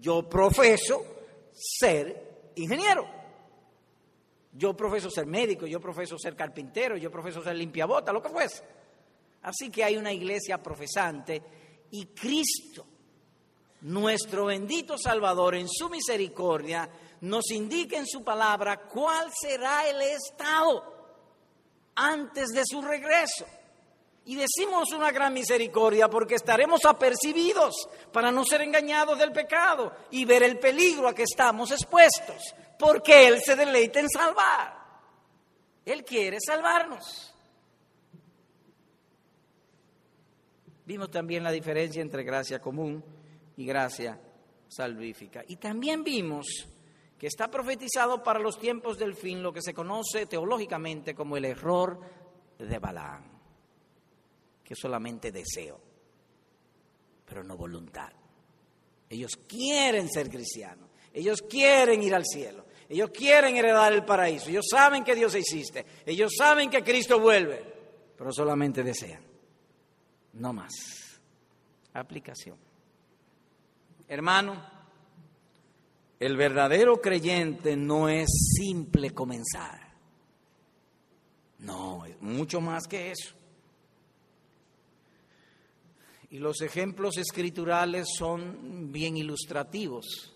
Yo 0.03 0.28
profeso 0.28 1.05
ser 1.55 2.50
ingeniero. 2.57 3.07
Yo 4.53 4.76
profeso 4.76 5.09
ser 5.09 5.26
médico, 5.26 5.66
yo 5.66 5.80
profeso 5.80 6.18
ser 6.18 6.34
carpintero, 6.34 6.96
yo 6.96 7.11
profeso 7.11 7.40
ser 7.40 7.55
limpiabota, 7.55 8.12
lo 8.12 8.20
que 8.20 8.28
fuese. 8.28 8.64
Así 9.42 9.70
que 9.70 9.84
hay 9.84 9.96
una 9.96 10.12
iglesia 10.12 10.61
profesante 10.61 11.40
y 11.92 12.07
Cristo 12.07 12.84
nuestro 13.82 14.46
bendito 14.46 14.98
Salvador 14.98 15.55
en 15.55 15.68
su 15.68 15.88
misericordia 15.88 16.88
nos 17.22 17.50
indica 17.50 17.96
en 17.96 18.07
su 18.07 18.24
palabra 18.24 18.88
cuál 18.88 19.30
será 19.32 19.88
el 19.88 20.00
estado 20.03 20.82
antes 21.94 22.48
de 22.48 22.62
su 22.64 22.82
regreso. 22.82 23.46
Y 24.25 24.37
decimos 24.37 24.93
una 24.93 25.11
gran 25.11 25.33
misericordia 25.33 26.09
porque 26.09 26.37
estaremos 26.37 26.85
apercibidos 26.85 27.89
para 28.12 28.31
no 28.31 28.45
ser 28.45 28.62
engañados 28.62 29.18
del 29.18 29.33
pecado 29.33 29.93
y 30.11 30.25
ver 30.25 30.45
el 30.45 30.59
peligro 30.59 31.09
a 31.09 31.14
que 31.14 31.25
estamos 31.25 31.73
expuestos, 31.73 32.55
porque 32.79 33.27
Él 33.27 33.41
se 33.45 33.57
deleita 33.57 33.99
en 34.01 34.09
salvar. 34.09 34.83
Él 35.85 36.05
quiere 36.05 36.39
salvarnos. 36.41 37.35
Vimos 40.85 41.11
también 41.11 41.43
la 41.43 41.51
diferencia 41.51 42.03
entre 42.03 42.23
gracia 42.23 42.61
común 42.61 43.05
y 43.57 43.66
gracia 43.66 44.20
salvífica. 44.68 45.45
Y 45.47 45.57
también 45.57 46.03
vimos 46.03 46.66
que 47.18 47.27
está 47.27 47.49
profetizado 47.49 48.23
para 48.23 48.41
los 48.41 48.59
tiempos 48.59 48.99
del 48.99 49.14
fin 49.14 49.43
lo 49.43 49.53
que 49.53 49.62
se 49.62 49.75
conoce 49.75 50.27
teológicamente 50.27 51.14
como 51.14 51.37
el 51.37 51.45
error 51.45 52.01
de 52.59 52.79
Balaam, 52.79 53.32
que 54.73 54.77
solamente 54.81 55.31
deseo, 55.31 55.79
pero 57.27 57.45
no 57.45 57.59
voluntad. 57.59 58.11
Ellos 59.11 59.33
quieren 59.47 60.09
ser 60.09 60.31
cristianos, 60.31 60.89
ellos 61.12 61.43
quieren 61.43 62.03
ir 62.03 62.14
al 62.14 62.25
cielo, 62.25 62.64
ellos 62.89 63.11
quieren 63.11 63.55
heredar 63.55 63.93
el 63.93 64.03
paraíso, 64.03 64.49
ellos 64.49 64.64
saben 64.70 65.05
que 65.05 65.14
Dios 65.14 65.35
existe, 65.35 65.85
ellos 66.07 66.33
saben 66.39 66.70
que 66.70 66.83
Cristo 66.83 67.20
vuelve, 67.20 67.62
pero 68.16 68.33
solamente 68.33 68.83
desean, 68.83 69.23
no 70.33 70.55
más. 70.55 70.73
Aplicación. 71.93 72.57
Hermano, 74.09 74.57
el 76.18 76.35
verdadero 76.35 76.99
creyente 76.99 77.77
no 77.77 78.09
es 78.09 78.55
simple 78.57 79.11
comenzar. 79.11 79.93
No, 81.59 82.07
es 82.07 82.18
mucho 82.23 82.62
más 82.62 82.85
que 82.89 83.11
eso. 83.11 83.41
Y 86.33 86.39
los 86.39 86.62
ejemplos 86.62 87.18
escriturales 87.18 88.09
son 88.18 88.91
bien 88.91 89.18
ilustrativos. 89.18 90.35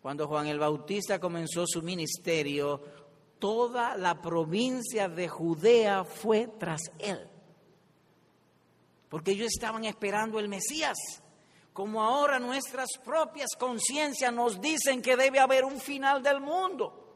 Cuando 0.00 0.26
Juan 0.26 0.46
el 0.46 0.58
Bautista 0.58 1.20
comenzó 1.20 1.66
su 1.66 1.82
ministerio, 1.82 2.80
toda 3.38 3.98
la 3.98 4.22
provincia 4.22 5.10
de 5.10 5.28
Judea 5.28 6.04
fue 6.04 6.48
tras 6.58 6.80
él. 6.98 7.20
Porque 9.10 9.32
ellos 9.32 9.48
estaban 9.54 9.84
esperando 9.84 10.38
el 10.38 10.48
Mesías 10.48 10.96
como 11.74 12.02
ahora 12.02 12.38
nuestras 12.38 12.88
propias 13.04 13.50
conciencias 13.58 14.32
nos 14.32 14.58
dicen 14.58 15.02
que 15.02 15.16
debe 15.16 15.38
haber 15.38 15.66
un 15.66 15.78
final 15.78 16.22
del 16.22 16.40
mundo. 16.40 17.07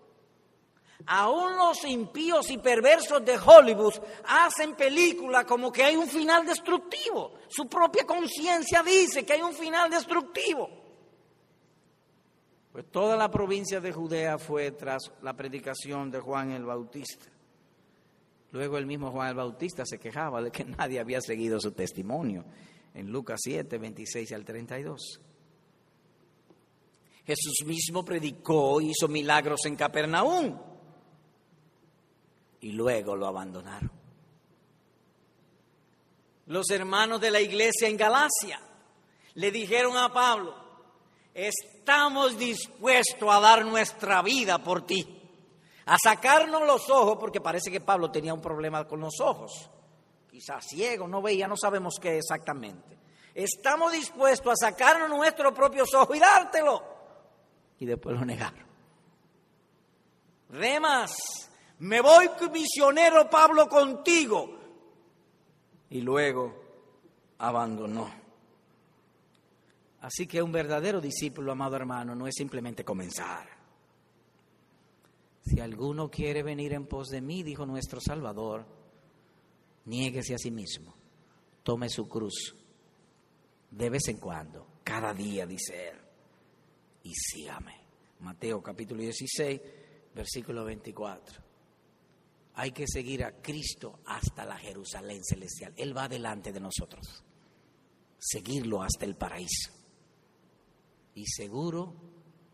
Aún 1.07 1.57
los 1.57 1.85
impíos 1.85 2.51
y 2.51 2.59
perversos 2.59 3.25
de 3.25 3.37
Hollywood 3.39 3.95
hacen 4.25 4.75
películas 4.75 5.45
como 5.45 5.73
que 5.73 5.83
hay 5.83 5.97
un 5.97 6.09
final 6.09 6.47
destructivo. 6.47 7.35
Su 7.49 7.67
propia 7.67 8.05
conciencia 8.05 8.83
dice 8.83 9.25
que 9.25 9.35
hay 9.35 9.43
un 9.43 9.55
final 9.55 9.91
destructivo. 9.91 10.69
Pues 12.73 12.87
toda 12.91 13.17
la 13.17 13.31
provincia 13.31 13.81
de 13.81 13.93
Judea 13.93 14.39
fue 14.39 14.71
tras 14.73 15.13
la 15.23 15.35
predicación 15.35 16.11
de 16.11 16.21
Juan 16.21 16.53
el 16.53 16.65
Bautista. 16.65 17.27
Luego 18.53 18.79
el 18.79 18.87
mismo 18.87 19.11
Juan 19.11 19.29
el 19.29 19.35
Bautista 19.35 19.85
se 19.85 19.99
quejaba 19.99 20.41
de 20.43 20.51
que 20.51 20.65
nadie 20.65 21.01
había 21.01 21.21
seguido 21.21 21.61
su 21.61 21.73
testimonio 21.73 22.45
en 22.95 23.11
Lucas 23.11 23.41
7, 23.43 23.79
26 23.79 24.33
al 24.33 24.45
32. 24.45 25.21
Jesús 27.25 27.65
mismo 27.67 28.05
predicó, 28.05 28.81
hizo 28.81 29.07
milagros 29.09 29.65
en 29.67 29.77
Capernaum 29.77 30.72
y 32.63 32.73
luego 32.73 33.15
lo 33.15 33.27
abandonaron. 33.27 33.91
Los 36.47 36.71
hermanos 36.71 37.21
de 37.21 37.31
la 37.31 37.41
iglesia 37.41 37.87
en 37.87 37.97
Galacia 37.97 38.61
le 39.35 39.51
dijeron 39.53 39.97
a 39.97 40.13
Pablo, 40.13 40.55
estamos 41.33 42.37
dispuestos 42.39 43.29
a 43.31 43.41
dar 43.41 43.65
nuestra 43.65 44.23
vida 44.23 44.59
por 44.63 44.85
ti, 44.85 45.07
a 45.87 45.97
sacarnos 46.03 46.63
los 46.67 46.91
ojos, 46.91 47.19
porque 47.21 47.41
parece 47.41 47.71
que 47.71 47.81
Pablo 47.81 48.11
tenía 48.11 48.35
un 48.35 48.43
problema 48.43 48.87
con 48.89 49.01
los 49.01 49.21
ojos 49.21 49.71
quizás 50.33 50.65
ciego, 50.67 51.07
no 51.07 51.21
veía, 51.21 51.47
no 51.47 51.57
sabemos 51.59 51.97
qué 52.01 52.17
exactamente. 52.17 52.99
Estamos 53.35 53.93
dispuestos 53.93 54.55
a 54.55 54.71
sacarnos 54.71 55.11
nuestros 55.11 55.53
propios 55.53 55.93
ojos 55.95 56.17
y 56.17 56.21
dártelo. 56.21 56.83
Y 57.79 57.85
después 57.85 58.19
lo 58.19 58.25
negaron. 58.25 58.67
Remas, 60.49 61.13
me 61.83 62.01
voy 62.01 62.29
misionero 62.53 63.29
Pablo 63.29 63.69
contigo. 63.69 64.59
Y 65.91 66.01
luego 66.01 66.55
abandonó. 67.39 68.09
Así 70.01 70.27
que 70.27 70.43
un 70.43 70.53
verdadero 70.53 71.01
discípulo, 71.01 71.51
amado 71.51 71.77
hermano, 71.77 72.15
no 72.15 72.27
es 72.27 72.35
simplemente 72.37 72.85
comenzar. 72.85 73.49
Si 75.45 75.59
alguno 75.59 76.09
quiere 76.09 76.45
venir 76.45 76.73
en 76.73 76.87
pos 76.87 77.09
de 77.09 77.21
mí, 77.21 77.43
dijo 77.43 77.67
nuestro 77.67 78.01
Salvador, 78.01 78.65
niéguese 79.87 80.35
a 80.35 80.39
sí 80.39 80.53
mismo, 80.53 80.95
tome 81.65 81.89
su 81.89 82.09
cruz 82.09 82.55
de 83.71 83.91
vez 83.91 84.07
en 84.07 84.19
cuando, 84.19 84.69
cada 84.85 85.13
día, 85.13 85.47
dice 85.47 85.89
él, 85.89 85.97
y 87.03 87.13
sígame. 87.13 87.81
Mateo 88.21 88.63
capítulo 88.63 89.03
16, 89.03 89.61
versículo 90.15 90.65
24. 90.65 91.42
Hay 92.55 92.73
que 92.73 92.87
seguir 92.87 93.25
a 93.25 93.33
Cristo 93.41 94.01
hasta 94.07 94.45
la 94.45 94.57
Jerusalén 94.57 95.25
celestial. 95.25 95.73
Él 95.77 95.97
va 95.97 96.09
delante 96.09 96.53
de 96.53 96.61
nosotros. 96.61 97.25
Seguirlo 98.19 98.83
hasta 98.83 99.05
el 99.05 99.17
paraíso. 99.17 99.71
Y 101.15 101.27
seguro 101.27 101.95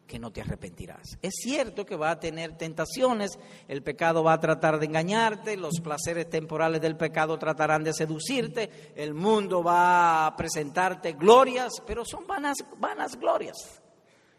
que 0.09 0.19
no 0.19 0.33
te 0.33 0.41
arrepentirás. 0.41 1.19
Es 1.21 1.35
cierto 1.35 1.85
que 1.85 1.95
va 1.95 2.11
a 2.11 2.19
tener 2.19 2.57
tentaciones, 2.57 3.39
el 3.69 3.83
pecado 3.83 4.25
va 4.25 4.33
a 4.33 4.41
tratar 4.41 4.81
de 4.81 4.87
engañarte, 4.87 5.57
los 5.57 5.81
placeres 5.81 6.31
temporales 6.31 6.81
del 6.81 6.97
pecado 6.97 7.39
tratarán 7.39 7.85
de 7.85 7.93
seducirte, 7.93 8.93
el 8.97 9.13
mundo 9.13 9.63
va 9.63 10.27
a 10.27 10.35
presentarte 10.35 11.13
glorias, 11.13 11.75
pero 11.87 12.05
son 12.05 12.27
vanas, 12.27 12.57
vanas 12.79 13.17
glorias. 13.17 13.83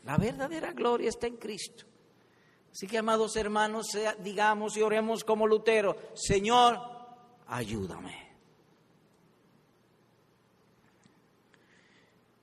La 0.04 0.18
verdadera 0.18 0.74
gloria 0.74 1.10
está 1.10 1.28
en 1.28 1.38
Cristo. 1.38 1.86
Así 2.72 2.88
que, 2.88 2.98
amados 2.98 3.36
hermanos, 3.36 3.88
digamos 4.20 4.78
y 4.78 4.82
oremos 4.82 5.24
como 5.24 5.48
Lutero, 5.48 5.96
Señor, 6.14 6.80
ayúdame. 7.48 8.30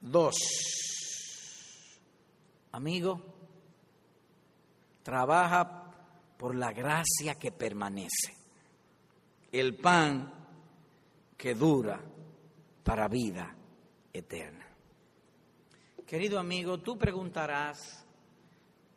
Dos 0.00 0.36
Amigo, 2.76 3.22
trabaja 5.02 5.94
por 6.36 6.54
la 6.54 6.74
gracia 6.74 7.36
que 7.36 7.50
permanece, 7.50 8.36
el 9.50 9.74
pan 9.76 10.30
que 11.38 11.54
dura 11.54 11.98
para 12.84 13.08
vida 13.08 13.56
eterna. 14.12 14.66
Querido 16.06 16.38
amigo, 16.38 16.80
tú 16.80 16.98
preguntarás, 16.98 18.04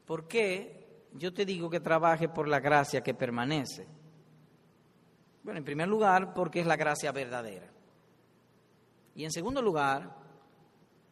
¿por 0.05 0.27
qué 0.27 0.88
yo 1.13 1.33
te 1.33 1.45
digo 1.45 1.69
que 1.69 1.79
trabaje 1.79 2.29
por 2.29 2.47
la 2.47 2.59
gracia 2.59 3.01
que 3.01 3.13
permanece? 3.13 3.87
Bueno, 5.43 5.59
en 5.59 5.65
primer 5.65 5.87
lugar, 5.87 6.33
porque 6.33 6.59
es 6.59 6.67
la 6.67 6.75
gracia 6.75 7.11
verdadera. 7.11 7.69
Y 9.15 9.23
en 9.23 9.31
segundo 9.31 9.61
lugar, 9.61 10.15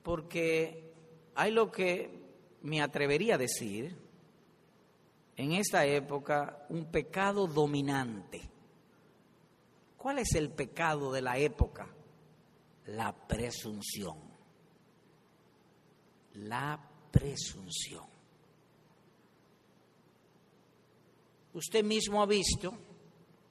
porque 0.04 0.94
hay 1.36 1.52
lo 1.52 1.72
que 1.72 2.26
me 2.62 2.82
atrevería 2.82 3.36
a 3.36 3.38
decir, 3.38 3.98
en 5.36 5.52
esta 5.52 5.86
época, 5.86 6.66
un 6.70 6.86
pecado 6.86 7.48
dominante. 7.48 8.50
¿Cuál 9.98 10.20
es 10.20 10.34
el 10.36 10.50
pecado 10.50 11.12
de 11.12 11.22
la 11.22 11.38
época? 11.38 11.88
La 12.88 13.14
presunción. 13.14 14.18
La 16.34 16.80
presunción. 17.12 18.17
Usted 21.58 21.84
mismo 21.84 22.22
ha 22.22 22.28
visto 22.28 22.72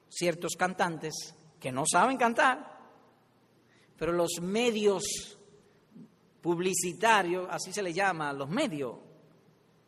ciertos 0.07 0.53
cantantes 0.55 1.35
que 1.59 1.73
no 1.73 1.83
saben 1.85 2.15
cantar, 2.15 2.79
pero 3.97 4.13
los 4.13 4.39
medios 4.41 5.37
publicitarios, 6.39 7.49
así 7.51 7.73
se 7.73 7.83
le 7.83 7.91
llama 7.91 8.31
los 8.31 8.47
medios, 8.47 8.95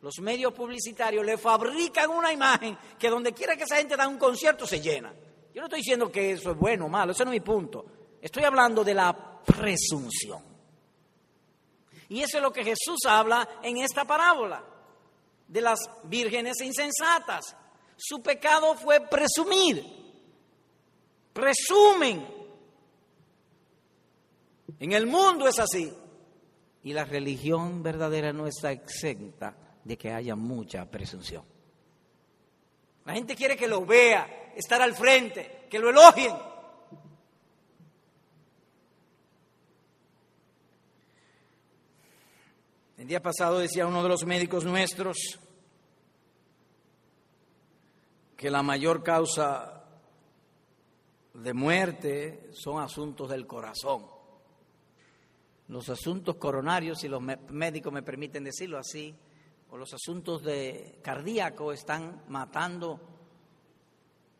los 0.02 0.18
medios 0.20 0.52
publicitarios 0.52 1.24
le 1.24 1.38
fabrican 1.38 2.10
una 2.10 2.30
imagen 2.30 2.76
que 2.98 3.08
donde 3.08 3.32
quiera 3.32 3.56
que 3.56 3.64
esa 3.64 3.76
gente 3.76 3.96
da 3.96 4.06
un 4.06 4.18
concierto 4.18 4.66
se 4.66 4.82
llena. 4.82 5.14
Yo 5.54 5.62
no 5.62 5.68
estoy 5.68 5.78
diciendo 5.78 6.12
que 6.12 6.32
eso 6.32 6.50
es 6.50 6.58
bueno 6.58 6.84
o 6.84 6.88
malo, 6.90 7.12
ese 7.12 7.24
no 7.24 7.30
es 7.32 7.40
mi 7.40 7.44
punto. 7.44 7.86
Estoy 8.20 8.44
hablando 8.44 8.84
de 8.84 8.92
la 8.92 9.40
presunción. 9.42 10.42
Y 12.10 12.20
eso 12.20 12.36
es 12.36 12.42
lo 12.42 12.52
que 12.52 12.64
Jesús 12.64 12.98
habla 13.08 13.48
en 13.62 13.78
esta 13.78 14.04
parábola, 14.04 14.62
de 15.48 15.60
las 15.62 15.78
vírgenes 16.04 16.60
insensatas. 16.60 17.56
Su 18.02 18.22
pecado 18.22 18.74
fue 18.76 18.98
presumir. 19.06 19.84
Presumen. 21.34 22.26
En 24.78 24.92
el 24.92 25.06
mundo 25.06 25.46
es 25.46 25.58
así. 25.58 25.92
Y 26.82 26.94
la 26.94 27.04
religión 27.04 27.82
verdadera 27.82 28.32
no 28.32 28.46
está 28.46 28.72
exenta 28.72 29.54
de 29.84 29.98
que 29.98 30.10
haya 30.10 30.34
mucha 30.34 30.90
presunción. 30.90 31.44
La 33.04 33.12
gente 33.12 33.36
quiere 33.36 33.54
que 33.54 33.68
lo 33.68 33.84
vea, 33.84 34.54
estar 34.56 34.80
al 34.80 34.94
frente, 34.94 35.66
que 35.68 35.78
lo 35.78 35.90
elogien. 35.90 36.34
El 42.96 43.06
día 43.06 43.20
pasado 43.20 43.58
decía 43.58 43.86
uno 43.86 44.02
de 44.02 44.08
los 44.08 44.24
médicos 44.24 44.64
nuestros 44.64 45.38
que 48.40 48.50
la 48.50 48.62
mayor 48.62 49.02
causa 49.02 49.84
de 51.34 51.52
muerte 51.52 52.48
son 52.54 52.82
asuntos 52.82 53.28
del 53.28 53.46
corazón. 53.46 54.06
Los 55.68 55.90
asuntos 55.90 56.36
coronarios, 56.36 57.00
si 57.00 57.08
los 57.08 57.20
médicos 57.20 57.92
me 57.92 58.02
permiten 58.02 58.44
decirlo 58.44 58.78
así, 58.78 59.14
o 59.68 59.76
los 59.76 59.92
asuntos 59.92 60.42
de 60.42 61.00
cardíaco 61.02 61.70
están 61.70 62.24
matando 62.28 62.98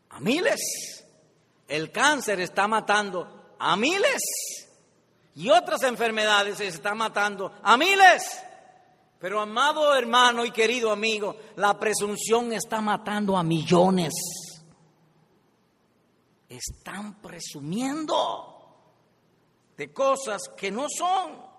a 0.09 0.18
miles. 0.18 1.05
El 1.68 1.92
cáncer 1.92 2.40
está 2.40 2.66
matando 2.66 3.55
a 3.59 3.76
miles. 3.76 4.22
Y 5.34 5.51
otras 5.51 5.82
enfermedades 5.82 6.59
están 6.61 6.96
matando 6.96 7.53
a 7.62 7.76
miles. 7.76 8.42
Pero 9.20 9.38
amado 9.38 9.94
hermano 9.94 10.46
y 10.46 10.50
querido 10.50 10.90
amigo, 10.90 11.36
la 11.56 11.78
presunción 11.78 12.54
está 12.54 12.80
matando 12.80 13.36
a 13.36 13.42
millones. 13.42 14.14
Están 16.48 17.20
presumiendo 17.20 18.50
de 19.76 19.92
cosas 19.92 20.40
que 20.56 20.70
no 20.70 20.86
son. 20.88 21.50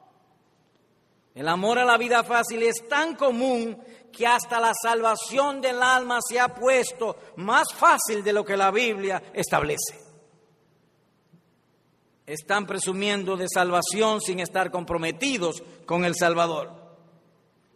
El 1.36 1.48
amor 1.48 1.78
a 1.78 1.86
la 1.86 1.98
vida 1.98 2.24
fácil 2.24 2.64
es 2.64 2.88
tan 2.90 3.16
común 3.16 3.80
que 4.12 4.26
hasta 4.26 4.60
la 4.60 4.74
salvación 4.74 5.62
del 5.62 5.84
alma 5.84 6.18
se 6.28 6.40
ha 6.40 6.56
puesto 6.56 7.16
más 7.38 7.68
fácil 7.76 8.24
de 8.24 8.34
lo 8.34 8.44
que 8.44 8.58
la 8.58 8.72
Biblia 8.72 9.22
establece. 9.34 10.02
Están 12.26 12.66
presumiendo 12.66 13.38
de 13.38 13.48
salvación 13.48 14.20
sin 14.20 14.40
estar 14.40 14.72
comprometidos 14.72 15.62
con 15.86 16.06
el 16.06 16.16
Salvador. 16.16 16.81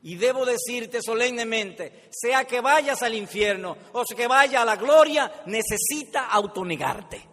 Y 0.05 0.17
debo 0.17 0.45
decirte 0.45 1.01
solemnemente, 1.01 2.09
sea 2.11 2.45
que 2.45 2.61
vayas 2.61 3.01
al 3.01 3.15
infierno 3.15 3.75
o 3.93 4.03
que 4.03 4.27
vaya 4.27 4.61
a 4.61 4.65
la 4.65 4.75
gloria, 4.75 5.41
necesita 5.47 6.27
autonegarte. 6.27 7.27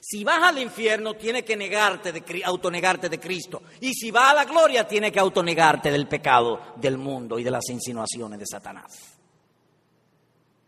Si 0.00 0.24
vas 0.24 0.42
al 0.42 0.58
infierno, 0.58 1.14
tiene 1.14 1.44
que 1.44 1.56
negarte 1.56 2.10
de, 2.10 2.42
autonegarte 2.44 3.08
de 3.08 3.20
Cristo. 3.20 3.62
Y 3.80 3.94
si 3.94 4.10
vas 4.10 4.32
a 4.32 4.34
la 4.34 4.44
gloria, 4.44 4.88
tiene 4.88 5.12
que 5.12 5.20
autonegarte 5.20 5.92
del 5.92 6.08
pecado 6.08 6.74
del 6.74 6.98
mundo 6.98 7.38
y 7.38 7.44
de 7.44 7.52
las 7.52 7.68
insinuaciones 7.70 8.40
de 8.40 8.46
Satanás. 8.46 9.16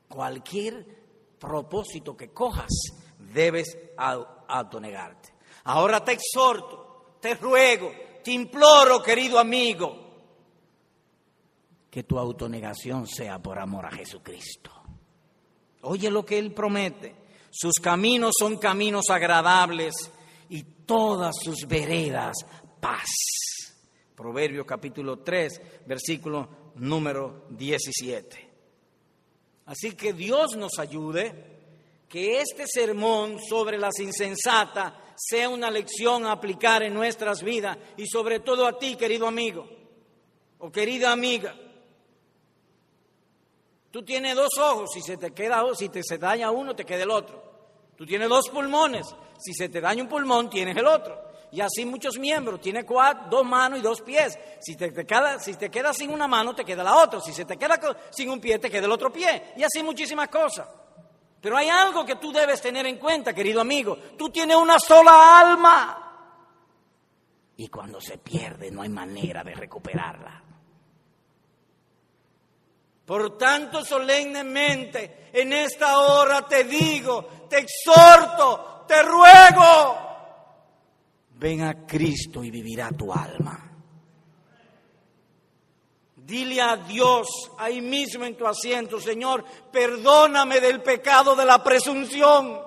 Cualquier 0.06 0.86
propósito 1.40 2.16
que 2.16 2.30
cojas, 2.30 2.70
debes 3.32 3.76
autonegarte. 3.96 5.34
Ahora 5.64 6.04
te 6.04 6.12
exhorto, 6.12 7.16
te 7.20 7.34
ruego, 7.34 7.90
te 8.22 8.30
imploro, 8.30 9.02
querido 9.02 9.40
amigo, 9.40 10.07
que 11.90 12.02
tu 12.04 12.18
autonegación 12.18 13.06
sea 13.06 13.38
por 13.38 13.58
amor 13.58 13.86
a 13.86 13.90
Jesucristo. 13.90 14.70
Oye 15.82 16.10
lo 16.10 16.24
que 16.24 16.38
Él 16.38 16.52
promete. 16.52 17.14
Sus 17.50 17.74
caminos 17.74 18.34
son 18.38 18.58
caminos 18.58 19.08
agradables 19.10 19.94
y 20.50 20.62
todas 20.62 21.34
sus 21.42 21.66
veredas 21.66 22.36
paz. 22.80 23.08
Proverbios 24.14 24.66
capítulo 24.66 25.20
3, 25.20 25.60
versículo 25.86 26.72
número 26.76 27.46
17. 27.50 28.48
Así 29.66 29.92
que 29.92 30.12
Dios 30.12 30.56
nos 30.56 30.78
ayude, 30.78 31.58
que 32.08 32.40
este 32.40 32.64
sermón 32.66 33.38
sobre 33.38 33.78
las 33.78 33.98
insensatas 34.00 34.94
sea 35.14 35.48
una 35.48 35.70
lección 35.70 36.26
a 36.26 36.32
aplicar 36.32 36.82
en 36.82 36.94
nuestras 36.94 37.42
vidas 37.42 37.76
y 37.96 38.06
sobre 38.06 38.40
todo 38.40 38.66
a 38.66 38.78
ti, 38.78 38.96
querido 38.96 39.26
amigo 39.26 39.68
o 40.58 40.70
querida 40.70 41.12
amiga. 41.12 41.54
Tú 43.90 44.02
tienes 44.02 44.34
dos 44.34 44.58
ojos, 44.58 44.90
si 44.92 45.00
se 45.00 45.16
te 45.16 45.32
queda, 45.32 45.62
si 45.74 45.88
te 45.88 46.02
se 46.02 46.18
daña 46.18 46.50
uno, 46.50 46.74
te 46.74 46.84
queda 46.84 47.04
el 47.04 47.10
otro. 47.10 47.42
Tú 47.96 48.04
tienes 48.06 48.28
dos 48.28 48.48
pulmones, 48.50 49.06
si 49.38 49.54
se 49.54 49.68
te 49.68 49.80
daña 49.80 50.02
un 50.02 50.08
pulmón, 50.08 50.50
tienes 50.50 50.76
el 50.76 50.86
otro. 50.86 51.28
Y 51.50 51.60
así 51.60 51.84
muchos 51.84 52.18
miembros, 52.18 52.60
tienes 52.60 52.84
cuatro, 52.84 53.26
dos 53.30 53.46
manos 53.46 53.78
y 53.78 53.82
dos 53.82 54.02
pies. 54.02 54.38
Si 54.60 54.76
te, 54.76 54.92
queda, 54.92 55.38
si 55.38 55.54
te 55.54 55.70
quedas 55.70 55.96
sin 55.96 56.10
una 56.10 56.28
mano, 56.28 56.54
te 56.54 56.64
queda 56.64 56.82
la 56.84 56.96
otra. 56.96 57.20
Si 57.20 57.32
se 57.32 57.46
te 57.46 57.56
queda 57.56 57.80
sin 58.10 58.30
un 58.30 58.40
pie, 58.40 58.58
te 58.58 58.70
queda 58.70 58.84
el 58.84 58.92
otro 58.92 59.10
pie. 59.10 59.54
Y 59.56 59.62
así 59.62 59.82
muchísimas 59.82 60.28
cosas. 60.28 60.68
Pero 61.40 61.56
hay 61.56 61.68
algo 61.68 62.04
que 62.04 62.16
tú 62.16 62.32
debes 62.32 62.60
tener 62.60 62.84
en 62.86 62.98
cuenta, 62.98 63.32
querido 63.32 63.60
amigo. 63.60 63.96
Tú 64.18 64.28
tienes 64.28 64.56
una 64.56 64.78
sola 64.78 65.40
alma. 65.40 66.04
Y 67.56 67.68
cuando 67.68 68.00
se 68.00 68.18
pierde, 68.18 68.70
no 68.70 68.82
hay 68.82 68.88
manera 68.88 69.42
de 69.42 69.54
recuperarla. 69.54 70.37
Por 73.08 73.38
tanto, 73.38 73.82
solemnemente, 73.86 75.30
en 75.32 75.54
esta 75.54 75.98
hora 75.98 76.46
te 76.46 76.64
digo, 76.64 77.46
te 77.48 77.60
exhorto, 77.60 78.84
te 78.86 79.02
ruego, 79.02 79.96
ven 81.36 81.62
a 81.62 81.86
Cristo 81.86 82.44
y 82.44 82.50
vivirá 82.50 82.90
tu 82.90 83.10
alma. 83.10 83.64
Dile 86.16 86.60
a 86.60 86.76
Dios 86.76 87.50
ahí 87.56 87.80
mismo 87.80 88.26
en 88.26 88.36
tu 88.36 88.46
asiento, 88.46 89.00
Señor, 89.00 89.42
perdóname 89.72 90.60
del 90.60 90.82
pecado 90.82 91.34
de 91.34 91.46
la 91.46 91.64
presunción, 91.64 92.60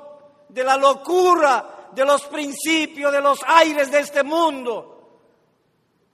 de 0.50 0.64
la 0.64 0.76
locura, 0.76 1.92
de 1.94 2.04
los 2.04 2.24
principios, 2.24 3.12
de 3.12 3.22
los 3.22 3.42
aires 3.46 3.92
de 3.92 4.00
este 4.00 4.24
mundo, 4.24 5.20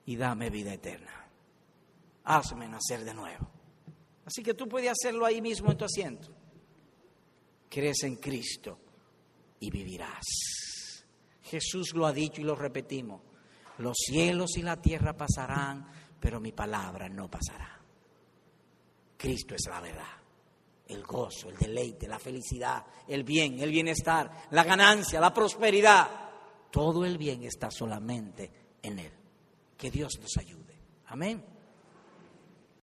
y 0.06 0.18
dame 0.18 0.50
vida 0.50 0.74
eterna. 0.74 1.30
Hazme 2.26 2.68
nacer 2.68 3.06
de 3.06 3.14
nuevo. 3.14 3.57
Así 4.28 4.44
que 4.44 4.54
tú 4.54 4.68
puedes 4.68 4.92
hacerlo 4.92 5.26
ahí 5.26 5.42
mismo 5.42 5.72
en 5.72 5.78
tu 5.78 5.86
asiento. 5.86 6.28
Crees 7.70 8.04
en 8.04 8.18
Cristo 8.18 8.78
y 9.62 9.72
vivirás. 9.72 10.26
Jesús 11.44 11.94
lo 11.94 12.06
ha 12.06 12.12
dicho 12.12 12.42
y 12.42 12.44
lo 12.44 12.54
repetimos. 12.54 13.22
Los 13.78 13.96
cielos 13.98 14.58
y 14.58 14.64
la 14.64 14.82
tierra 14.82 15.16
pasarán, 15.16 15.88
pero 16.20 16.42
mi 16.42 16.52
palabra 16.52 17.08
no 17.08 17.30
pasará. 17.32 17.80
Cristo 19.16 19.56
es 19.56 19.66
la 19.70 19.80
verdad. 19.80 20.18
El 20.88 21.04
gozo, 21.04 21.50
el 21.50 21.56
deleite, 21.56 22.06
la 22.06 22.20
felicidad, 22.20 22.86
el 23.08 23.24
bien, 23.24 23.60
el 23.62 23.72
bienestar, 23.72 24.48
la 24.52 24.66
ganancia, 24.66 25.22
la 25.22 25.34
prosperidad. 25.34 26.10
Todo 26.70 27.06
el 27.06 27.18
bien 27.18 27.44
está 27.44 27.72
solamente 27.72 28.52
en 28.82 29.00
Él. 29.00 29.14
Que 29.78 29.90
Dios 29.90 30.20
nos 30.20 30.36
ayude. 30.38 30.76
Amén. 31.06 31.57